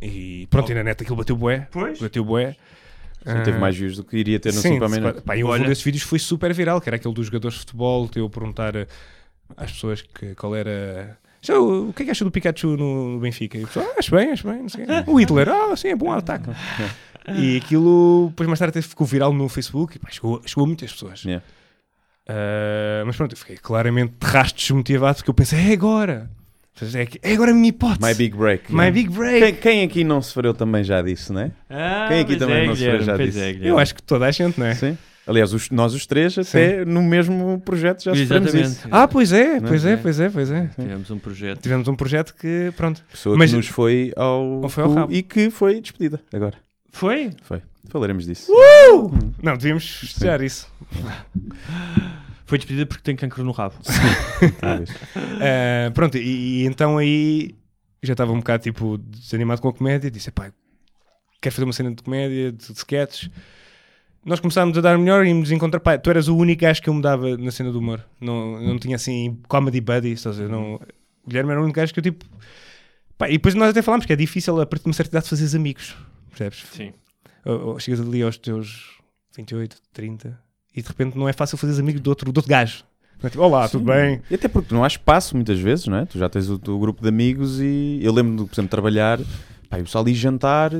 [0.00, 1.66] E pronto, e na net aquilo bateu bué.
[1.70, 1.98] Pois.
[1.98, 2.54] Bateu bué.
[3.24, 5.20] Sim, teve mais views do que iria ter no Sim, 5 para a meia-noite.
[5.22, 5.66] pá, e um Olha.
[5.66, 8.76] desses vídeos foi super viral, que era aquele dos jogadores de futebol, de eu perguntar
[8.76, 8.86] eh,
[9.56, 11.18] às pessoas que, qual era.
[11.46, 13.56] Já, o o que é que acha do Pikachu no, no Benfica?
[13.56, 15.96] E o pessoal, ah, acho bem, acho bem, não sei o Hitler, ah, sim, é
[15.96, 16.50] bom ataque.
[17.36, 20.66] e aquilo, depois mais tarde até ficou viral no Facebook e pá, chegou, chegou a
[20.66, 21.22] muitas pessoas.
[21.24, 21.44] Yeah.
[22.28, 26.30] Ah, mas pronto, eu fiquei claramente de rastro desmotivado porque eu pensei, é agora.
[26.94, 28.06] É, é agora a minha hipótese.
[28.06, 28.74] My Big Break.
[28.74, 29.40] My big break.
[29.40, 31.50] Quem, quem aqui não sofreu também já disso, não é?
[31.70, 33.40] Ah, Quem aqui também é, não se Guilherme, já disse?
[33.40, 33.58] é.
[33.62, 34.74] Eu acho que toda a gente, não é?
[34.74, 34.98] Sim.
[35.26, 38.60] Aliás, os- nós os três até no mesmo projeto já Exatamente.
[38.60, 38.88] isso.
[38.90, 39.96] Ah, pois é, pois é, é?
[39.96, 40.66] pois é, pois é.
[40.78, 41.60] Tivemos um projeto.
[41.60, 43.02] Tivemos um projeto que, pronto.
[43.10, 45.12] Pessoa Mas- que nos foi ao, Ou foi ao rabo.
[45.12, 46.56] e que foi despedida agora.
[46.92, 47.30] Foi?
[47.42, 47.60] Foi.
[47.88, 48.50] Falaremos disso.
[49.42, 50.66] Não, devíamos festejar isso.
[52.48, 53.74] Foi despedida porque tem cancro no rabo.
[54.60, 54.90] Talvez.
[55.16, 57.54] Ah, pronto, e, e então aí
[58.02, 60.08] já estava um bocado tipo desanimado com a comédia.
[60.10, 60.52] Disse: pá,
[61.40, 63.28] quero fazer uma cena de comédia, de, de sketches.
[64.26, 65.78] Nós começámos a dar melhor e nos encontrar.
[65.80, 68.04] Pá, tu eras o único gajo que eu me dava na cena do humor.
[68.20, 70.12] Não, não tinha assim comedy buddy.
[70.12, 70.48] Estás a ver?
[70.50, 70.80] Não, o
[71.28, 72.24] Guilherme era o único gajo que eu tipo.
[73.16, 75.28] Pá, e depois nós até falámos que é difícil a partir de uma certa idade
[75.28, 75.96] fazeres amigos.
[76.30, 76.64] Percebes?
[76.72, 76.92] Sim.
[77.44, 78.98] Ou- ou chegas ali aos teus
[79.36, 80.36] 28, 30
[80.74, 82.84] e de repente não é fácil fazeres amigos de outro, de outro gajo.
[83.20, 84.20] Tipo, Olá, tudo bem?
[84.30, 86.04] E até porque não há espaço muitas vezes, não é?
[86.04, 89.18] Tu já tens o teu grupo de amigos e eu lembro-me, de, por exemplo, trabalhar,
[89.70, 90.72] pá, e o pessoal ia jantar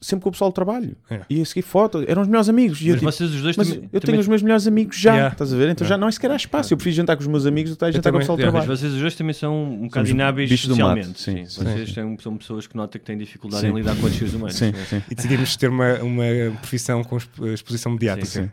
[0.00, 0.96] sempre com o pessoal do trabalho.
[1.10, 1.20] É.
[1.28, 2.80] E a seguir foto, eram os melhores amigos.
[2.80, 4.66] E eu, Mas tipo, vocês os dois mas também- eu tenho também- os meus melhores
[4.66, 5.32] amigos já, Yeah.
[5.32, 5.68] estás a ver?
[5.70, 6.72] Então já não é sequer há espaço.
[6.72, 8.40] Eu prefiro jantar com os meus amigos do que jantar com o também, pessoal do
[8.40, 8.56] yeah.
[8.58, 8.78] Mas trabalho.
[8.80, 11.20] vocês os dois também são um bocado inábeis socialmente.
[11.20, 11.64] sim, Sim, sim.
[11.64, 13.72] Vocês têm- são pessoas que notam que têm dificuldade Sim.
[13.72, 14.54] em lidar com outros seres humanos.
[14.56, 15.02] Sim, sim.
[15.10, 16.24] E decidimos ter uma, uma
[16.60, 18.26] profissão com exp- exposição mediática.
[18.26, 18.50] Sim.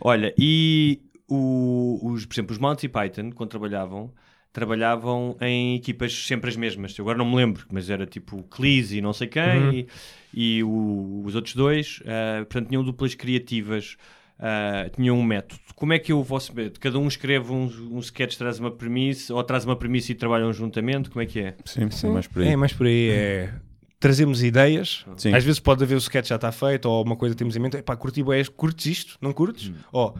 [0.00, 4.10] Olha, e o- os, por exemplo, os Monty Python, quando trabalhavam,
[4.52, 6.96] trabalhavam em equipas sempre as mesmas.
[6.98, 9.72] Eu agora não me lembro, mas era tipo Cleese e não sei quem, Uhum.
[9.72, 9.86] e,
[10.32, 13.96] e o- os outros dois, ah, portanto, tinham duplas criativas,
[14.38, 15.60] ah, tinham um método.
[15.74, 16.80] Como é que é o vosso método?
[16.80, 20.52] Cada um escreve um, um sketch, traz uma premissa, ou traz uma premissa e trabalham
[20.52, 21.10] juntamente?
[21.10, 21.54] Como é que é?
[21.64, 22.48] Sim, sim, mais por aí.
[22.48, 23.10] É mais por aí.
[23.10, 23.54] É...
[24.00, 25.04] Trazemos ideias.
[25.16, 25.34] Sim.
[25.34, 27.58] Às vezes pode haver o sketch já está feito ou uma coisa que temos em
[27.58, 27.76] mente.
[27.78, 29.18] Epá, curti bué, curtes isto?
[29.20, 29.72] Não curtes?
[29.92, 30.14] Ó,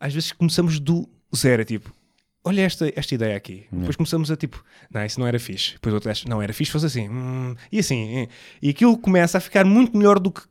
[0.00, 1.62] às vezes começamos do zero.
[1.62, 1.92] É tipo,
[2.44, 3.64] olha esta, esta ideia aqui.
[3.70, 4.62] Depois começamos a tipo,
[4.92, 5.74] não, isso não era fixe.
[5.74, 7.08] Depois outro acha, não, era fixe, fosse assim.
[7.08, 8.28] Hum, e assim.
[8.62, 10.42] E aquilo começa a ficar muito melhor do que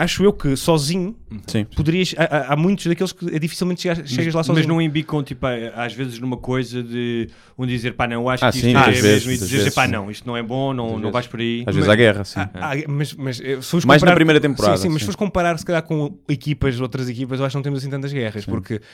[0.00, 1.16] acho eu que sozinho
[1.48, 1.64] Sim.
[1.64, 2.14] poderias.
[2.16, 4.64] Há, há- há muitos daqueles que é dificilmente chegas, chegas lá mas, sozinho.
[4.68, 5.44] mas não embicam, tipo,
[5.74, 7.28] às vezes numa coisa de
[7.58, 9.38] um dizer, pá, não, eu acho Ah, que sim, isto muitas é vezes, mesmo, e
[9.48, 9.90] dizer, vezes, pá, sim.
[9.92, 11.12] não, isto não é bom, não, não vezes.
[11.12, 11.64] vais por aí.
[11.66, 12.38] Às vezes há guerra, sim.
[12.38, 14.94] Ah, ah, mas, mas eh, se fores Mais na comparar- primeira temporada, Sim, sim, mas
[14.94, 14.98] sim.
[15.00, 17.90] se fores comparar se calhar com equipas, outras equipas, eu acho que não temos assim
[17.90, 18.84] tantas guerras, porque que-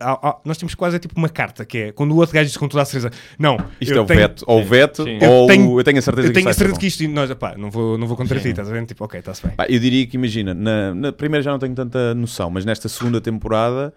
[0.00, 2.46] há- há- nós temos quase é tipo uma carta que é quando o outro gajo
[2.48, 5.04] diz com toda a certeza, não, Isto eu é o tenho- veto, ou o veto,
[5.04, 5.18] Sim.
[5.20, 6.80] Eu ou tenho- eu tenho a certeza eu que tenho a isto vai ser certeza
[6.80, 8.84] que isto e nós, pá, não vou, não vou contra ti, estás a ver?
[8.86, 9.56] Tipo, ok, está-se bem.
[9.56, 12.88] Pá, eu diria que, imagina, na, na primeira já não tenho tanta noção, mas nesta
[12.88, 13.92] segunda temporada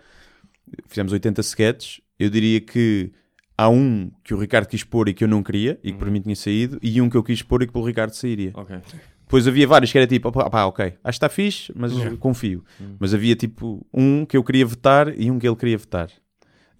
[0.88, 2.02] fizemos 80 sketches.
[2.20, 3.12] Eu diria que
[3.58, 6.10] há um que o Ricardo quis pôr e que eu não queria e que para
[6.10, 8.52] mim tinha saído, e um que eu quis pôr e que pelo Ricardo sairia.
[8.54, 8.76] Ok.
[9.32, 12.18] Depois havia vários que era tipo, opá, pá, ok, acho que está fixe, mas Yeah.
[12.18, 12.66] confio.
[13.00, 16.10] Mas havia tipo um que eu queria votar e um que ele queria votar.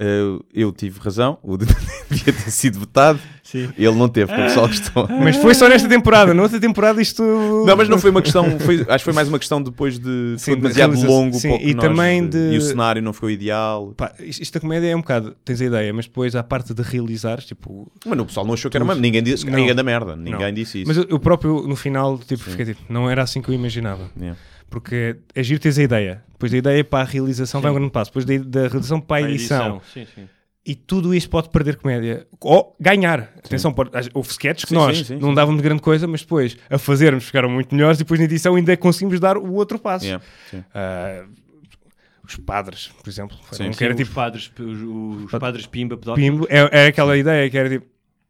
[0.02, 1.66] Uh, eu tive razão, o de-
[2.10, 3.20] devia ter sido votado,
[3.54, 5.08] ele não teve, porque o pessoal gostou.
[5.08, 7.22] Mas foi só nesta temporada, na outra temporada isto.
[7.68, 10.36] Não, mas não foi uma questão, foi- acho que foi mais uma questão depois de
[10.40, 11.16] Sim, foi de demasiado realização.
[11.16, 13.94] longo Sim, o e nós- também de- e o cenário não ficou ideal.
[13.96, 16.82] Pá, isto da comédia é um bocado, tens a ideia, mas depois a parte de
[16.82, 19.54] realizar, tipo, Mas o pessoal não achou que era uma ninguém disse Não.
[19.54, 20.52] ninguém da merda, ninguém Não.
[20.54, 20.88] disse isso.
[20.88, 24.10] Mas eu, eu próprio, no final, tipo, fiquei tipo, não era assim que eu imaginava.
[24.20, 24.36] Yeah.
[24.72, 26.24] Porque é giro teres a ideia.
[26.32, 28.10] Depois da ideia para a realização vai um grande passo.
[28.10, 29.82] Depois da, da realização para a edição.
[29.94, 30.28] Sim, sim.
[30.66, 32.26] E tudo isto pode perder comédia.
[32.40, 33.32] Ou ganhar.
[33.44, 35.36] Atenção, pode- houve sketches que Sim, nós sim, sim, não sim.
[35.36, 38.78] dávamos grande coisa, mas depois a fazermos ficaram muito melhores e depois na edição ainda
[38.78, 40.06] conseguimos dar o outro passo.
[40.06, 40.64] Yeah, sim.
[40.74, 41.26] Ah,
[42.26, 43.36] os padres, por exemplo.
[43.52, 46.48] Sim, um sim, era os, tipo padres, os, os padres Pimba, pimbo.
[46.50, 47.86] É, é aquela ideia que era tipo,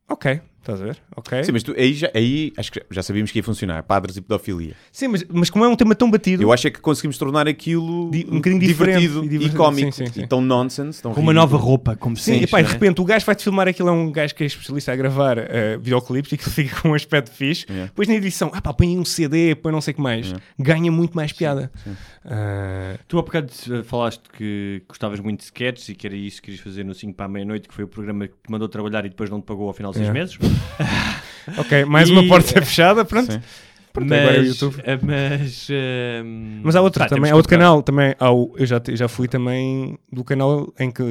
[0.10, 0.97] ok, estás a ver?
[1.16, 1.43] Ok.
[1.43, 4.22] Sim, mas tu, aí, já, aí acho que já- sabíamos que ia funcionar, padres e
[4.22, 4.74] pedofilia.
[4.91, 7.47] Sim, mas, mas como é um tema tão batido, Eu acho é que conseguimos tornar
[7.47, 10.22] aquilo Di- um bocadinho diferente divertido e e, cómico Sim, sim, sim.
[10.24, 12.66] e tão nonsense, tão Com uma nova roupa, como se Sim, diz, e pá, não
[12.66, 12.74] de é?
[12.74, 15.78] repente o gajo vai-te filmar aquilo, é um gajo que é especialista a gravar eh,
[15.78, 17.66] videoclipes e que fica com um aspecto fixe.
[17.70, 17.88] Yeah.
[17.88, 20.34] Depois na edição, ah pá, põe um CD, põe não sei o que mais.
[20.59, 21.72] Ganha muito mais piada.
[22.24, 26.38] Ah, Tu há bocado eh, falaste que gostavas muito de sketches e que era isso
[26.38, 28.68] que querias fazer no 5 para a meia-noite, que foi o programa que te mandou
[28.70, 30.20] trabalhar e depois não te pagou ao final de 6 Yeah.
[30.20, 30.38] meses.
[31.58, 33.32] ok, mais E- uma porta fechada, pronto.
[33.32, 33.41] Sim.
[33.93, 34.82] Pronto, agora é o Mas, YouTube.
[34.86, 36.22] eh, mas, eh,
[36.64, 38.16] Mas há outro pá, também, há outro canal também.
[38.20, 41.04] Há o- eu já, já fui também do canal em que.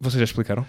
[0.00, 0.64] Vocês já explicaram?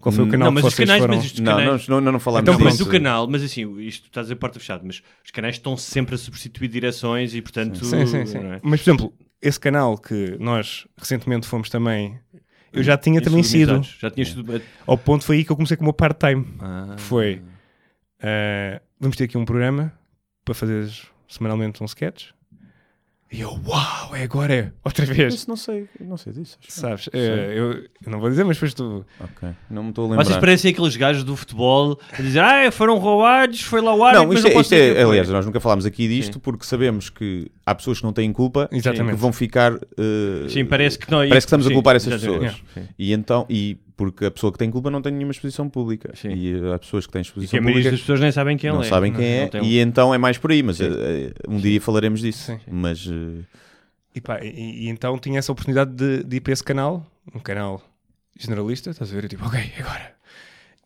[0.00, 1.16] Qual foi o Hum, canal Não, mas que os vocês canais, foram?
[1.16, 1.86] mas Não, canais...
[1.88, 2.88] não, não, não falámos Então, Não, mas disso.
[2.88, 6.16] o canal, mas assim, isto estás a dizer porta fechada, mas os canais estão sempre
[6.16, 7.84] a substituir direções e portanto.
[7.84, 8.40] Sim, sim, sim.
[8.40, 8.60] não é?
[8.64, 12.18] Mas, por exemplo, esse canal que nós recentemente fomos também.
[12.72, 13.82] Eu já tinha Isso também sido.
[14.00, 14.62] Já tinhas sido.
[14.86, 16.46] Ao ponto foi aí que eu comecei com o meu part-time.
[16.58, 16.94] Ah.
[16.96, 17.42] Foi.
[18.20, 19.92] eh, vamos ter aqui um programa
[20.44, 20.88] para fazer
[21.28, 22.30] semanalmente um sketch.
[23.34, 25.32] E eu, uau, é agora, é outra vez.
[25.34, 26.58] Isso não sei, não sei disso.
[26.60, 26.80] acho.
[26.80, 27.08] Sabes?
[27.14, 29.06] eh, eu, eu não vou dizer, mas depois tu.
[29.18, 30.24] Ok, não me estou a lembrar.
[30.24, 34.26] Vocês parecem aqueles gajos do futebol a dizer, ah, foram roubados, foi lá o árbitro,
[34.28, 36.34] Não, isto, não é, posso isto é- quem foi." aliás, nós nunca falámos aqui disto
[36.34, 36.40] Sim.
[36.40, 39.14] porque sabemos que há pessoas que não têm culpa Exatamente.
[39.14, 39.72] que vão ficar.
[39.74, 41.18] eh, Sim, parece que não.
[41.20, 42.62] parece que estamos a sim, culpar essas exatamente.
[42.62, 42.88] pessoas.
[42.98, 46.12] E então, e porque a pessoa que tem culpa não tem nenhuma exposição pública.
[46.16, 46.30] Sim.
[46.30, 48.32] E eh, há pessoas que têm E que exposição a maioria pública das pessoas nem
[48.32, 48.84] sabem quem não é.
[48.88, 49.62] sabem quem Não é.
[49.62, 50.84] um- E então é mais por aí, mas Sim.
[50.86, 52.46] eh, um dia falaremos disso.
[52.52, 52.58] Sim.
[52.70, 53.44] Mas eh,
[54.14, 57.38] E, pá, e, e então tinha essa oportunidade de, de ir para esse canal, um
[57.38, 57.82] canal
[58.38, 59.24] generalista, estás a ver?
[59.24, 60.12] Eu tipo, ok, agora.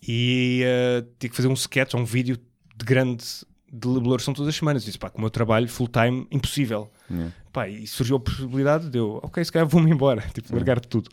[0.06, 2.36] E eh, tive que fazer um sketch, um vídeo
[2.76, 3.24] de grande
[3.72, 4.84] de elaboração todas as semanas.
[4.84, 6.88] Disse, pá, com o meu trabalho full-time, impossível.
[7.10, 7.32] Yeah.
[7.52, 11.10] Pá, e surgiu a possibilidade de eu, ok, se calhar vou-me embora, tipo, largar tudo.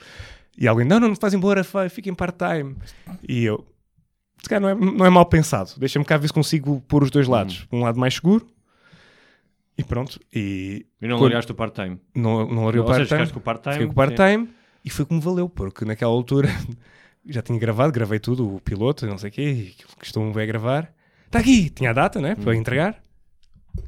[0.57, 2.75] E alguém, não, não, não te faz embora, vai, fica em part-time.
[3.27, 3.65] E eu,
[4.41, 7.09] se calhar não é, não é mal pensado, deixa-me cá ver se consigo pôr os
[7.11, 7.67] dois lados.
[7.71, 8.47] Um lado mais seguro.
[9.77, 11.99] E pronto, e E não Quando- largaste o part-time.
[12.15, 13.31] não, não larguei o part-time.
[13.31, 13.73] com o part-time.
[13.73, 14.49] Fiquei com o part-time.
[14.85, 16.47] E foi como valeu, porque naquela altura
[17.25, 19.65] já tinha gravado, gravei tudo, o piloto, não sei o quê, e
[19.99, 20.93] que estou a gravar.
[21.25, 22.35] Está aqui, tinha a data, né?
[22.35, 23.01] Para entregar.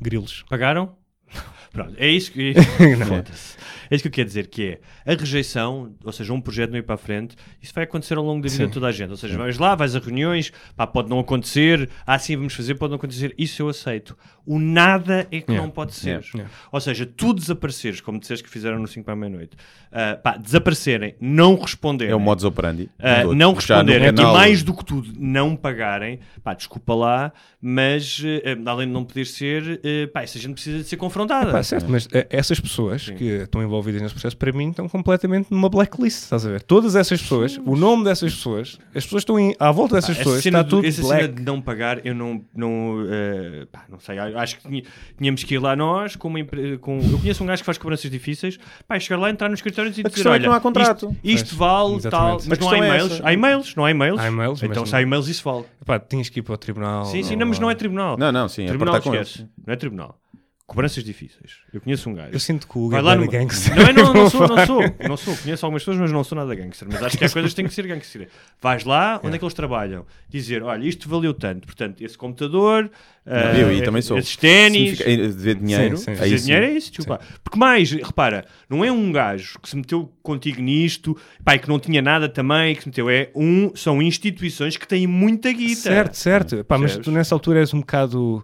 [0.01, 0.43] Grilos.
[0.49, 0.95] Pagaram?
[1.71, 2.53] Pronto, é isso que.
[3.07, 3.57] Foda-se.
[3.89, 6.77] É isso que eu quero dizer, que é a rejeição, ou seja, um projeto não
[6.77, 8.67] ir para a frente, isso vai acontecer ao longo da vida Sim.
[8.67, 9.11] de toda a gente.
[9.11, 12.75] Ou seja, vais lá, vais a reuniões, pá, pode não acontecer, ah, sim, vamos fazer,
[12.75, 14.17] pode não acontecer, isso eu aceito.
[14.45, 15.61] O nada é que Yeah.
[15.63, 16.09] não pode ser.
[16.09, 16.27] Yeah.
[16.35, 16.53] Yeah.
[16.71, 19.55] Ou seja, tu desapareceres, como disseste que fizeram no 5 para a meia-noite,
[19.91, 22.11] ah, pá, desaparecerem, não responderem.
[22.11, 22.89] É o modus operandi.
[23.21, 23.37] Todos.
[23.37, 27.31] não responderem e mais do que tudo não pagarem, pá, desculpa lá,
[27.61, 31.51] mas eh, além de não poder ser, eh, pá, essa gente precisa de ser confrontada.
[31.51, 35.69] Pá, certo, mas essas pessoas que estão envolvidas nesse processo, para mim, estão completamente numa
[35.69, 36.61] blacklist, estás a ver?
[36.63, 40.23] Todas essas pessoas, o nome dessas pessoas, as pessoas estão em- à volta dessas Pá,
[40.23, 41.21] pessoas, essa cena, está do- tudo essa black.
[41.23, 44.83] cena de não pagar, eu não, não, eh, pá, não sei, acho que
[45.17, 46.39] tínhamos que ir lá nós, com uma
[46.79, 48.57] com, eu conheço um gajo que faz cobranças difíceis,
[48.87, 51.15] pá, chegar lá, entrar nos escritórios e A dizer, é que olha, não há contrato.
[51.23, 52.39] isto, isto vale, exatamente.
[52.39, 53.27] tal, mas não há é e-mails, essa.
[53.27, 55.65] há e-mails, não há e-mails, Há e-mails, então mas se há e-mails isso vale.
[55.85, 57.05] Pá, tinhas que ir para o tribunal.
[57.05, 58.17] Sim, sim, não, mas não é tribunal.
[58.17, 59.51] Não, não, sim, é tribunal com esquece, eles.
[59.65, 60.19] não é tribunal.
[60.67, 61.57] Cobranças difíceis.
[61.71, 62.31] Eu conheço um gajo.
[62.33, 63.75] Eu sinto que o Vai lá é no gangster.
[63.75, 65.37] Não, é, não, não sou, não sou, não sou.
[65.37, 66.87] Conheço algumas pessoas, mas não sou nada gangster.
[66.91, 68.29] Mas acho que há coisas que têm que ser gangster.
[68.59, 70.07] Vais lá, onde é que eles trabalham?
[70.27, 71.67] Dizer, olha, isto valeu tanto.
[71.67, 72.89] Portanto, esse computador,
[73.27, 74.17] ah, eu aí também sou.
[74.17, 75.97] esses ténis, eh, Dever dinheiro.
[75.97, 76.37] Sim, sim.
[76.37, 76.45] sim.
[76.45, 77.23] dinheiro é isso, desculpa.
[77.43, 81.69] Porque mais, repara, não é um gajo que se meteu contigo nisto, pá, e que
[81.69, 85.81] não tinha nada também, que se meteu, é um, são instituições que têm muita guita.
[85.81, 86.63] Certo, certo.
[86.63, 88.43] Pá, mas tu nessa altura és um bocado.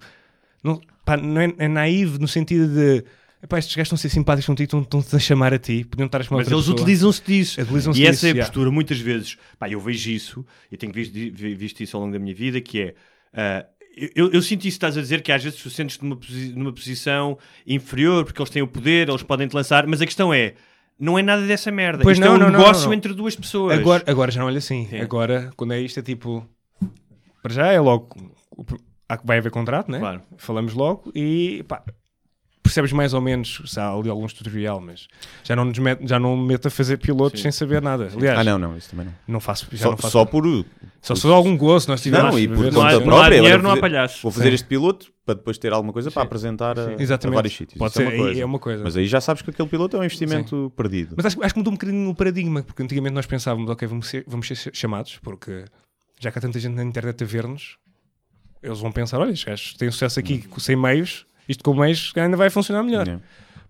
[0.64, 3.04] Não, pá, não é, é naivo no sentido de.
[3.44, 6.06] Epá, estes gajos estão a ser simpáticos contigo, estão- estão-te a chamar a ti, podiam
[6.06, 7.60] estar a chamar Mas eles utilizam-se disso.
[7.60, 8.46] Utilizam-se e essa disso, é a yeah.
[8.48, 9.36] postura, muitas vezes.
[9.58, 12.62] Pá, eu vejo isso, e tenho visto, vi- visto isso ao longo da minha vida,
[12.62, 12.94] que é.
[13.34, 13.66] ah,
[14.16, 16.72] eu, eu sinto isso estás a dizer, que às vezes tu sentes numa, posi- numa
[16.72, 20.54] posição inferior, porque eles têm o poder, eles podem te lançar, mas a questão é.
[21.00, 22.04] Não é nada dessa merda.
[22.04, 22.94] Pois Isto não, é um não, negócio não, não.
[22.94, 23.80] entre duas pessoas.
[23.80, 24.86] Agora, agora já não olha assim.
[24.88, 25.00] Sim.
[25.00, 26.48] Agora, quando é isto, é tipo.
[27.42, 28.32] Para já é logo.
[29.14, 30.00] Há- Vai haver contrato, né?
[30.00, 30.22] Claro.
[30.38, 31.84] Falamos logo e pá,
[32.64, 35.08] percebes mais ou menos se há ali algum tutorial, mas
[35.44, 38.10] já não, nos met, já não me meto a fazer pilotos sem saber nada.
[38.16, 39.14] Aliás, Ah, não, não, isso também não.
[39.28, 39.68] não faço.
[39.72, 40.44] Já Só, não faço só por.
[41.02, 42.32] só se for algum gozo, nós tivermos.
[42.32, 43.36] Não, e por ver- Não há- conta não há própria.
[43.38, 44.22] dinheiro, olha, não há vou fazer- palhaço.
[44.22, 44.54] Vou fazer Sim.
[44.56, 47.36] este piloto para depois ter alguma coisa para apresentar a, a Exatamente.
[47.36, 47.78] vários sítios.
[47.80, 48.42] Pode é ser, uma aí coisa.
[48.42, 48.84] é uma coisa.
[48.84, 51.16] Mas aí já sabes que aquele piloto é um investimento perdido.
[51.18, 54.08] Mas acho, acho que mudou um bocadinho o paradigma, porque antigamente nós pensávamos, ok, vamos
[54.08, 55.66] ser, vamos ser chamados, porque
[56.20, 57.78] já que há tanta gente na internet a ver-nos,
[58.62, 62.12] eles vão pensar, olha, estes gajos têm sucesso aqui com- sem meios, isto com meios
[62.16, 63.06] ainda vai funcionar melhor.
[63.08, 63.24] Yeah.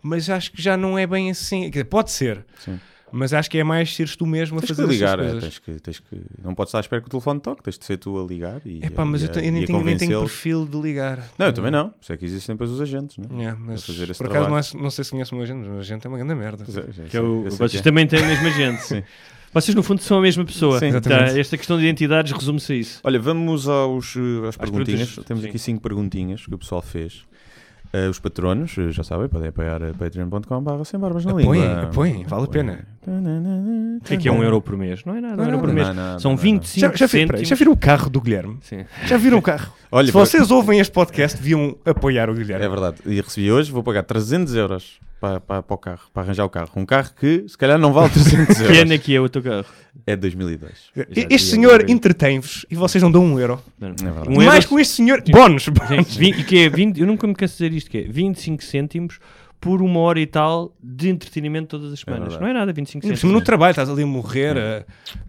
[0.04, 1.70] Mas acho que já não é bem assim.
[1.70, 2.80] Dizer, pode ser, Sim.
[3.12, 5.60] mas acho que é mais seres tu mesmo a Tens que fazer ligar, é, tens
[5.60, 7.98] que, tens que, não podes estar à espera que o telefone toque, tens de ser
[7.98, 10.66] tu a ligar e, É pá, mas e, eu, eu nem, tenho, nem tenho perfil
[10.66, 11.20] de ligar.
[11.38, 11.90] Não, eu também não.
[11.90, 13.26] Por isso é que existem depois os agentes, né?
[13.32, 15.68] Yeah, mas fazer por acaso não, é- não sei se conhece o meu agente, mas
[15.68, 16.64] o meu agente é uma grande merda.
[16.66, 17.84] Pois é, já Que sei, é o- eu sei vocês é.
[17.84, 18.82] também têm a mesma gente.
[18.84, 19.04] Sim.
[19.54, 20.80] Vocês, no fundo, são a mesma pessoa.
[20.80, 21.40] Sim, Tá, exatamente.
[21.40, 23.00] esta questão de identidades resume-se a isso.
[23.04, 25.08] Olha, vamos aos, eh, às perguntinhas.
[25.10, 25.50] perguntas, Temos sim.
[25.50, 27.24] aqui cinco perguntinhas que o pessoal fez.
[27.94, 31.82] Eh, os patronos, eh, já sabem, podem apoiar a patreon.com.br sem barbas na Apoiem, língua.
[31.84, 32.88] apoiem, vale a pena.
[33.08, 35.04] O que é que é um euro por mês?
[35.06, 35.88] Não é nada, um Não, euro por mês.
[35.88, 36.44] não, não, São não, não.
[36.44, 37.48] 25 Já, já, vi- peraí, cêntimos.
[37.50, 38.58] já viram o carro do Guilherme?
[38.62, 38.86] Sim.
[39.06, 39.74] Já viram o carro?
[39.92, 42.66] Olha, Se vocês ouvem este podcast, deviam apoiar o Guilherme.
[42.66, 42.98] É verdade.
[43.06, 46.50] E recebi hoje, vou pagar 300 euros para, para, para o carro, para arranjar o
[46.50, 46.70] carro.
[46.76, 48.78] Um carro que se calhar não vale 300 Que euros.
[48.80, 49.66] ano é que é o teu carro?
[50.08, 50.72] É 2002.
[50.96, 53.60] Já Este devia senhor entretém-vos e vocês não dão um euro.
[53.80, 53.90] Não.
[53.90, 54.30] É verdade.
[54.30, 55.22] Um Mais euro- com este senhor.
[55.30, 55.64] Bónus!
[55.66, 55.72] Sim,
[56.20, 58.64] vi- e que é 20, eu nunca me canso de dizer isto, que é 25
[58.64, 59.20] cêntimos
[59.62, 62.30] por uma hora e tal de entretenimento todas as semanas.
[62.30, 62.42] verdade.
[62.42, 63.20] não é nada 25 Ainda por cêntimos.
[63.20, 64.86] cima no trabalho, estás ali a morrer, a,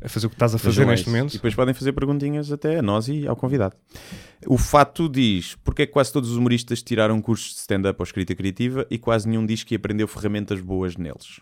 [0.07, 1.31] a fazer o que estás a fazer Vejam neste momento.
[1.31, 3.77] E depois podem fazer perguntinhas até a nós e ao convidado.
[4.47, 8.05] O Fato diz porque é que quase todos os humoristas tiraram cursos de stand-up ou
[8.05, 11.41] escrita criativa e quase nenhum diz que aprendeu ferramentas boas neles.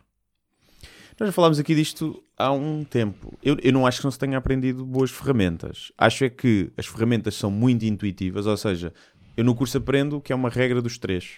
[1.19, 3.39] Nós já falámos aqui disto há um tempo.
[3.43, 5.93] Eu, eu não acho que não se tenha aprendido boas ferramentas.
[5.97, 8.93] Acho é que as ferramentas são muito intuitivas, ou seja,
[9.37, 11.37] eu no curso aprendo que é uma regra dos três.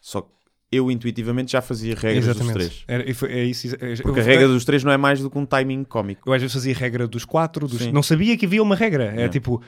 [0.00, 0.30] Só que
[0.70, 2.56] eu intuitivamente já fazia regras dos três.
[2.56, 2.84] Exatamente.
[2.86, 5.30] Era, foi- é isso, é- Porque eu, a regra dos três não é mais do
[5.30, 6.28] que um timing cómico.
[6.28, 7.92] eu às vezes fazia regra dos quatro, dos- Sim.
[7.92, 9.04] não sabia que havia uma regra.
[9.16, 9.28] É.
[9.28, 9.62] tipo,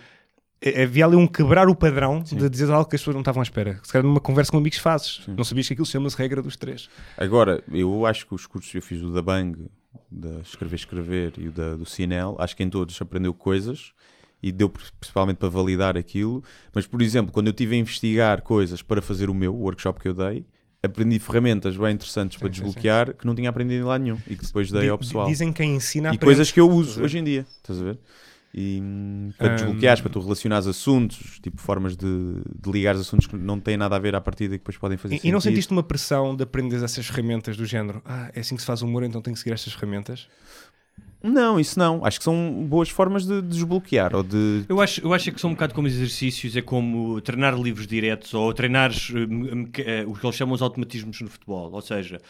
[0.61, 3.41] eh, havia ali um quebrar o padrão de dizer algo que as pessoas não estavam
[3.41, 3.81] à espera.
[3.83, 5.23] Se calhar numa conversa com amigos fazes.
[5.29, 6.89] Não sabias que aquilo chama-se regra dos três.
[7.17, 9.57] Agora, eu acho que os cursos que eu fiz, o da Bang,
[10.11, 13.93] da Escrever Escrever e o da, do Cinel, acho que em todos aprendeu coisas
[14.43, 16.45] e deu pr- principalmente para validar aquilo.
[16.75, 19.99] Mas, por exemplo, quando eu estive a investigar coisas para fazer o meu, o workshop
[20.01, 20.45] que eu dei,
[20.83, 22.59] aprendi ferramentas bem interessantes para sim, sim.
[22.61, 25.26] desbloquear que não tinha aprendido em lado nenhum e que depois dei ao pessoal.
[25.26, 26.24] Dizem que ensina E aprende.
[26.24, 27.99] coisas que eu uso hoje em dia, estás a ver?
[28.53, 29.55] E hum, para Hum.
[29.55, 33.95] desbloqueares, para tu relacionares assuntos, tipo formas de, de ligar assuntos que não têm nada
[33.95, 35.41] a ver à partida e que depois podem fazer E, e não sentido.
[35.41, 38.01] sentiste uma pressão de aprender essas ferramentas do género?
[38.05, 40.28] Ah, é assim que se faz humor, então tenho que seguir estas ferramentas?
[41.23, 42.05] Não, isso não.
[42.05, 44.64] Acho que são boas formas de, de desbloquear ou de.
[44.68, 48.33] Eu acho, eu acho que são um bocado como exercícios, é como treinar livros diretos
[48.33, 51.71] ou treinar o que eles chamam os automatismos no futebol.
[51.73, 52.21] Ou seja,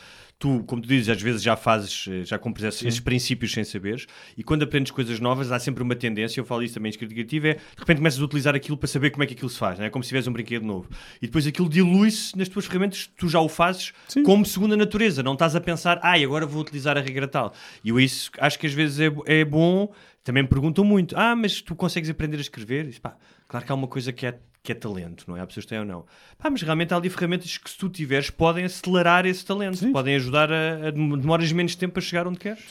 [0.40, 3.62] tu, como tu dizes, às vezes já fazes, eh, já cumpres esses, esses princípios sem
[3.62, 4.06] saberes
[4.38, 7.12] e quando aprendes coisas novas há sempre uma tendência, eu falo isso também em escrita
[7.12, 9.58] criativa, é de repente começas a utilizar aquilo para saber como é que aquilo se
[9.58, 9.90] faz, não é?
[9.90, 10.88] como se tivesse um brinquedo novo.
[11.20, 13.92] E depois aquilo dilui-se nas tuas ferramentas, tu já o fazes
[14.24, 17.52] como segunda natureza, não estás a pensar, ai, agora vou utilizar a regra tal.
[17.84, 19.92] E eu isso acho que às vezes é, é bom,
[20.24, 22.98] também me perguntam muito, ah, mas tu consegues aprender a escrever?
[23.00, 23.14] Pá,
[23.46, 25.40] claro que há uma coisa que é que é talento, não é?
[25.40, 26.04] Há pessoas que têm ou não.
[26.36, 30.14] Pá, mas realmente há ali ferramentas que, se tu tiveres, podem acelerar esse talento, podem
[30.16, 32.62] ajudar a, a demoras menos tempo a chegar onde queres.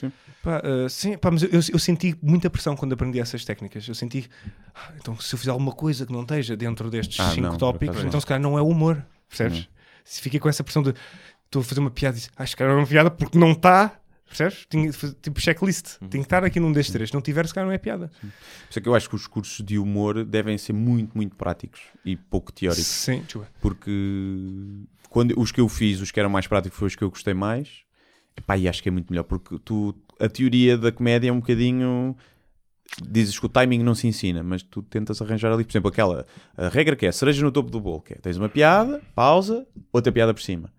[0.44, 3.88] Pá, ah, sim, pá, mas eu, eu- eu senti muita pressão quando aprendi essas técnicas.
[3.88, 4.30] Eu senti,
[4.76, 7.58] ah, então se eu fizer alguma coisa que não esteja dentro destes Ah, cinco não,
[7.58, 9.68] tópicos, então se calhar não é humor, percebes?
[10.04, 10.94] Se fiquei com essa pressão de
[11.46, 13.99] estou a fazer uma piada e diz, acho que era uma piada porque não está,
[14.30, 14.66] percebes?
[14.70, 16.08] Tinha, tipo checklist, Uhum.
[16.08, 17.10] tem que estar aqui num destes três.
[17.10, 18.10] Se não tiver, se calhar não é piada.
[18.22, 18.28] Por
[18.70, 21.82] isso é que eu acho que os cursos de humor devem ser muito, muito práticos
[22.06, 22.86] e pouco teóricos.
[22.86, 23.24] Sim.
[23.60, 23.92] Porque
[25.10, 27.34] quando, os que eu fiz, os que eram mais práticos, foram os que eu gostei
[27.34, 27.84] mais.
[28.38, 31.40] Epá, e acho que é muito melhor, porque tu, a teoria da comédia é um
[31.40, 32.16] bocadinho.
[33.08, 36.26] Dizes que o timing não se ensina, mas tu tentas arranjar ali, por exemplo, aquela
[36.72, 40.12] regra que é cereja no topo do bolo, que é tens uma piada, pausa, outra
[40.12, 40.72] piada por cima.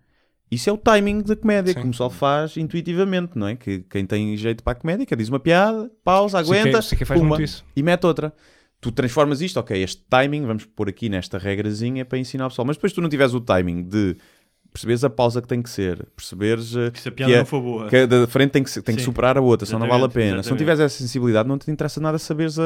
[0.50, 1.80] Isso é o timing da comédia, Sim.
[1.80, 3.54] que o pessoal faz intuitivamente, não é?
[3.56, 6.82] Que quem tem jeito para a comédia, que diz uma piada, pausa, Sei que- aguenta,
[6.82, 7.04] sei que
[7.44, 7.64] isso.
[7.76, 8.32] e mete outra.
[8.80, 12.66] Tu transformas isto, ok, este timing, vamos pôr aqui nesta regrazinha para ensinar o pessoal.
[12.66, 14.16] Mas depois tu não tiveres o timing de
[14.72, 17.44] perceberes a pausa que tem que ser, perceberes eh, Se a que, piada é- não
[17.46, 17.88] for boa.
[17.88, 20.06] que a da frente tem que, tem que superar a outra, senão não vale a
[20.06, 20.42] Exatamente, pena.
[20.42, 20.58] Se não exatamente.
[20.60, 22.62] tiveres essa sensibilidade, não te interessa nada saberes a,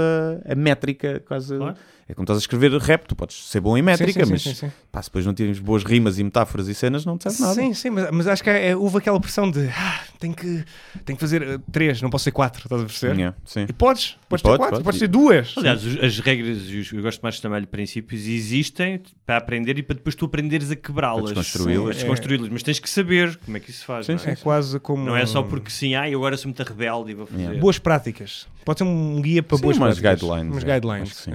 [0.47, 1.57] a métrica, quase.
[1.57, 1.76] Claro.
[2.07, 4.43] É como estás a escrever rap, tu podes ser bom em métrica, sim, sim, mas
[4.43, 4.73] sim, sim.
[4.93, 7.55] pá, se depois não tens boas rimas e metáforas e cenas, não te serve nada.
[7.55, 10.63] Sim, sim, mas, mas acho que é- é- houve aquela pressão de ah, tenho, que,
[11.05, 13.17] tenho que fazer eh, três, não posso ser quatro, estás a perceber?
[13.17, 13.65] Yeah, sim.
[13.67, 14.85] E podes, podes pode, ter quatro, pode.
[14.85, 15.55] podes ter duas.
[15.57, 19.79] Aliás, os- as regras e os, eu gosto mais de chamar-lhe princípios existem para aprender
[19.79, 21.33] e para depois tu aprenderes a quebrá-las.
[21.33, 21.97] Para desconstruí-las.
[21.97, 22.49] Desconstruí-las.
[22.51, 24.05] Mas tens que saber como é que isso se faz.
[24.05, 24.33] Sim, não, sim, é?
[24.33, 25.03] É quase como.
[25.07, 27.41] Não é só porque sim, ah, eu agora sou muito rebelde e vou fazer.
[27.41, 27.61] Yeah.
[27.61, 28.47] Boas práticas.
[28.63, 30.21] Pode ser um guia para Sim, boas umas práticas.
[30.29, 30.75] guidelines, Umas é.
[30.75, 31.29] guidelines.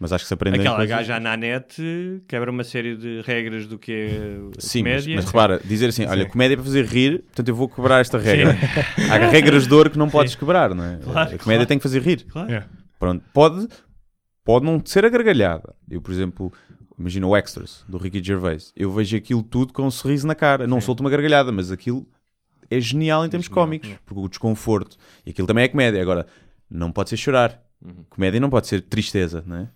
[0.00, 0.06] Sim.
[0.06, 0.10] é.
[0.10, 1.76] Mas acho que se aprende Aquela gaja na net
[2.26, 4.08] quebra uma série de regras do que é
[4.58, 5.16] Sim, mas, comédia.
[5.16, 6.30] mas repara, dizer assim, olha, Sim.
[6.30, 8.56] comédia é para fazer rir, portanto eu vou quebrar esta regra.
[9.10, 10.96] Há regras de ouro que não podes quebrar, não é?
[10.96, 11.66] Claro, a comédia claro.
[11.66, 12.24] tem que fazer rir.
[12.24, 12.52] Claro.
[12.52, 12.64] É.
[12.98, 13.68] Pronto, pode,
[14.44, 15.74] pode não ser a gargalhada.
[15.90, 16.52] Eu, por exemplo,
[16.98, 18.72] imagino o Extras, do Ricky Gervais.
[18.76, 20.66] Eu vejo aquilo tudo com um sorriso na cara.
[20.66, 22.06] Não solto uma gargalhada, mas aquilo
[22.70, 23.90] é genial em termos cómicos.
[24.04, 24.96] Porque o desconforto.
[25.24, 26.00] E aquilo também é comédia.
[26.00, 26.26] Agora,
[26.70, 27.60] não pode ser chorar.
[28.10, 29.68] Comédia não pode ser tristeza, não é?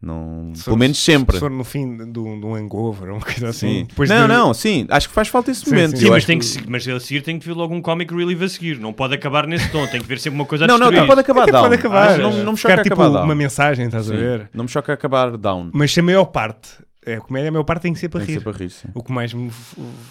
[0.00, 1.34] Não, Se pelo menos sempre.
[1.36, 3.84] Se for no fim de, um de um hangover ou uma coisa assim.
[3.88, 4.86] Depois não, de- não, sim.
[4.88, 5.96] Acho que faz falta esse Sim, momento.
[5.96, 6.04] sim.
[6.04, 8.40] Sim, mas, tem que- que, mas a seguir tem que vir logo um comic relief
[8.42, 8.78] a seguir.
[8.78, 9.86] Não pode acabar nesse tom.
[9.88, 11.62] Tem que ver sempre uma coisa a Não, não, não pode acabar Até down.
[11.64, 12.18] pode acabar.
[12.18, 13.24] Não, não me Ficar choca tipo acabar down.
[13.24, 14.20] uma mensagem, estás a Sim.
[14.20, 14.50] ver?
[14.54, 15.70] Não me choca acabar down.
[15.74, 16.68] Mas se a maior parte
[17.04, 18.38] é a comédia, a maior parte tem que ser para Tem que rir.
[18.38, 18.88] ser para rir, sim.
[18.94, 19.50] O que mais me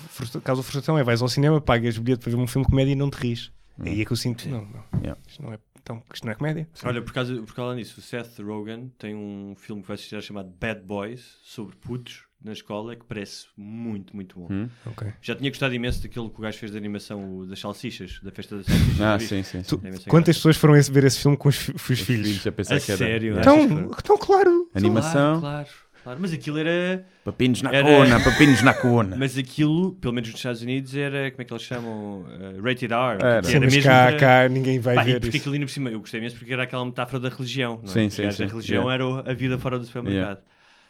[0.10, 2.92] frustra- causa frustração é vais ao cinema, pagas bilhete para ver um filme de comédia
[2.92, 3.52] e não te rires.
[3.86, 5.00] É aí é que eu sinto, não, não.
[5.02, 5.20] Yeah.
[5.30, 5.58] Isto não é,
[5.88, 6.68] então, isto não é comédia.
[6.84, 10.22] Olha, por causa, por causa disso, o Seth Rogen tem um filme que vai assistir
[10.22, 14.48] chamado Bad Boys, sobre putos na escola, que parece muito, muito bom.
[14.52, 14.70] Hum.
[14.86, 15.08] Ok.
[15.22, 18.32] Já tinha gostado imenso daquilo que o gajo fez de animação o das salsichas, da
[18.32, 19.02] festa das salsichas.
[19.02, 19.64] Ah, sim, sim.
[19.64, 19.78] sim.
[19.78, 22.06] Tu- quantas pessoas foram ver esse filme com os, os Os filhos?
[22.28, 23.40] filhos a pensar A que era sério?
[23.40, 23.60] Então,
[23.98, 24.70] então, claro.
[24.76, 25.70] animação, Claro, claro,
[26.08, 26.20] claro.
[26.22, 27.05] Mas aquilo era.
[27.24, 29.16] papinos na Era- cona, papinos na cona.
[29.20, 31.30] Mas aquilo, pelo menos nos Estados Unidos, era.
[31.32, 32.22] Como é que eles chamam?
[32.22, 33.22] Uh, rated R.
[33.22, 33.43] Era.
[33.43, 35.38] Sim, mas mesmo cá, para- cá ninguém vai Pá, e ver porque isso.
[35.38, 37.80] aquilo ainda por cima, eu gostei mesmo porque era aquela metáfora da religião.
[37.84, 38.10] Não é?
[38.10, 38.43] Sim, sim.
[38.43, 38.93] A religião Yeah.
[39.22, 40.38] era a vida fora do supermercado.
[40.38, 40.41] Yeah.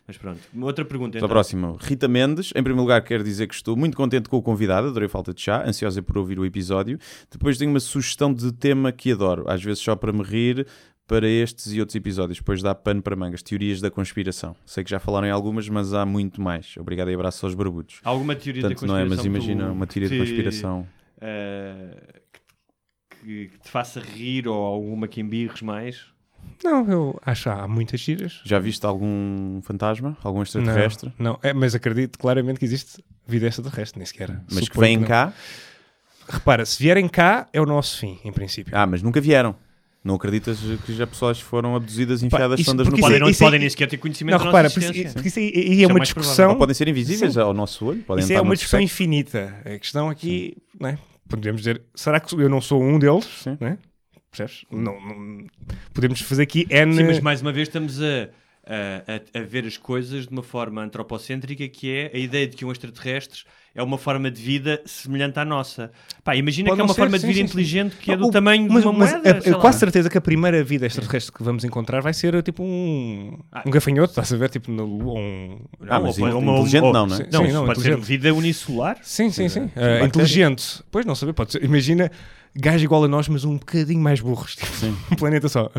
[0.08, 1.18] Mas pronto, outra pergunta.
[1.18, 1.26] Então.
[1.26, 2.52] a próxima, Rita Mendes.
[2.56, 5.42] Em primeiro lugar, quero dizer que estou muito contente com o convidado, adorei falta de
[5.42, 6.98] chá, ansiosa por ouvir o episódio.
[7.30, 10.66] Depois tenho uma sugestão de tema que adoro, às vezes só para me rir,
[11.08, 12.38] para estes e outros episódios.
[12.40, 14.56] Depois dá pano para mangas, teorias da conspiração.
[14.66, 16.76] Sei que já falaram em algumas, mas há muito mais.
[16.78, 18.00] Obrigado e abraço aos barbudos.
[18.04, 19.32] Alguma teoria Portanto, da não é, conspiração?
[19.32, 20.88] mas que imagina uma teoria de que- conspiração.
[21.22, 22.22] eh,
[23.22, 26.06] que, que te faça rir ou alguma que embirres mais?
[26.64, 28.42] Não, eu acho há muitas giras.
[28.44, 30.16] Já viste algum fantasma?
[30.24, 31.12] Algum extraterrestre?
[31.18, 31.40] Não, não.
[31.42, 34.30] É, mas acredito claramente que existe vida extraterrestre, nem sequer.
[34.50, 35.08] Mas que Suponho vêm não.
[35.08, 35.34] cá?
[36.30, 38.72] Repara, se vierem cá, é o nosso fim, em princípio.
[38.78, 39.56] Ah, mas nunca vieram.
[40.08, 43.30] Não acreditas que já pessoas foram abduzidas e enfiadas isso- sondas no Podem, é- não
[43.30, 45.86] isso é- podem nem sequer ter conhecimento Não, da repara, porque porque isso é é
[45.88, 46.56] uma mais Ou discussão.
[46.58, 47.40] podem ser invisíveis Sim.
[47.42, 48.02] ao nosso olho.
[48.04, 49.54] Podem Isso é uma discussão infinita.
[49.66, 50.98] A questão aqui, não é?
[51.30, 53.26] podemos dizer, será que eu não sou um deles?
[53.44, 53.58] Sim.
[53.60, 53.78] Não é?
[54.32, 54.66] Percebes?
[54.72, 55.46] Não, não-
[55.94, 56.96] podemos fazer aqui N.
[56.96, 58.30] Sim, mas mais uma vez estamos a,
[58.66, 62.56] a, a- a ver as coisas de uma forma antropocêntrica, que é a ideia de
[62.56, 63.42] que um extraterrestre
[63.78, 65.92] é uma forma de vida semelhante à nossa.
[66.24, 67.52] Pá, imagina Pode que é uma ser, forma sim, de vida sim, sim.
[67.54, 69.30] inteligente que é do o- tamanho mas, de uma mas moeda.
[69.30, 72.42] é- sei é quase certeza que a primeira vida extraterrestre que vamos encontrar vai ser
[72.44, 73.64] tipo um, Ah.
[73.66, 74.50] um gafanhoto, estás a ver?
[74.50, 74.86] Tipo no,
[75.18, 75.60] um...
[75.88, 77.18] Ah, mas ou uma- inteligente ou- não, não é?
[77.20, 78.98] Sim, Não, sim, não, pode ser vida unicelular.
[79.04, 79.62] Sim, sim, sim.
[79.76, 80.06] Ah, bactéria.
[80.06, 80.84] inteligente.
[80.92, 81.64] Pois não saber, pode ser.
[81.64, 82.12] Imagina
[82.60, 84.56] gajo igual a nós, mas um bocadinho mais burros.
[84.56, 84.72] Tipo,
[85.12, 85.70] um planeta só.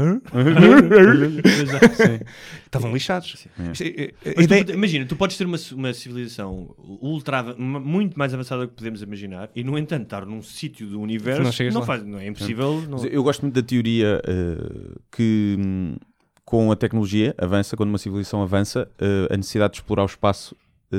[2.64, 3.46] Estavam lixados.
[3.72, 7.54] Isto é- é- tu imagina, tu podes ter uma, uma civilização ultra,
[7.88, 11.62] muito mais avançada do que podemos imaginar e, no entanto, estar num sítio do universo
[11.72, 11.86] Não lá.
[11.86, 12.82] faz, não é impossível.
[12.82, 15.96] não- Mas Eu gosto muito da teoria eh, que hum,
[16.44, 20.56] com a tecnologia avança, quando uma civilização avança, eh, a necessidade de explorar o espaço
[20.92, 20.96] eh,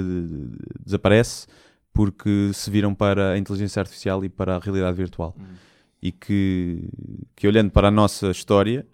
[0.85, 1.47] desaparece
[1.93, 5.35] porque se viram para a inteligência artificial e para a realidade virtual.
[6.01, 6.87] E que,
[7.35, 8.85] que olhando para a nossa história,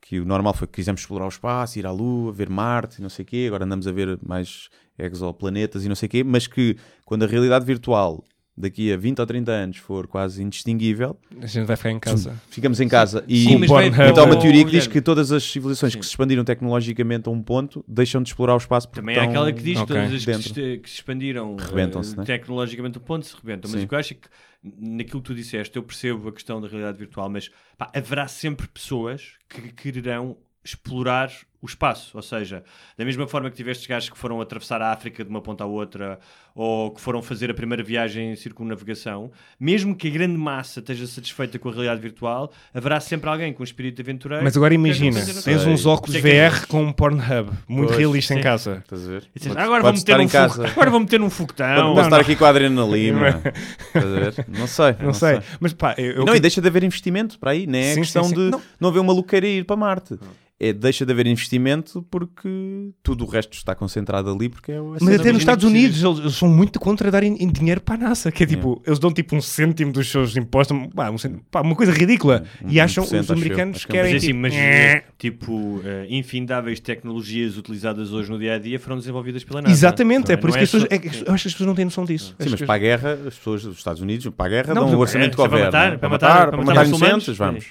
[0.00, 3.02] que o normal foi que quisemos explorar o espaço, ir à Lua, ver Marte e
[3.02, 4.68] não sei o quê, agora andamos a ver mais
[4.98, 8.22] exoplanetas e não sei o quê, mas que quando a realidade virtual
[8.54, 12.38] daqui a 20 ou 30 anos for quase indistinguível, A gente vai ficar em casa.
[12.50, 15.42] ficamos em casa e Sim, então há uma Oh, teoria que diz que todas as
[15.42, 15.98] civilizações Sim.
[15.98, 19.20] que se expandiram tecnologicamente a um ponto deixam de explorar o espaço porque Também há
[19.24, 19.96] estão- aquela que diz que Ok.
[19.96, 21.86] todas as que se, que se expandiram eh,
[22.18, 22.24] né?
[22.26, 23.70] tecnologicamente o ponto se rebentam.
[23.70, 23.86] Mas Sim.
[23.86, 24.28] o que eu acho é que
[24.62, 28.68] naquilo que tu disseste, eu percebo a questão da realidade virtual, mas pá, haverá sempre
[28.68, 31.30] pessoas que quererão explorar
[31.62, 32.64] o espaço, ou seja,
[32.98, 35.66] da mesma forma que tiveste gajos que foram atravessar a África de uma ponta à
[35.66, 36.18] outra
[36.56, 41.06] ou que foram fazer a primeira viagem em circunnavigação, mesmo que a grande massa esteja
[41.06, 44.42] satisfeita com a realidade virtual, haverá sempre alguém com um espírito aventureiro.
[44.44, 48.38] Mas agora imagina, tens uns óculos é VR com um Pornhub muito Pois, realista em
[48.38, 48.42] sim.
[48.42, 48.78] casa.
[48.84, 49.22] Estás a ver?
[49.34, 50.54] E dizes, agora vou meter um em casa.
[50.56, 51.94] fogo- agora vou meter um foguetão.
[51.94, 53.28] Posso estar aqui com a Adriana Lima.
[53.86, 54.46] Estás a ver?
[54.48, 54.96] Não sei.
[55.00, 55.40] Não, sei.
[55.60, 58.00] Mas pá, eu, eu- Não, e deixa de haver investimento para aí, não é Sim,
[58.00, 58.34] questão sim, sim.
[58.34, 58.60] de Não.
[58.80, 58.88] não.
[58.90, 60.18] haver uma luqueira ir para Marte.
[60.64, 64.96] É, deixa de haver investimento porque tudo o resto está concentrado ali porque é o
[65.00, 67.96] Mas até nos Estados que Unidos eles, eles são muito contra darem em dinheiro para
[67.96, 71.18] a NASA, que é tipo, eles dão tipo um cêntimo dos seus impostos, pá, um
[71.18, 72.44] cêntimo- pá, uma coisa ridícula.
[72.64, 73.36] Um- e acham, 1%, os acho eu.
[73.36, 75.04] americanos Acho que é um querem Mas é assim, tipo, mas "Eh".
[75.18, 79.74] tipo, eh, infindáveis tecnologias utilizadas hoje no dia a dia foram desenvolvidas pela NASA.
[79.74, 81.54] Exatamente, é por isso Não que as só- pessoas, é que eu acho que as
[81.54, 82.26] pessoas não têm noção disso.
[82.26, 84.74] Sim, As mas pessoas- para a guerra, as pessoas dos Estados Unidos, para a guerra,
[84.74, 85.64] Não, dão o é, orçamento que é para houver.
[85.64, 85.98] matar, não é?
[85.98, 87.64] para para matar- matar, para para matar matar muçulmanos, inocentes, vamos.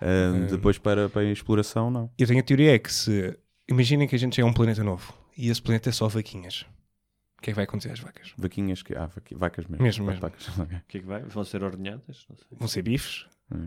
[0.00, 2.10] Ah, depois para, para a exploração, não.
[2.18, 3.36] Eu tenho a teoria é que se
[3.68, 6.64] imaginem que a gente chega a um planeta novo e esse planeta é só vaquinhas.
[7.38, 8.32] O que é que vai acontecer às vacas?
[8.36, 9.82] Vaquinhas, que, ah, vaqui- vacas mesmo.
[9.82, 10.20] Mesmo, mesmo.
[10.20, 10.46] Vacas.
[10.58, 11.22] O que é que vai?
[11.22, 12.26] Vão ser ordenhadas?
[12.28, 12.46] Não sei.
[12.58, 13.26] Vão ser bifes?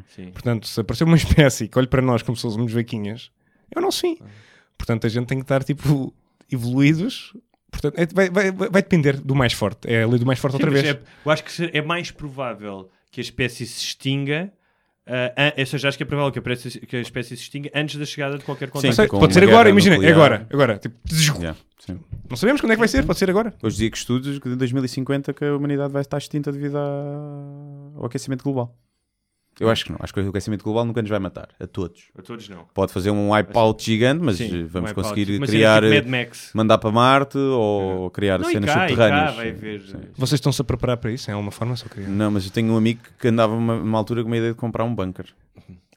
[0.10, 0.32] Sim.
[0.32, 3.32] Portanto, se aparecer uma espécie que olhe para nós como se fôssemos vaquinhas,
[3.76, 4.20] é o nosso fim.
[4.78, 6.14] Portanto, a gente tem que estar tipo
[6.52, 7.36] evoluídos.
[7.72, 9.88] Portanto, é- vai, vai, vai depender do mais forte.
[9.92, 10.96] É a lei do mais forte outra Sim, mas vez.
[10.96, 14.54] é- eu acho que é mais provável que a espécie se extinga.
[15.06, 17.97] Uh, seja, acho que é provável que a, espécie, que a espécie se extinga antes
[17.97, 19.08] da chegada de qualquer Sim, contacto.
[19.10, 20.16] Com pode ser agora, imagina, é nuclear.
[20.16, 20.47] agora.
[20.49, 20.95] agora tipo,
[21.39, 21.99] Yeah, sim.
[22.30, 23.54] não sabemos quando é que vai ser, pode ser agora.
[23.62, 28.06] Hoje dizia que estudos que em 2050 que a humanidade vai estar extinta devido ao
[28.06, 28.78] aquecimento global.
[29.60, 29.99] Eu acho que não.
[30.01, 31.49] Acho que o aquecimento global nunca nos vai matar.
[31.60, 32.04] A todos.
[32.18, 32.66] A todos não.
[32.74, 35.38] Pode fazer um wipeout gigante, mas Sim, eh, vamos um conseguir.
[35.38, 36.49] Uma cena criar, tipo eh, Mad Max.
[36.54, 39.36] mandar para Marte ou criar Não, cenas cá, cá subterrâneas.
[39.36, 39.97] vai haver- Sim.
[40.16, 41.30] Vocês estão-se a preparar para isso?
[41.30, 42.08] É uma forma só queria.
[42.08, 44.58] Não, mas eu tenho um amigo que andava uma, uma altura com uma ideia de
[44.58, 45.26] comprar um bunker.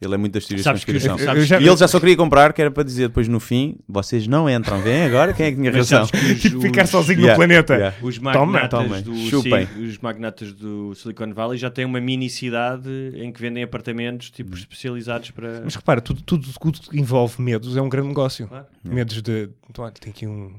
[0.01, 1.25] Ele é muito das teorias Sabes de que os- conspiração.
[1.27, 3.41] sabes Eu já- E ele já só queria comprar, que era para dizer depois no
[3.41, 6.07] fim: vocês não entram, vem agora, quem é que tinha razão?
[6.07, 7.75] que os- Tipo, ficar os- sozinho Yeah, no planeta.
[7.75, 7.97] yeah.
[8.03, 9.67] Os Toma, magnatas, tomem, do, chupem.
[9.73, 14.31] Sil- os magnatas do Silicon Valley já têm uma mini cidade em que vendem apartamentos
[14.31, 14.59] tipo, Hum.
[14.59, 15.63] especializados para.
[15.65, 18.47] Mas repara, tudo, tudo, tudo que envolve medos é um grande negócio.
[18.49, 18.67] Claro.
[18.85, 19.49] Medos de.
[19.71, 20.53] Então, olha, tem aqui um.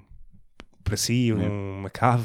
[0.84, 2.24] Para si, um- uma cave,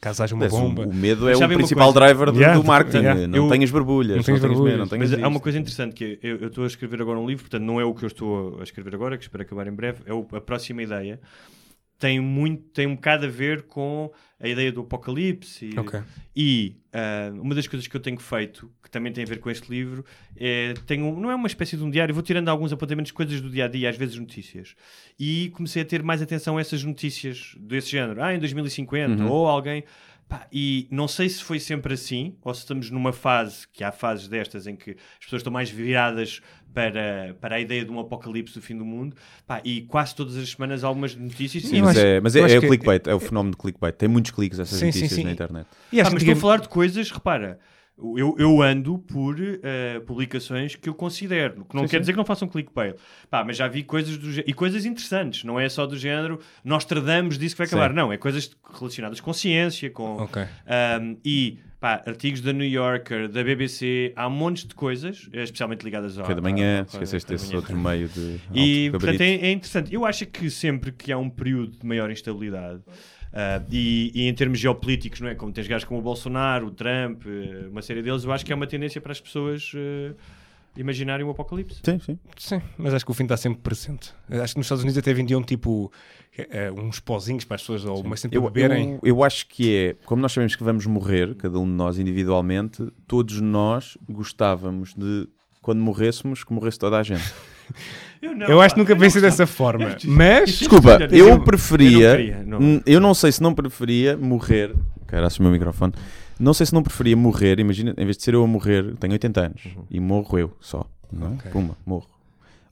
[0.00, 0.86] caso haja uma Mas bomba.
[0.86, 2.06] o, medo é o principal coisa?
[2.06, 2.98] driver do, Yeah, do marketing.
[2.98, 3.26] yeah.
[3.26, 4.22] Não Eu- tenhas borbulhas, não
[4.64, 5.42] medo, não tenhas Mas há uma isto.
[5.42, 7.84] coisa interessante que é, eu eu estou a escrever agora um livro, portanto não é
[7.84, 10.40] o que eu estou a escrever agora, que espero acabar em breve, é o- a
[10.40, 11.18] próxima ideia.
[11.98, 16.00] Tem, muito, tem um bocado a ver com a ideia do apocalipse e, Ok.
[16.36, 19.50] e ah, uma das coisas que eu tenho feito, que também tem a ver com
[19.50, 20.04] este livro,
[20.36, 23.50] é, tenho, não é uma espécie de um diário, vou tirando alguns apontamentos coisas do
[23.50, 24.76] dia a dia, às vezes notícias.
[25.18, 28.22] E comecei a ter mais atenção a essas notícias desse género.
[28.22, 29.28] Ah, em 2050, Uhum.
[29.30, 29.82] ou alguém.
[30.28, 33.90] Pá, e não sei se foi sempre assim, ou se estamos numa fase, que há
[33.90, 36.42] fases destas em que as pessoas estão mais viradas
[36.78, 39.16] para, para a ideia de um apocalipse do fim do mundo.
[39.46, 41.64] Pá, e quase todas as semanas há algumas notícias.
[41.64, 43.58] Sim, Eu mas acho- é, mas é, é o que- clickbait, é o fenómeno de
[43.60, 43.96] clickbait.
[43.96, 45.24] Tem muitos cliques essas Sim, sim, notícias sim.
[45.24, 45.66] na internet.
[45.92, 47.58] E Ah, mas estou a falar de coisas, repara,
[48.16, 52.00] Eu, eu ando por eh, publicações que eu considero, que não Sim, quer sim.
[52.00, 52.94] dizer que não façam clickbait.
[53.28, 56.84] Pá, mas já vi coisas do e coisas interessantes, não é só do género nós
[56.84, 57.74] tradamos disso que vai Sim.
[57.74, 60.40] acabar, não, é coisas relacionadas com ciência, com Ok.
[60.42, 65.82] um, e pá, artigos da New Yorker, da BBC, há montes de coisas, eh, especialmente
[65.82, 66.22] ligadas ao.
[66.22, 68.38] Café da manhã, ao- esqueceste desse outro meio de.
[68.54, 69.92] E, alto portanto, é, é interessante.
[69.92, 72.80] Eu acho que sempre que há um período de maior instabilidade,
[73.32, 75.34] ah, e, e em termos geopolíticos, não é?
[75.34, 78.52] Como tens gajos como o Bolsonaro, o Trump, eh, uma série deles, eu acho que
[78.52, 80.12] é uma tendência para as pessoas eh,
[80.76, 81.80] imaginarem um apocalipse.
[81.84, 82.18] Sim, sim.
[82.36, 84.12] Sim, mas acho que o fim está sempre presente.
[84.30, 85.92] Acho que nos Estados Unidos até vendiam tipo
[86.36, 88.92] eh, uns pozinhos para as pessoas ou uma sempre Eu, beberem.
[88.94, 91.98] eu, eu acho que é, como nós sabemos que vamos morrer, cada um de nós
[91.98, 95.28] individualmente, todos nós gostávamos de,
[95.60, 97.24] quando morrêssemos, que morresse toda a gente.
[98.20, 99.84] Eu, não, Eu acho que nunca pensei dessa forma.
[99.84, 102.08] Eu- Mas Desculpa, Eu- eu eu preferia.
[102.10, 102.60] não queria, não.
[102.60, 104.74] n- Eu não sei se não preferia morrer.
[105.06, 105.92] Cara, o meu microfone.
[106.38, 107.58] Não sei se não preferia morrer.
[107.58, 110.86] Imagina, em vez de ser eu a morrer, tenho 80 anos e morro eu só.
[111.12, 111.30] Não é?
[111.34, 111.50] Ok.
[111.50, 112.06] Puma, morro.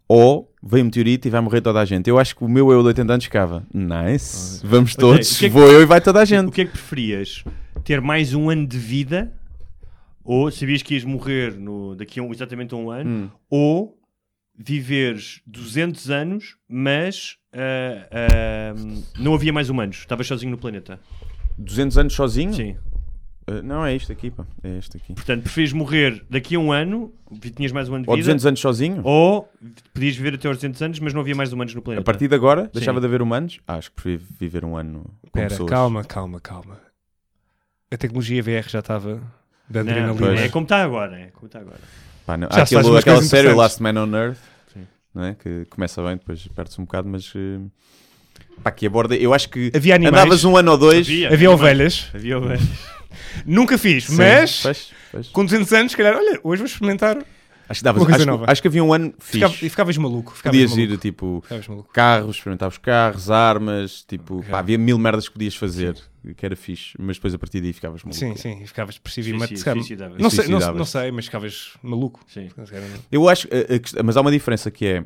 [0.09, 2.09] Ou vem um meteorito e vai morrer toda a gente.
[2.09, 3.65] Eu acho que o meu eu de 80 anos ficava.
[3.75, 5.33] Nice, vamos Ok, todos.
[5.33, 6.53] o que é que- Vou eu e vai toda a O gente.
[6.53, 7.43] que é que preferias?
[7.85, 9.33] Ter mais um ano de vida?
[10.25, 13.09] Ou sabias que ias morrer no, daqui a um, exatamente a um ano?
[13.11, 13.29] Hum.
[13.51, 13.96] Ou
[14.59, 18.75] viveres 200 anos, mas ah, ah,
[19.19, 19.99] não havia mais humanos?
[19.99, 20.99] Estavas sozinho no planeta?
[21.59, 22.53] 200 anos sozinho?
[22.53, 22.77] Sim.
[23.49, 24.45] Uh, não, é isto aqui, pá.
[24.65, 25.15] É este aqui.
[25.15, 27.15] Portanto, preferias morrer daqui a um ano,
[27.55, 29.01] tinhas mais um ano de Ou vida, 200 anos sozinho?
[29.05, 29.49] ou
[29.95, 32.03] podias viver até aos 200 anos, mas não havia mais humanos no planeta.
[32.03, 33.03] A partir de agora, deixava Sim.
[33.03, 33.61] de haver humanos?
[33.65, 35.71] Ah, acho que preferia viver um ano com Espera, pessoas.
[35.71, 36.81] calma, calma, calma.
[37.89, 39.23] A tecnologia VR já estava
[39.71, 40.41] da Não, adrenalina.
[40.41, 41.17] é como está agora.
[41.17, 41.79] É como está agora.
[42.27, 43.53] Pá, não, Já aquilo, aquela série.
[43.53, 44.39] Last Man on Earth,
[44.75, 44.87] Sim.
[45.15, 45.35] não é?
[45.35, 47.61] que começa bem, depois perde-se um bocado, mas eh,
[48.63, 49.15] pá, que aborda.
[49.15, 50.13] Eu acho que Havia animais.
[50.23, 51.07] andavas um ano ou dois.
[51.07, 52.09] Havia, Havia ovelhas.
[52.13, 52.63] Havia ovelhas.
[53.47, 55.29] Nunca fiz, Sim, mas pois, pois.
[55.29, 57.19] com 200 anos, se calhar, olha, hoje vou experimentar.
[57.69, 58.45] Acho, que davas, coisa acho, nova.
[58.49, 59.67] acho que havia um ano Ficava- fixe.
[59.67, 60.33] e ficavas maluco.
[60.37, 60.95] Ficavas Podias maluco.
[60.95, 61.45] ir tipo
[61.93, 65.97] carros, experimentar os carros, armas, tipo, pá, havia mil merdas que podias fazer,
[66.37, 68.19] que era fixe, mas depois a partir daí ficavas maluco.
[68.19, 70.19] Sim, sim, e ficavas depressivo e se suicidavas.
[70.19, 72.21] não, sei, não, não sei, mas ficavas maluco.
[72.29, 72.49] Sim.
[72.49, 72.87] Se não.
[73.11, 73.49] Eu acho,
[74.05, 75.05] mas há uma diferença que é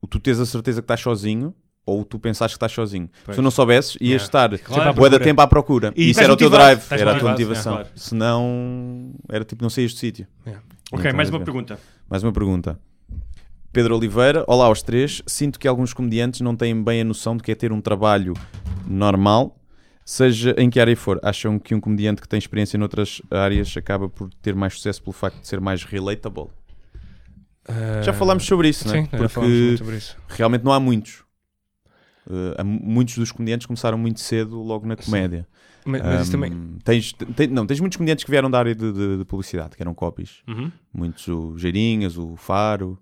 [0.00, 3.10] o tu tens a certeza que estás sozinho ou tu pensares que estás sozinho.
[3.24, 3.34] Pois.
[3.34, 4.24] Se tu não soubesse, ias Yeah.
[4.24, 4.94] estar Claro.
[4.94, 5.92] bué da tempo à procura.
[5.96, 7.72] E isso era o teu motivado, drive, estás era a tua motivado, motivação.
[7.72, 8.00] yeah, claro.
[8.00, 10.26] Senão, era tipo, não saías do sítio.
[10.46, 10.62] Yeah.
[10.92, 11.44] Ok, Então, mais é uma ver.
[11.44, 11.78] pergunta.
[12.08, 12.78] Mais uma pergunta.
[13.72, 15.22] Pedro Oliveira, olá aos três.
[15.26, 18.34] Sinto que alguns comediantes não têm bem a noção de que é ter um trabalho
[18.86, 19.56] normal,
[20.04, 21.20] seja em que área for.
[21.22, 25.12] Acham que um comediante que tem experiência noutras áreas acaba por ter mais sucesso pelo
[25.12, 26.48] facto de ser mais relatable?
[28.02, 29.02] Já Ah, falámos sobre isso, não é?
[29.02, 30.16] Sim, já falámos Porque muito sobre isso.
[30.28, 31.22] realmente não há muitos.
[32.30, 35.46] Uh, muitos dos comediantes começaram muito cedo logo na comédia.
[35.84, 36.78] Mas, mas isso Um, também.
[36.84, 39.82] Tens, tem- não, tens muitos comediantes que vieram da área de, de- de publicidade, que
[39.82, 40.42] eram copies.
[40.46, 40.70] Uhum.
[40.92, 42.98] Muitos, o Geirinhas, o Faro,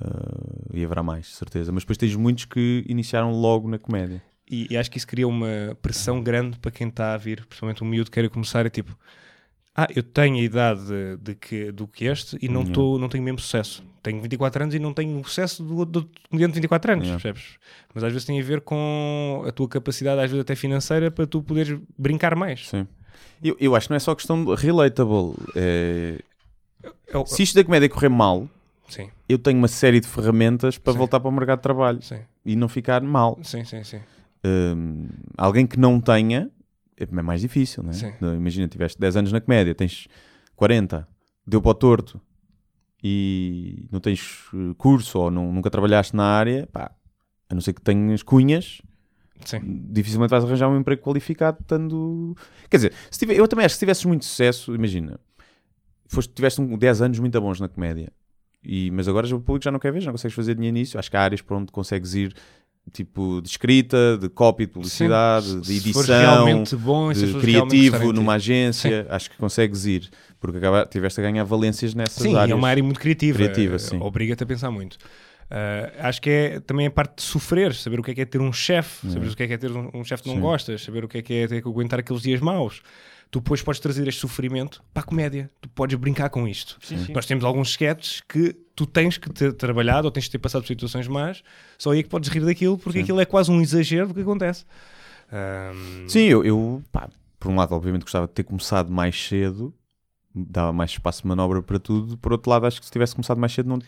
[0.00, 1.72] uh, e haverá mais, certeza.
[1.72, 4.22] Mas depois tens muitos que iniciaram logo na comédia.
[4.50, 7.84] E, e acho que isso cria uma pressão grande para quem está a vir, principalmente
[7.84, 8.64] um miúdo que queira começar.
[8.66, 8.96] É tipo,
[9.80, 10.82] ah, eu tenho a idade
[11.20, 12.74] de, que, do que este e não, Yeah.
[12.74, 13.84] tô, não tenho mesmo sucesso.
[14.02, 17.22] Tenho 24 anos e não tenho o sucesso do, do comediante de 24 anos, Yeah.
[17.22, 17.58] percebes?
[17.94, 21.26] Mas às vezes tem a ver com a tua capacidade, às vezes até financeira, para
[21.26, 22.68] tu poderes brincar mais.
[22.68, 22.86] Sim.
[23.42, 25.34] Eu, eu acho que não é só questão de relatable.
[25.54, 26.18] É...
[27.08, 28.48] É o- Se isto da comédia correr mal,
[28.88, 30.98] Sim, eu tenho uma série de ferramentas para Sim.
[30.98, 33.38] voltar para o mercado de trabalho sim, e não ficar mal.
[33.42, 34.00] sim, sim, sim.
[34.44, 36.50] Hum, alguém que não tenha
[37.00, 37.94] é mais difícil, não é?
[37.94, 38.12] Sim.
[38.20, 40.08] Não, Imagina, tiveste 10 anos na comédia, tens
[40.56, 41.06] 40,
[41.46, 42.20] deu para o torto
[43.02, 46.90] e não tens uh, curso ou não- nunca trabalhaste na área, pá,
[47.48, 48.82] a não ser que tenhas cunhas,
[49.44, 49.60] Sim.
[49.90, 52.36] dificilmente vais arranjar um emprego qualificado estando.
[52.68, 55.18] Quer dizer, se tiver- eu também acho que se tivesses muito sucesso, imagina,
[56.06, 58.12] foste, tiveste um, 10 anos muito bons na comédia,
[58.64, 60.74] e, mas agora já o público já não quer ver, já não consegues fazer dinheiro
[60.74, 60.98] nisso.
[60.98, 62.34] Acho que há áreas para onde consegues ir,
[62.92, 65.60] tipo de escrita, de copy, de publicidade, Sim.
[65.60, 69.06] de edição, realmente bom de criativo numa agência.
[69.10, 70.10] Acho que consegues ir,
[70.40, 72.50] porque acaba, tiveste a ganhar valências nessas Sim, áreas.
[72.50, 73.38] é uma área muito criativa.
[73.38, 73.98] Criativa, eh, sim.
[74.00, 74.98] Obriga-te a pensar muito.
[75.50, 78.24] Ah, acho que é também a parte de sofrer, saber o que é que é
[78.24, 80.36] ter um chefe, saber o que é que é ter um, um chefe que não
[80.36, 80.42] Sim.
[80.42, 82.82] gostas, saber o que é que é ter que aguentar aqueles dias maus.
[83.30, 85.50] Tu depois podes trazer este sofrimento para a comédia.
[85.60, 86.78] Tu podes brincar com isto.
[86.80, 87.12] Sim, sim.
[87.12, 90.62] Nós temos alguns sketches que tu tens que ter trabalhado ou tens que ter passado
[90.62, 91.42] por situações más,
[91.76, 93.02] só aí é que podes rir daquilo, porque Sim.
[93.02, 94.64] aquilo é quase um exagero do que acontece.
[95.32, 97.08] Ahm, Sim, eu, eu, pá,
[97.40, 99.74] por um lado, obviamente gostava de ter começado mais cedo,
[100.32, 102.16] dava mais espaço de manobra para tudo.
[102.18, 103.80] Por outro lado, acho que se tivesse começado mais cedo, não...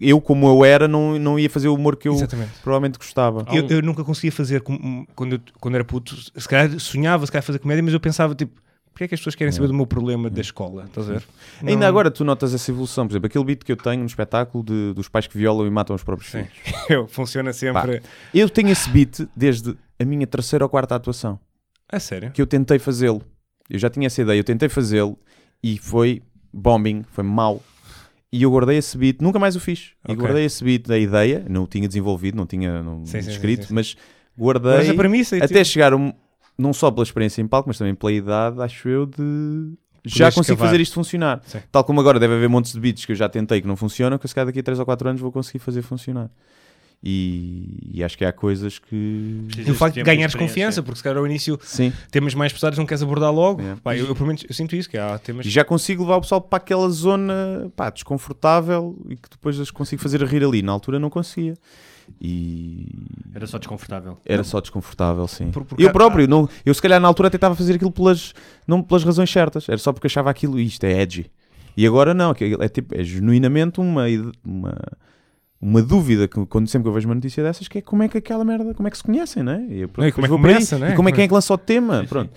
[0.00, 2.52] eu, como eu era, não, não ia fazer o humor que eu Exatamente.
[2.62, 3.44] provavelmente gostava.
[3.52, 7.42] Eu, eu nunca conseguia fazer quando, eu, quando era puto, se calhar sonhava se calhar
[7.42, 8.62] fazer comédia, mas eu pensava tipo,
[8.96, 10.84] Porquê é que as pessoas querem saber do meu problema da escola?
[10.86, 11.22] Estás a ver?
[11.60, 14.06] Ainda Não- agora tu notas essa evolução, por exemplo, aquele beat que eu tenho no
[14.06, 16.44] espetáculo de- dos pais que violam e matam os próprios Sim.
[16.44, 16.80] filhos.
[16.88, 18.00] Eu, funciona sempre.
[18.32, 21.38] Eu tenho esse beat desde a minha terceira ou quarta atuação,
[21.92, 22.30] A sério?
[22.30, 23.20] que eu tentei fazê-lo.
[23.68, 25.18] Eu já tinha essa ideia, eu tentei fazê-lo
[25.62, 27.62] e foi bombing, foi mau.
[28.32, 29.90] E eu guardei esse beat, nunca mais o fiz.
[30.08, 30.16] E Ok.
[30.16, 33.68] guardei esse beat da ideia, não o tinha desenvolvido, não tinha não, Sim, escrito, sim,
[33.68, 33.74] sim.
[33.74, 33.94] mas
[34.38, 36.14] guardei Mas a premissa é até tipo- chegar um,
[36.58, 39.72] não só pela experiência em palco, mas também pela idade, acho eu, de
[40.04, 40.68] já consigo escavar.
[40.68, 41.40] fazer isto funcionar.
[41.44, 41.58] Sim.
[41.70, 44.18] Tal como agora deve haver montes de beats que eu já tentei que não funcionam,
[44.18, 46.30] que se calhar daqui a 3 ou 4 anos vou conseguir fazer funcionar.
[47.02, 49.46] E, e acho que há coisas que.
[49.58, 51.92] E o facto de ganhares confiança, porque se calhar ao início Sim.
[52.10, 53.60] temas mais pesados não queres abordar logo.
[53.60, 53.80] Yeah.
[53.82, 55.44] Pá, eu, eu, pelo menos, eu sinto isso, que há temas...
[55.44, 59.70] E já consigo levar o pessoal para aquela zona pá, desconfortável e que depois as
[59.70, 60.62] consigo fazer rir ali.
[60.62, 61.54] Na altura não conseguia.
[62.20, 62.88] E
[63.34, 64.18] Era só desconfortável.
[64.24, 65.50] era só desconfortável, sim.
[65.50, 68.32] Por- porque eu próprio, não, eu se calhar na altura tentava fazer aquilo pelas,
[68.66, 71.26] não pelas razões certas, era só porque achava aquilo, isto é edgy.
[71.76, 74.04] E agora não, que é, tipo, é genuinamente uma,
[74.44, 74.74] uma,
[75.60, 78.08] uma dúvida que quando sempre que eu vejo uma notícia dessas, que é como é
[78.08, 79.66] que aquela merda, como é que se conhecem, né?
[79.68, 80.92] E, eu, Não, e como é que por começa, né?
[80.92, 82.30] E como é quem é- é que lança o tema, pronto.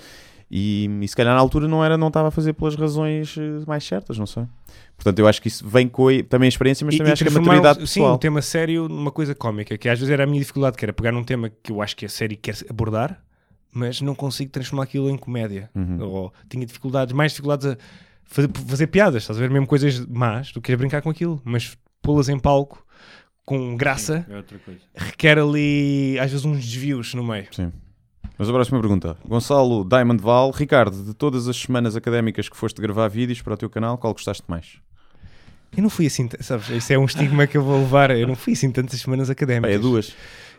[0.52, 3.64] E, e se calhar na altura não era, não estava a fazer pelas razões eh,
[3.68, 4.46] mais certas, não sei.
[4.96, 7.14] Portanto, eu acho que isso vem com a, também a experiência, mas E- também e
[7.14, 8.16] acho que a maturidade Sim, pessoal.
[8.16, 10.92] um tema sério numa coisa cómica, que às vezes era a minha dificuldade, que era
[10.92, 13.22] pegar num tema que eu acho que a série quer abordar,
[13.72, 15.70] mas não consigo transformar aquilo em comédia.
[15.76, 16.02] Uhum.
[16.02, 17.78] Ou tinha dificuldades, mais dificuldades a
[18.24, 19.52] fazer, fazer piadas, estás a ver?
[19.52, 22.84] Mesmo coisas más, tu queres brincar com aquilo, mas pô-las em palco
[23.46, 24.80] com graça É outra coisa.
[24.96, 27.46] requer ali às vezes uns desvios no meio.
[27.52, 27.72] Sim.
[28.40, 29.18] Mas a próxima pergunta.
[29.28, 30.50] Gonçalo Diamond Val.
[30.52, 34.14] Ricardo, de todas as semanas académicas que foste gravar vídeos para o teu canal, qual
[34.14, 34.78] gostaste mais?
[35.76, 36.70] Eu não fui assim, sabes?
[36.70, 38.10] Isso é um estigma que eu vou levar.
[38.12, 39.76] Eu não fui assim tantas semanas académicas.
[39.76, 40.16] é duas.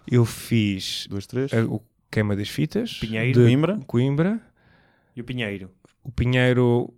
[0.07, 1.53] Eu fiz Duas, três.
[1.53, 3.33] a- o Queima das Fitas, Pinheiro.
[3.41, 3.81] de Coimbra.
[3.87, 4.41] Coimbra.
[5.17, 5.71] E o Pinheiro?
[6.05, 6.93] O Pinheiro,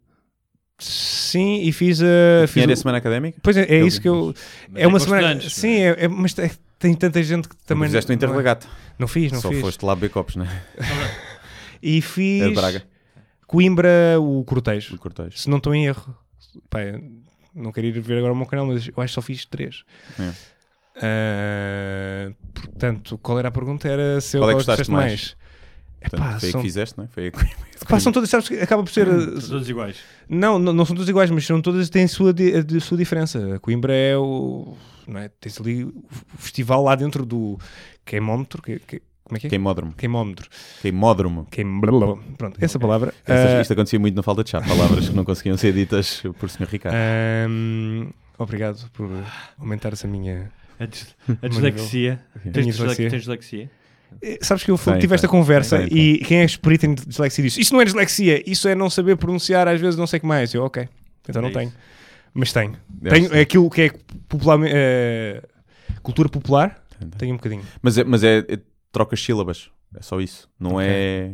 [0.78, 2.06] sim, e fiz a.
[2.46, 3.38] Fiz Pinheiro é o- semana académica?
[3.42, 4.34] Pois é, é Eu isso vi, que eu.
[4.70, 5.40] Mas É uma com semana.
[5.40, 6.50] Sim, é, é- mas é-
[6.82, 8.66] tem tanta gente que Também fizeste o não- Interlagata.
[8.98, 9.60] Não fiz, não Só fiz.
[9.60, 10.46] foste lá beber copos, né?
[11.82, 12.42] E fiz.
[12.42, 12.82] É de Braga,
[13.46, 13.90] Coimbra,
[14.20, 14.94] o cortejo.
[14.94, 15.36] o cortejo.
[15.36, 16.16] Se não estou em erro.
[17.54, 19.82] Não quero ir ver agora o meu canal, mas eu acho que só fiz três.
[20.18, 20.32] É.
[20.96, 23.88] Ah, portanto, qual era a pergunta?
[23.88, 25.36] Era se eu Qual é que gostaste gostaste
[26.04, 27.08] Epá, Portanto, foi a são, que fizeste, não é?
[27.08, 27.38] Foi a que...
[27.88, 29.06] pá, são todas, sabes que acaba por ser.
[29.40, 29.96] São todos iguais.
[30.28, 32.96] Não, não, não são todas iguais, mas são todas têm a sua, di- a sua
[32.98, 33.54] diferença.
[33.56, 34.76] A Coimbra é o.
[35.06, 35.28] Não é?
[35.40, 35.92] Tens ali o
[36.38, 37.58] festival lá dentro do
[38.04, 38.62] queimómetro.
[38.62, 39.50] Que, que- como é que é?
[39.50, 39.92] Queimódromo.
[39.94, 40.48] Queimómetro.
[40.82, 41.46] Queimódromo.
[41.50, 41.80] Queim...
[42.36, 43.14] Pronto, essa palavra.
[43.26, 44.60] Essas- Ah, Isto acontecia muito na falta de chá.
[44.60, 46.68] Palavras que não conseguiam ser ditas por Sr.
[46.68, 46.94] Ricardo.
[46.96, 49.08] ahm, obrigado por
[49.58, 50.50] aumentar essa minha.
[50.78, 52.20] A, dis- a dislexia.
[52.52, 52.72] Tens, Minha
[53.16, 53.70] dislexia.
[54.40, 57.80] Sabes que eu tive esta conversa e quem é esperito em dislexia disse: Isso não
[57.80, 60.52] é dislexia, isso é não saber pronunciar, às vezes não sei o que mais.
[60.54, 60.88] Eu, ok,
[61.28, 61.68] então não É tenho.
[61.68, 61.76] isso.
[62.34, 62.76] Mas tenho.
[62.88, 63.36] Deve Tenho ser.
[63.36, 63.90] é aquilo que é
[64.28, 64.72] popularmente.
[64.74, 65.42] eh,
[66.02, 66.82] cultura popular,
[67.18, 67.62] tenho um bocadinho.
[67.82, 68.58] Mas, é, mas é, é
[68.90, 69.70] trocas sílabas.
[69.94, 70.48] É só isso.
[70.58, 70.86] Não Ok.
[70.88, 71.32] é.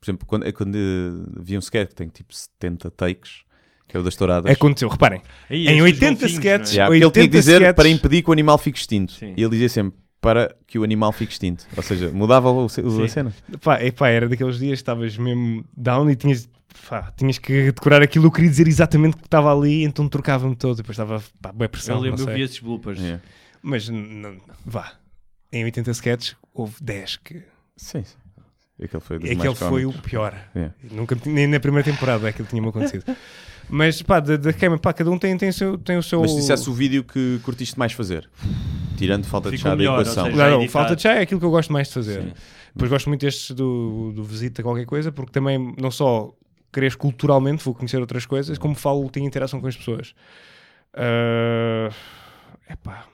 [0.00, 3.42] Por exemplo, quando, é quando eh, vi um sketch que tem tipo 70 takes,
[3.86, 4.50] que é o das touradas.
[4.50, 6.74] Aconteceu, reparem, Aí, em estes 80 golfinhos, sketches- é?
[6.74, 7.76] Yeah, ele tinha que 80 dizer sketches.
[7.76, 9.12] para impedir que o animal fique extinto.
[9.12, 9.34] Sim.
[9.36, 11.66] E ele dizia sempre para que o animal fique extinto.
[11.76, 13.34] Ou seja, mudava o, o- a cena.
[13.62, 16.48] pá, epá, era daqueles dias que estavas mesmo down e tinhas,
[16.88, 18.26] pá, tinhas que decorar aquilo.
[18.26, 20.76] Eu queria dizer exatamente o que estava ali, então trocava-me todo.
[20.76, 21.96] Depois estava, pá, boa pressão.
[21.96, 22.98] Eu não lembro, eu vi esses bloopers.
[23.00, 23.20] Yeah.
[23.60, 24.92] Mas n- n- vá,
[25.52, 27.42] em 80 sketches houve 10 que.
[27.76, 28.16] Sim, sim.
[28.82, 30.34] Aquele foi, dos Aquele mais foi o pior.
[30.56, 30.74] Yeah.
[30.90, 33.04] Nunca, nem na primeira temporada aquilo tinha-me acontecido.
[33.74, 36.20] Mas pá, da, da queima, pá, cada um tem, tem, o seu, tem o seu.
[36.20, 38.28] Mas se dissesse o vídeo que curtiste mais fazer,
[38.98, 40.24] tirando falta de Ficou chá da melhor, ou equação.
[40.26, 40.70] seja, Não, não, editado.
[40.72, 42.22] falta de chá é aquilo que eu gosto mais de fazer.
[42.22, 42.32] Sim.
[42.74, 46.34] Depois gosto muito destes do, do Visita Qualquer Coisa, porque também não só
[46.70, 50.14] cresço culturalmente, vou conhecer outras coisas, como falo, tenho interação com as pessoas.
[50.94, 51.88] É
[52.70, 53.06] epá,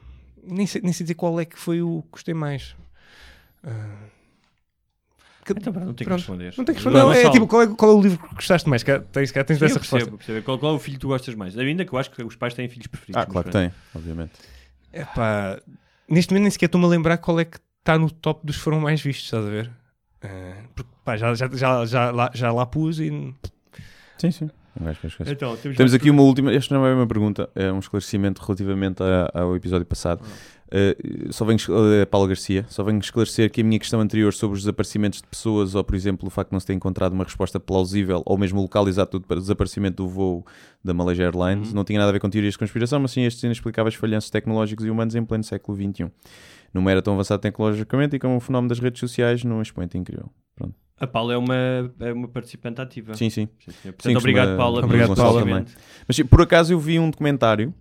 [0.44, 2.74] nem sei, nem sei dizer qual é que foi o que gostei mais.
[3.62, 3.97] Ah,
[5.55, 6.55] que- Então, pronto, não tenho que responder.
[6.57, 6.99] não tem que responder.
[6.99, 7.33] Não, é Gonçalo.
[7.35, 8.83] tipo, qual é, qual é o livro que gostaste mais?
[8.83, 9.97] Cá Tens, cá tens Sim, essa eu resposta.
[10.11, 10.45] percebo, percebo.
[10.45, 11.57] Qual, qual é o filho que tu gostas mais?
[11.59, 13.23] Ainda que eu acho que os pais têm filhos preferidos.
[13.23, 14.33] Ah, claro que tem, obviamente.
[14.93, 15.61] Epá,
[16.09, 18.62] neste momento nem sequer estou-me a lembrar qual é que está no top dos que
[18.62, 19.70] foram mais vistos, estás a ver?
[20.23, 23.11] Ah, porque, pá, já, já, já, já, lá, já lá pus e.
[24.19, 24.51] Sim, sim.
[25.27, 29.03] Então, temos, Temos aqui uma última, esta não é uma pergunta, é um esclarecimento relativamente
[29.03, 30.23] a- ao episódio passado.
[30.69, 34.55] Uh, só venho, uh, Paulo Garcia, só venho esclarecer que a minha questão anterior sobre
[34.57, 37.24] os desaparecimentos de pessoas, ou por exemplo o facto de não se ter encontrado uma
[37.24, 40.47] resposta plausível, ou mesmo o local exato do desaparecimento do voo
[40.85, 43.43] da Malaysia Airlines, não tinha nada a ver com teorias de conspiração, mas sim estes
[43.43, 46.11] inexplicáveis falhanços tecnológicos e humanos em pleno século XXI.
[46.74, 50.31] Numa era tão avançada tecnologicamente e com o fenómeno das redes sociais num expoente incrível.
[50.55, 50.74] Pronto.
[51.01, 51.55] A Paula é uma,
[52.01, 53.15] é uma participante ativa.
[53.15, 53.49] Sim, sim.
[53.59, 53.95] Sim, senhor.
[53.95, 54.85] Portanto, Sim, obrigado, costuma- Paula.
[54.85, 55.65] Obrigado, Paula.
[56.07, 57.73] Mas sim, por acaso eu vi um documentário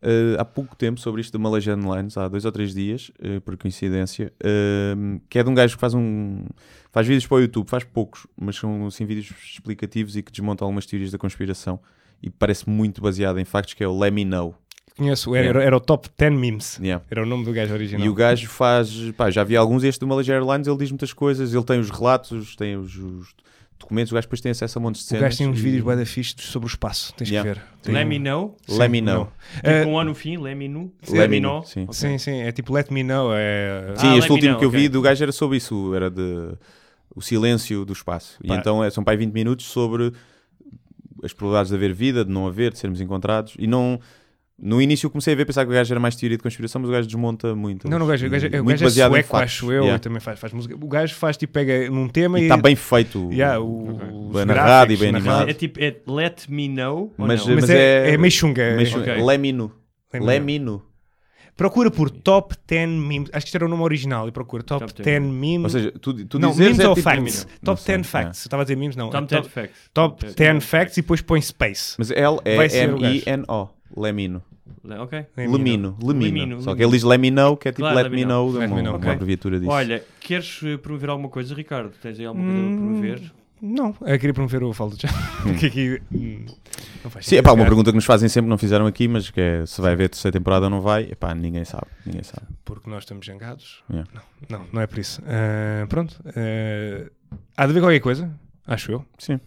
[0.00, 3.40] eh, há pouco tempo sobre isto de Malaysian Lines, há dois ou três dias, eh,
[3.40, 4.94] por coincidência, eh,
[5.28, 6.44] que é de um gajo que faz um
[6.92, 10.66] faz vídeos para o YouTube, faz poucos, mas são assim vídeos explicativos e que desmontam
[10.66, 11.80] algumas teorias da conspiração
[12.22, 14.54] e parece muito baseado em factos, que é o Let Me Know.
[14.96, 16.78] Conheço, era, era o top 10 memes.
[16.82, 17.04] Yeah.
[17.08, 18.04] Era o nome do gajo original.
[18.04, 21.12] E o gajo faz, pá, já vi alguns, este do Malaysia Airlines, ele diz muitas
[21.12, 23.34] coisas, ele tem os relatos, tem os, os
[23.78, 25.22] documentos, o gajo depois tem acesso a montes de O cenas.
[25.22, 27.12] gajo tem uns e- vídeos bué da fixe sobre o espaço.
[27.14, 27.48] Tens Yeah.
[27.54, 27.66] que ver.
[27.82, 28.56] Tem Let me know.
[28.68, 29.32] Let Me Sim, Know.
[29.54, 30.92] Tipo Eh, um ano no fim, let me know.
[31.08, 31.82] Let Me Know, sim.
[31.84, 31.94] Ok.
[31.94, 33.30] Sim, sim, é tipo Let Me Know.
[33.34, 33.94] É...
[33.96, 34.88] Sim, Ah, este let último know, que eu vi ok.
[34.88, 36.52] do gajo era sobre isso, era de
[37.14, 38.38] o silêncio do espaço.
[38.42, 38.56] E Pá.
[38.56, 40.12] então é, são para aí 20 minutos sobre
[41.22, 43.54] as probabilidades de haver vida, de não haver, de sermos encontrados.
[43.58, 43.98] E não.
[44.60, 46.80] No início eu comecei a ver, pensar que o gajo era mais teoria de conspiração,
[46.80, 47.88] mas o gajo desmonta muito.
[47.88, 49.82] Não, não, o gajo, o gajo, o muito gajo é baseado em sueco, acho eu,
[49.84, 49.96] Yeah.
[49.96, 50.74] e também faz, faz música.
[50.74, 53.30] O gajo faz tipo, pega num tema E está bem feito.
[53.32, 55.48] Yeah, o, os Bem narrado e bem animado.
[55.48, 57.12] É tipo, é let me know.
[57.16, 57.54] ou Mas, não?
[57.54, 59.12] Mas mas é- é, é meio chunga, é- meio chunga.
[59.12, 59.24] Ok.
[59.24, 59.72] Lemino.
[60.12, 60.82] Lemino.
[61.56, 63.30] Procura por Top 10 Memes.
[63.32, 64.28] Acho que isto era o nome original.
[64.28, 65.32] E procura Top, Top 10 10.
[65.34, 65.64] Memes.
[65.64, 67.46] Ou seja, tu, tu não, dizes memes é ou tipo- facts?
[67.60, 68.10] Não Top sei, 10 é.
[68.10, 68.40] facts.
[68.44, 69.10] Eu estava a dizer memes, não.
[69.10, 69.76] Top É 10 facts.
[69.92, 71.94] Top 10 facts e depois põe space.
[71.98, 72.14] Mas é
[72.68, 73.12] ser o gajo.
[73.14, 73.68] M-I-N-O.
[73.96, 74.42] Lemino.
[75.00, 75.26] Ok.
[75.36, 75.96] Lemino.
[76.02, 76.24] Lemino.
[76.24, 76.88] Lemino, Só que Lemino.
[76.88, 78.66] ele diz let me know, que é tipo Claro, let, me know, know.
[78.66, 78.96] uma, know.
[78.96, 79.70] uma abreviatura disso.
[79.70, 81.90] Olha, queres eh, promover alguma coisa, Ricardo?
[82.00, 83.32] Tens aí alguma coisa Hum, para promover?
[83.60, 85.08] Não, eu queria promover o Falta já.
[85.42, 86.00] Porque aqui.
[86.12, 86.46] hum,
[87.02, 89.30] não faz Sim, é pá, uma pergunta que nos fazem sempre, não fizeram aqui, mas
[89.30, 92.22] que é se vai haver terceira temporada ou não vai, é pá, ninguém sabe, ninguém
[92.22, 92.46] sabe.
[92.64, 93.82] Porque nós estamos jangados.
[93.90, 94.08] Yeah.
[94.48, 95.20] Não, não, não é por isso.
[95.26, 96.20] Ah, pronto.
[96.24, 97.10] ah,
[97.56, 98.30] há de haver qualquer coisa,
[98.66, 99.04] acho eu.
[99.18, 99.40] Sim.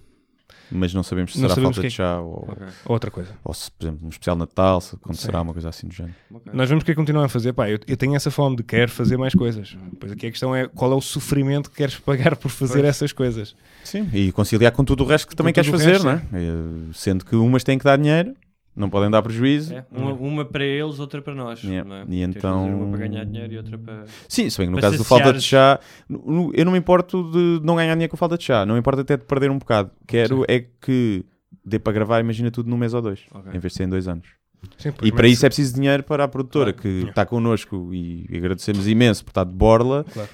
[0.72, 2.68] Mas não sabemos se Não será sabemos falta que é de chá ou, Ok.
[2.86, 3.32] Ou outra coisa.
[3.44, 5.44] ou se, por exemplo, um especial Natal, se acontecerá Sim.
[5.44, 6.16] uma coisa assim do género.
[6.34, 6.52] Ok.
[6.54, 7.54] Nós vamos querer continuar a fazer.
[7.54, 9.76] Pá, eu, eu tenho essa fome de quero fazer mais coisas.
[10.00, 12.86] Pois aqui a questão é qual é o sofrimento que queres pagar por fazer Pois.
[12.86, 13.56] essas coisas.
[13.84, 16.22] Sim, e conciliar com tudo o resto que também queres fazer, resto, não é?
[16.34, 18.34] Eh, Sendo que umas têm que dar dinheiro,
[18.76, 19.74] não podem dar prejuízo.
[19.74, 21.62] É, uma, uma para eles, outra para nós.
[21.64, 21.88] Yeah.
[21.88, 22.06] não é?
[22.08, 24.06] E então- Uma para ganhar dinheiro e outra para.
[24.28, 25.80] Sim, se bem que no caso do falta de chá,
[26.10, 29.02] eu não me importo de não ganhar dinheiro com falta de chá, não me importa
[29.02, 29.92] até de perder um bocado.
[30.08, 31.26] Quero é que
[31.66, 33.52] dê para gravar, imagina tudo num mês ou dois, Ok.
[33.54, 34.28] em vez de ser em dois anos.
[34.78, 36.82] Sim, E para mete- isso é preciso dinheiro para a produtora Claro.
[36.82, 40.30] que está connosco e agradecemos imenso por estar de borla, Claro.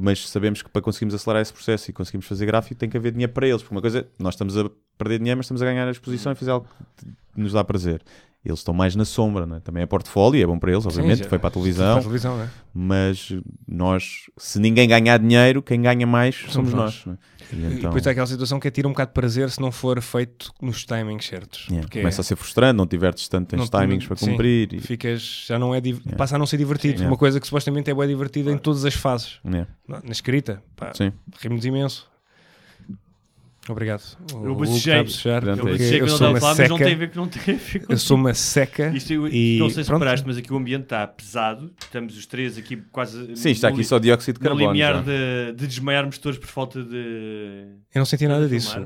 [0.00, 3.10] Mas sabemos que para conseguirmos acelerar esse processo e conseguirmos fazer gráfico tem que haver
[3.10, 5.64] dinheiro para eles, porque uma coisa é, nós estamos a perder dinheiro, mas estamos a
[5.64, 8.00] ganhar a exposição e fazer algo que nos dá prazer.
[8.44, 9.60] Eles estão mais na sombra, é?
[9.60, 12.00] também é portfólio, é bom para eles, obviamente, já- foi para a Para televisão, a
[12.00, 12.48] televisão, né?
[12.72, 13.32] mas
[13.66, 17.04] nós, se ninguém ganhar dinheiro, quem ganha mais somos, Somos nós.
[17.04, 17.16] nós.
[17.16, 17.18] é?
[17.50, 19.60] E E então, depois há aquela situação que é tira um bocado de prazer se
[19.60, 21.66] não for feito nos timings certos.
[21.68, 24.30] yeah, Porque começa a ser frustrante, não tiveres tantos timings para sim.
[24.30, 24.72] cumprir.
[24.72, 26.16] E, ficas, já não é, div- Yeah.
[26.16, 27.00] passa a não ser divertido.
[27.00, 27.06] Sim.
[27.06, 29.40] Uma coisa que supostamente é bem divertida em todas as fases.
[29.44, 31.12] yeah, Na na escrita, pá, sim.
[31.40, 32.07] rimos imenso.
[33.68, 34.02] Obrigado.
[34.34, 34.94] O Eu bocejei.
[35.00, 35.34] Eu sou
[36.14, 36.96] estava a uma mas não tem a seca.
[36.98, 38.88] ver que não tem a ver com Eu sou uma seca.
[38.94, 41.70] Isto, eu- e não sei se reparaste, mas aqui o ambiente está pesado.
[41.80, 43.36] Estamos os três aqui quase.
[43.36, 44.72] Sim, está no aqui só dióxido de No carbono.
[44.72, 45.00] limiar já.
[45.02, 46.96] de, de desmaiarmos todos por falta de.
[47.94, 48.76] Eu não senti nada disso.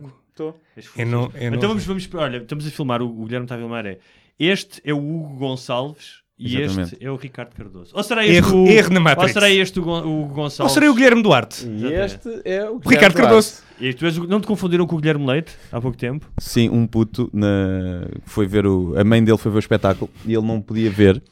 [0.76, 2.09] És Eu não- Então vamos, vamos.
[2.14, 3.02] Olha, estamos a filmar.
[3.02, 3.86] O, o Guilherme está a filmar.
[3.86, 3.98] É.
[4.38, 6.94] Este é o Hugo Gonçalves e Exatamente.
[6.94, 7.92] este é o Ricardo Cardoso.
[7.94, 10.72] Ou será este Erro- o, erro na Ou será este o, o Hugo Ou Gonçalves?
[10.74, 11.66] serei o Guilherme Duarte?
[11.68, 13.62] E este é o Ricardo Cardoso.
[13.81, 16.27] E tu és não te confundiram com o Guilherme Leite há pouco tempo?
[16.39, 18.07] Sim, um puto na...
[18.24, 18.94] foi ver o.
[18.99, 21.23] A mãe dele foi ver o espetáculo e ele não podia ver.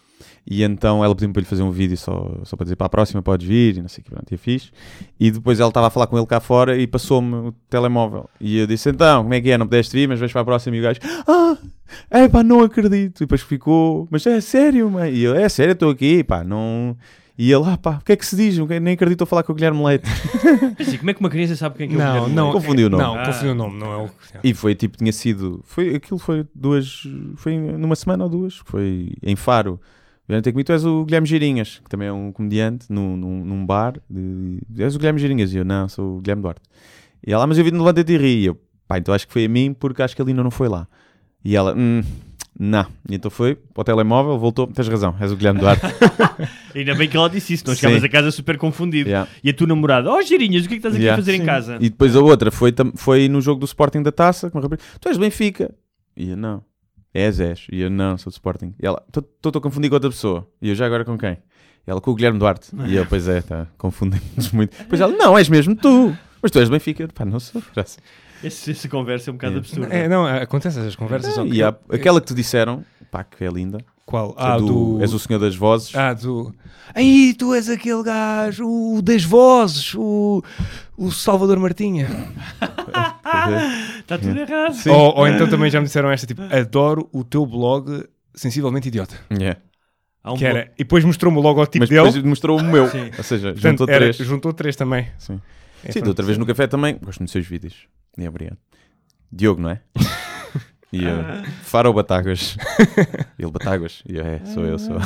[0.47, 2.91] E então ela pediu-me para lhe fazer um vídeo só, só para dizer para a
[2.91, 4.73] próxima podes vir e não sei o que, pronto, e eu fiz.
[5.19, 8.29] E depois ela estava a falar com ele cá fora e passou-me o telemóvel.
[8.41, 9.59] E eu disse: Então, como é que é?
[9.59, 10.77] Não pudeste vir, mas vais para a próxima.
[10.77, 11.57] E o gajo: Ah,
[12.11, 13.19] é pá, não acredito.
[13.19, 15.13] E depois ficou: Mas é sério, mãe?
[15.13, 16.97] E eu: É sério, estou aqui, pá, não.
[17.43, 18.59] E ele: Ah, pá, o que é que se diz?
[18.59, 20.05] Nem acredito a falar com o Guilherme Leite.
[20.79, 22.43] Assim, como é que uma criança sabe quem é que é o Não, Guilherme não.
[22.51, 22.61] Leite?
[22.61, 23.03] Confundiu o nome.
[23.03, 23.25] Não, Ah.
[23.25, 23.79] confundiu o nome.
[23.79, 24.11] Não é o.
[24.45, 25.63] E foi tipo, tinha sido.
[25.65, 27.03] Foi, aquilo foi duas.
[27.37, 28.57] Foi numa semana ou duas.
[28.67, 29.81] Foi em Faro.
[30.29, 33.43] Vieram ter comigo, tu és o Guilherme Girinhas, que também é um comediante, num, num,
[33.43, 33.95] num bar.
[34.09, 35.55] De, és o Guilherme Girinhas.
[35.55, 36.61] E eu, não, sou o Guilherme Duarte.
[37.27, 38.43] E ela, mas eu vi no Levanta e Ri.
[38.43, 40.51] E eu, pá, então acho que foi a mim, porque acho que ele ainda não
[40.51, 40.87] foi lá.
[41.43, 42.03] E ela, hum,
[42.63, 42.87] não.
[43.09, 45.81] E então foi para o telemóvel, voltou, tens razão, és o Guilherme Duarte.
[46.77, 49.09] Ainda bem que ela disse isso, não chegavas a casa super confundido.
[49.09, 49.31] Yeah.
[49.43, 51.15] E a tua namorada, oh Girinhas, o que é que estás aqui Yeah.
[51.15, 51.47] a fazer em Sim.
[51.47, 51.79] casa?
[51.81, 54.51] E depois a outra foi, foi no jogo do Sporting da taça.
[54.51, 55.75] Com uma rapariga, tu és Benfica.
[56.15, 56.63] E eu, não.
[57.15, 57.67] És, és.
[57.73, 58.75] E eu, não, sou do Sporting.
[58.79, 60.47] E ela, estou a confundir com outra pessoa.
[60.61, 61.33] E eu, já agora com quem?
[61.33, 62.69] E ela, com o Guilherme Duarte.
[62.87, 64.77] E eu, pois é, tá, confundimos muito.
[64.77, 66.15] Depois ela, não, és mesmo tu.
[66.43, 67.09] Mas tu és Benfica.
[67.09, 67.63] Pá, não sou.
[67.75, 67.99] graças.
[68.43, 69.69] Esse- essa conversa é um bocado Yeah.
[69.69, 69.95] absurda.
[69.95, 71.35] É, não, acontece essas conversas.
[71.35, 74.35] que E há, aquela que te disseram, pá, que é linda, Qual?
[74.37, 75.03] Ah, do, do...
[75.03, 75.95] És o senhor das vozes.
[75.95, 76.53] Ah, do...
[76.95, 80.43] Aí, tu és aquele gajo, o das vozes, o,
[80.97, 82.09] o Salvador Martinha.
[83.99, 84.75] Está tudo errado.
[84.89, 88.05] Ou, ou então também já me disseram esta, tipo, adoro o teu blog
[88.35, 89.15] sensivelmente idiota.
[89.31, 89.61] Yeah.
[90.25, 92.05] Um Que era, e depois mostrou-me o logotipo Mas dele.
[92.07, 92.89] depois mostrou o meu.
[92.89, 93.11] Sim.
[93.17, 94.17] Ou seja, Portanto, juntou era- três.
[94.17, 95.07] juntou três também.
[95.19, 95.41] Sim,
[95.85, 96.95] É, Sim da outra vez no café também.
[96.95, 97.75] Gosto muito dos seus vídeos.
[98.19, 98.59] É, obrigado.
[99.33, 99.81] Diogo, não é?
[100.93, 101.23] E eu,
[101.63, 102.57] Faro Batáguas.
[103.39, 104.03] Ele Batáguas.
[104.09, 104.97] E eu, é, sou eu, sou.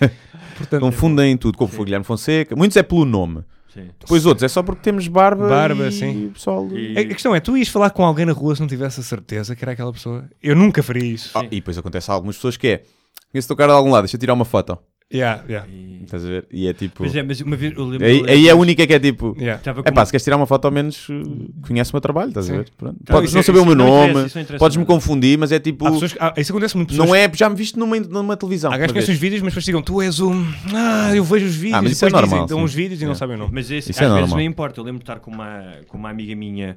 [0.56, 1.58] Portanto, Confundem tudo.
[1.58, 2.56] Como foi Guilherme Fonseca.
[2.56, 3.44] Muitos é pelo nome.
[3.68, 3.90] Sim.
[4.00, 5.46] Depois outros é só porque temos barba.
[5.46, 6.30] Barba, e sim.
[6.32, 6.66] pessoal.
[6.72, 9.00] E- a, a questão é, tu ias falar com alguém na rua se não tivesse
[9.00, 10.24] a certeza que era aquela pessoa?
[10.42, 11.36] Eu nunca faria isso.
[11.36, 12.82] Ah, e depois acontece a algumas pessoas que é.
[13.30, 14.78] Conheço o teu cara de algum lado, deixa eu tirar uma foto.
[15.12, 16.46] Yeah, yeah, e- Estás a ver?
[16.52, 16.96] E é tipo.
[16.98, 18.04] Pois é, mas uma vez eu lembro.
[18.06, 19.36] Aí, aí é a única que é tipo.
[19.38, 19.60] yeah.
[19.64, 22.28] É pá, uma- se queres tirar uma foto, ao menos uh, conhece o meu trabalho,
[22.30, 22.56] estás a Sim.
[22.58, 22.70] ver?
[22.76, 22.96] Pronto.
[23.08, 24.14] Não, Podes não é- saber o meu nome,
[24.58, 25.86] podes-me confundir, mas é tipo.
[25.86, 26.88] Há pessoas ah, isso acontece muito.
[26.90, 28.72] Pessoas, Não é, já me viste numa, numa televisão.
[28.72, 30.44] Há gajos que os vídeos, mas depois digam, tu és um.
[30.74, 31.74] Ah, eu vejo os vídeos.
[31.78, 33.14] Ah, mas e isso é depois dizem, normal, dão uns vídeos e não É.
[33.14, 33.50] sabem o nome.
[33.54, 34.38] Mas esse, Isso às é vezes normal.
[34.38, 34.80] não importa.
[34.80, 36.76] Eu lembro de estar com uma, com uma amiga minha,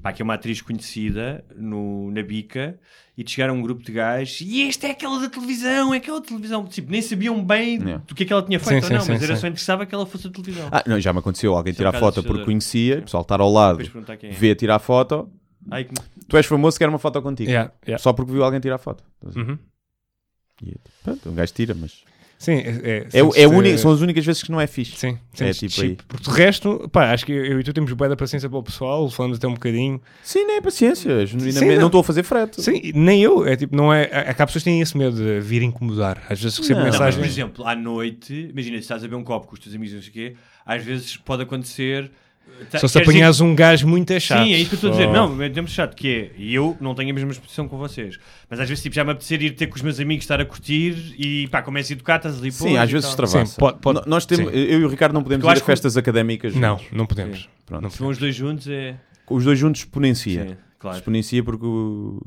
[0.00, 2.78] pá, que é uma atriz conhecida, no, na Bica,
[3.16, 5.98] e de chegar a um grupo de gajos, e este é aquela da televisão, é
[5.98, 6.66] aquela da televisão.
[6.66, 8.02] Tipo, nem sabiam bem Yeah.
[8.06, 9.86] do que é que ela tinha feito sim, ou não, sim, mas era só interessava
[9.86, 10.68] que ela fosse da televisão.
[10.72, 13.40] Ah, não, já me aconteceu alguém é um tirar foto porque conhecia, o pessoal estar
[13.40, 14.30] ao lado, é.
[14.30, 15.28] vê tirar foto.
[15.70, 15.94] Ai, que-
[16.28, 17.50] Tu és famoso, quer uma foto contigo.
[17.50, 18.02] Yeah, yeah.
[18.02, 19.04] Só porque viu alguém tirar foto.
[19.24, 19.38] A?
[19.38, 19.58] Uhum.
[20.62, 22.02] E pronto, um gajo tira, mas.
[22.38, 24.96] Sim, é, é, É, o- é única- são as únicas vezes que não é fixe.
[24.96, 25.96] Sim, É tipo aí.
[26.06, 28.62] Porque de resto, pá, acho que eu e tu temos bué da paciência para o
[28.62, 30.00] pessoal, falando até um bocadinho.
[30.22, 31.24] Sim, nem é paciência.
[31.26, 32.60] Genuinamente, Sim, não estou a fazer frete.
[32.60, 33.46] Sim, nem eu.
[33.46, 34.02] É tipo, não é.
[34.12, 36.22] É que há pessoas que têm esse medo de vir incomodar.
[36.28, 36.86] Às vezes recebo Não.
[36.86, 37.26] Não, mas, por mensagens.
[37.32, 40.02] exemplo, à noite, imagina, se estás a beber um copo com os teus amigos, não
[40.02, 40.36] sei o quê,
[40.66, 42.10] às vezes pode acontecer.
[42.70, 44.44] Tá- Só se apanhas um gajo muito chato.
[44.44, 45.08] Sim, é isso que eu estou a dizer.
[45.08, 46.30] Não, é tempo chato, que é.
[46.40, 48.18] E eu não tenho a mesma exposição com vocês.
[48.48, 50.44] Mas às vezes tipo, já me apetecer ir ter com os meus amigos, estar a
[50.44, 53.46] curtir e pá, como és educado, estás ali Sim, às vezes extravasa.
[53.46, 54.58] Sim, pode- Nós temos, sim.
[54.58, 56.92] eu e o Ricardo não podemos ir a acho que- festas académicas Não, juntos.
[56.92, 57.38] não podemos.
[57.42, 57.46] Sim.
[57.66, 57.82] Pronto.
[57.82, 58.94] Não Se vão os dois juntos é.
[59.30, 60.48] Os dois juntos exponencia.
[60.48, 60.98] Sim, claro.
[60.98, 62.20] Exponencia porque o...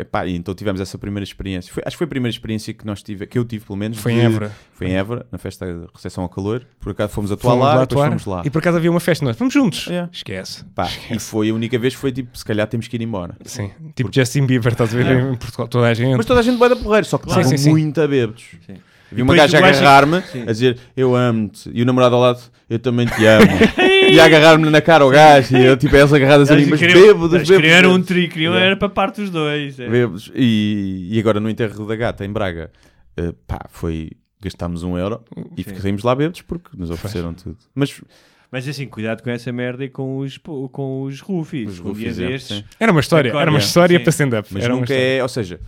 [0.00, 1.72] Epá, então tivemos essa primeira experiência.
[1.74, 3.98] Foi- acho que foi a primeira experiência que nós tive, que eu tive pelo menos.
[3.98, 4.52] Foi em de- Évora.
[4.72, 6.64] Foi em Évora, na festa de recepção ao calor.
[6.78, 8.42] Por acaso fomos atuar Fomos lá, lá e depois atuar fomos lá.
[8.46, 9.36] e por acaso havia uma festa nós.
[9.36, 9.86] Vamos juntos.
[9.88, 10.08] Yeah.
[10.12, 10.64] Esquece.
[10.74, 13.36] Pá, e foi a única vez que foi tipo, se calhar temos que ir embora.
[13.44, 13.70] Sim.
[13.96, 15.66] Tipo Justin Bieber, estás a ver em Portugal.
[15.68, 16.16] Toda a gente.
[16.16, 17.44] Mas toda a gente vai da porreiro, só que Claro.
[17.44, 17.70] sim, sim.
[17.70, 18.44] muito a bêbados.
[18.66, 18.74] Sim.
[19.10, 20.16] Vi uma gaja a agarrar-me,
[20.46, 23.46] a dizer eu amo-te, e o namorado ao lado, eu também te amo.
[24.12, 26.80] e a agarrar-me na cara ao gajo, e eu tipo, elas agarradas ali, Eles mas
[26.80, 27.66] queriam- bêbados, eles bêbados.
[27.70, 29.78] criaram um tri, queriam era para parte dos dois.
[29.80, 29.88] é.
[29.88, 30.30] Bêbados.
[30.34, 32.70] E, e agora no enterro da gata, em Braga,
[33.16, 34.10] eh, pá, foi.
[34.40, 35.20] Gastámos um euro
[35.56, 35.74] e Sim.
[35.80, 37.56] saímos lá bêbados porque nos ofereceram tudo.
[37.74, 38.00] Mas
[38.52, 41.70] Mas assim, cuidado com essa merda e com os, com os roofies.
[41.72, 42.64] Os Um roofies, é, destes.
[42.78, 43.30] Era uma história.
[43.36, 44.04] Era uma história Sim.
[44.04, 44.48] para stand-up.
[44.52, 45.58] Mas Era nunca é, ou seja,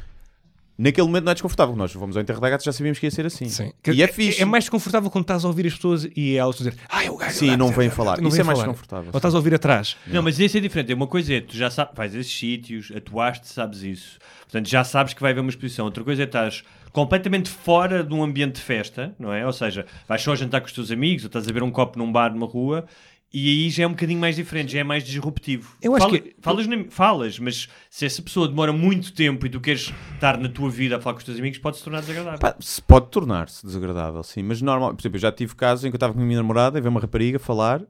[0.82, 1.76] naquele momento não é desconfortável.
[1.76, 3.48] Nós fomos ao enterro da gata já sabíamos que ia ser assim.
[3.48, 3.72] Sim.
[3.86, 4.40] E é fixe.
[4.42, 7.16] É mais desconfortável quando estás a ouvir as pessoas e elas dizer Ah, é o
[7.16, 7.34] gajo.
[7.34, 8.20] Sim, lá, não lá, falar.
[8.20, 8.72] não Isso é mais falar.
[8.72, 9.10] desconfortável.
[9.12, 9.96] Ou estás a ouvir atrás.
[10.06, 10.92] Não, mas isso é diferente.
[10.92, 14.18] Uma coisa é, tu já sabes, vais a esses sítios, atuaste, sabes isso.
[14.42, 15.84] Portanto, já sabes que vai haver uma exposição.
[15.84, 19.46] Outra coisa é estás completamente fora de um ambiente de festa, não é?
[19.46, 21.98] Ou seja, vais só jantar com os teus amigos, ou estás a ver um copo
[21.98, 22.84] num bar, numa rua,
[23.32, 25.76] e aí já é um bocadinho mais diferente, já é mais disruptivo.
[25.80, 29.48] Eu acho Fala- que- Falas, na- falas, mas se essa pessoa demora muito tempo e
[29.50, 32.00] tu queres estar na tua vida a falar com os teus amigos, pode se tornar
[32.00, 32.38] desagradável.
[32.40, 34.94] Pá, se pode tornar-se desagradável, sim, mas normal.
[34.94, 36.80] Por exemplo, eu já tive casos em que eu estava com a minha namorada e
[36.80, 37.82] veio uma rapariga falar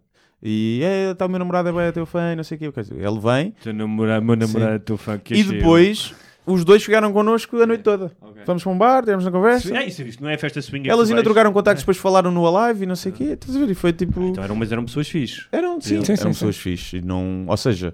[0.42, 2.58] e é, está o meu namorado é bem, é teu fã, e não sei o
[2.58, 2.64] quê.
[2.90, 6.14] Ele vem Teu namorado, meu namorado, teu fã, que e depois
[6.46, 8.10] os dois ficaram connosco a noite toda.
[8.20, 8.42] Ok.
[8.44, 9.76] Fomos para um bar, tivemos uma conversa.
[9.76, 10.88] É isso, é isso, não é festa swing.
[10.88, 13.14] é Elas que ainda vais- trocaram contactos, depois falaram no Alive e não sei o
[13.14, 13.24] quê.
[13.24, 13.70] Estás a ver?
[13.70, 14.20] E foi tipo.
[14.22, 15.46] Então eram, mas eram pessoas fixes.
[15.52, 16.38] Eram, sim, Sim, sim, eram sim.
[16.38, 16.92] pessoas fixes.
[16.94, 17.92] E não, ou seja,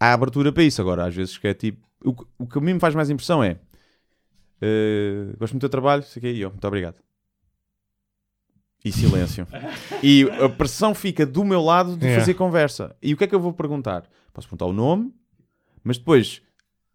[0.00, 0.80] há abertura para isso.
[0.80, 1.86] Agora, às vezes que é tipo.
[2.04, 3.56] O, que- o que a mim me faz mais impressão é.
[4.62, 6.96] eh, gosto muito do teu trabalho, sei o quê, e eu, muito obrigado.
[8.84, 9.46] E silêncio.
[10.02, 12.20] e a pressão fica do meu lado de Yeah.
[12.20, 12.96] fazer conversa.
[13.02, 14.04] E o que é que eu vou perguntar?
[14.32, 15.12] Posso perguntar o nome,
[15.82, 16.40] mas depois,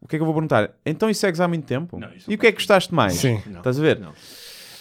[0.03, 0.71] o que é que eu vou perguntar?
[0.85, 1.97] Então e segues há muito tempo?
[1.97, 3.13] Não, isso e o que é que gostaste mais?
[3.13, 3.41] Sim.
[3.47, 3.59] Não.
[3.59, 3.99] Estás a ver?
[3.99, 4.11] Não.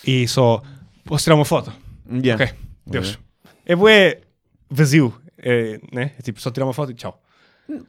[0.05, 0.61] E só.
[1.05, 1.73] Posso tirar uma foto?
[2.11, 2.43] Yeah.
[2.45, 2.55] Ok.
[2.87, 3.19] Deus.
[3.65, 4.21] É bué
[4.69, 5.15] vazio.
[5.39, 6.13] É, né?
[6.19, 7.21] é tipo só tirar uma foto e tchau.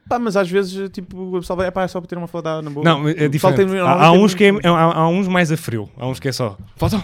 [0.08, 2.28] Pá, mas às vezes, tipo, o pessoal vai, é pá, é só para ter uma
[2.28, 2.84] foto na boa.
[2.84, 3.56] Não, é diferente.
[3.66, 5.90] tem- há, há uns que é, tem- há, há uns mais a frio.
[5.96, 6.56] Há uns que é só.
[6.76, 7.02] Foto!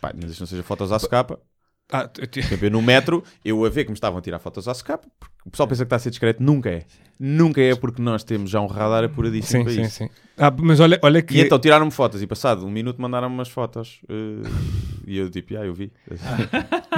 [0.00, 1.38] Pá, mas isto não seja fotos à socapa.
[1.92, 4.22] Ah, t- t- Por exemplo, eu no metro, eu a ver que me estavam a
[4.22, 6.84] tirar fotos à socapa, porque o pessoal pensa que está a ser discreto, nunca é.
[7.18, 9.96] Nunca é porque nós temos já um radar apuradíssimo sim, para sim, isso.
[9.98, 10.10] sim.
[10.38, 11.36] Ah, mas olha, olha que.
[11.36, 14.48] E então tiraram-me fotos e passado um minuto mandaram-me umas fotos eh,
[15.06, 15.92] e eu tipo, ah, eu vi.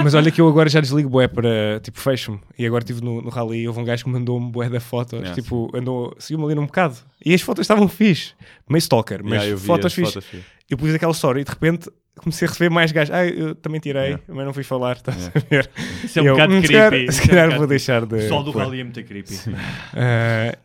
[0.03, 1.79] Mas olha que eu agora já desligo bué para.
[1.81, 2.39] Tipo, fecho-me.
[2.57, 5.29] E agora estive no, no rally e houve um gajo que mandou-me bué da fotos.
[5.31, 6.15] Tipo, andou.
[6.17, 6.95] Seguiu-me ali num bocado.
[7.25, 8.33] E as fotos estavam fixe.
[8.69, 10.13] Meio stalker, mas Yeah, fotos fixe.
[10.13, 10.45] fotos fixe.
[10.69, 13.13] eu pus aquela história e de repente comecei a receber mais gajos.
[13.13, 14.23] Ah, eu também tirei, Yeah.
[14.27, 15.69] mas não fui falar, estás a ver?
[16.03, 17.11] Isso é um Eu, bocado "Hum, se calhar- creepy.
[17.11, 18.15] Se Isso é um calhar bocado vou deixar de.
[18.15, 19.33] O sol do pôr." rally é muito creepy.
[19.95, 20.55] Ah,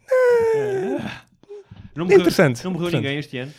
[1.94, 3.52] Não É interessante, Não morreu ninguém este ano.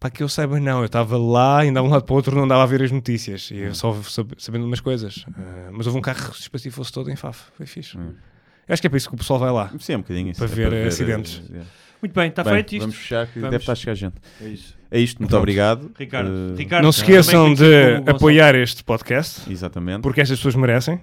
[0.00, 0.80] Pá, que eu saiba, não.
[0.80, 2.90] Eu estava lá, ainda de um lado para o outro, não dava a ver as
[2.90, 3.50] notícias.
[3.50, 5.24] E eu só sab- sabendo umas coisas.
[5.36, 7.40] Ah, mas houve um carro que se espatifou-se todo em Faf.
[7.56, 7.96] Foi fixe.
[7.96, 9.70] Eu acho que é para isso que o pessoal vai lá.
[9.78, 10.38] Sim, é um bocadinho isso.
[10.46, 11.42] Para é ver acidentes.
[11.54, 11.60] eh,
[12.04, 12.80] Muito bem, está Bem, feito isto.
[12.82, 13.50] Vamos fechar, que Vamos.
[13.50, 14.14] deve estar a chegar gente.
[14.42, 14.76] É isso.
[14.90, 15.40] É isto, muito Pronto.
[15.40, 15.90] obrigado.
[15.98, 17.64] Ricardo, Eh, Ricardo Não se esqueçam de
[18.06, 19.50] apoiar este podcast.
[19.50, 20.02] Exatamente.
[20.02, 21.00] Porque estas pessoas merecem.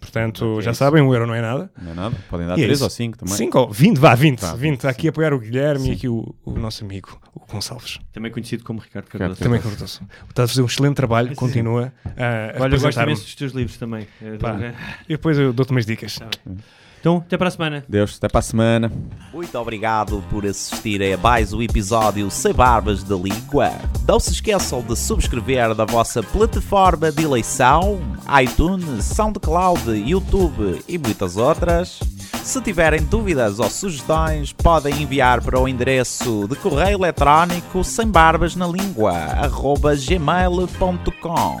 [0.00, 0.78] Portanto, É já isso.
[0.78, 1.68] sabem, um euro não é nada.
[1.82, 2.16] Não é nada.
[2.30, 2.84] Podem dar E é 3 isso.
[2.84, 3.34] ou 5 também.
[3.34, 4.40] 5 ou 20, vá, 20.
[4.40, 4.74] Vá, 20.
[4.76, 5.90] Está aqui a apoiar o Guilherme Sim.
[5.90, 7.98] e aqui o, o nosso amigo, o Gonçalves.
[8.12, 9.42] Também conhecido como Ricardo Cardoso.
[9.42, 10.00] Também Cardoso.
[10.30, 13.52] Está a fazer um excelente trabalho, continua a, a Olha, eu gosto imenso dos teus
[13.52, 14.06] livros também.
[14.22, 14.52] É, Pá.
[14.58, 14.74] é.
[15.06, 16.18] E depois eu dou-te umas dicas.
[17.04, 17.84] Então, até para a semana.
[17.86, 18.90] Deus, até para a semana.
[19.30, 23.72] Muito obrigado por assistir a mais um episódio Sem Barbas da Língua.
[24.08, 28.00] Não se esqueçam de subscrever na vossa plataforma de eleição,
[28.42, 32.00] iTunes, SoundCloud, YouTube e muitas outras.
[32.42, 38.56] Se tiverem dúvidas ou sugestões, podem enviar para o endereço de correio eletrónico sem barbas
[38.56, 39.12] na língua,
[40.08, 41.60] gmail.com.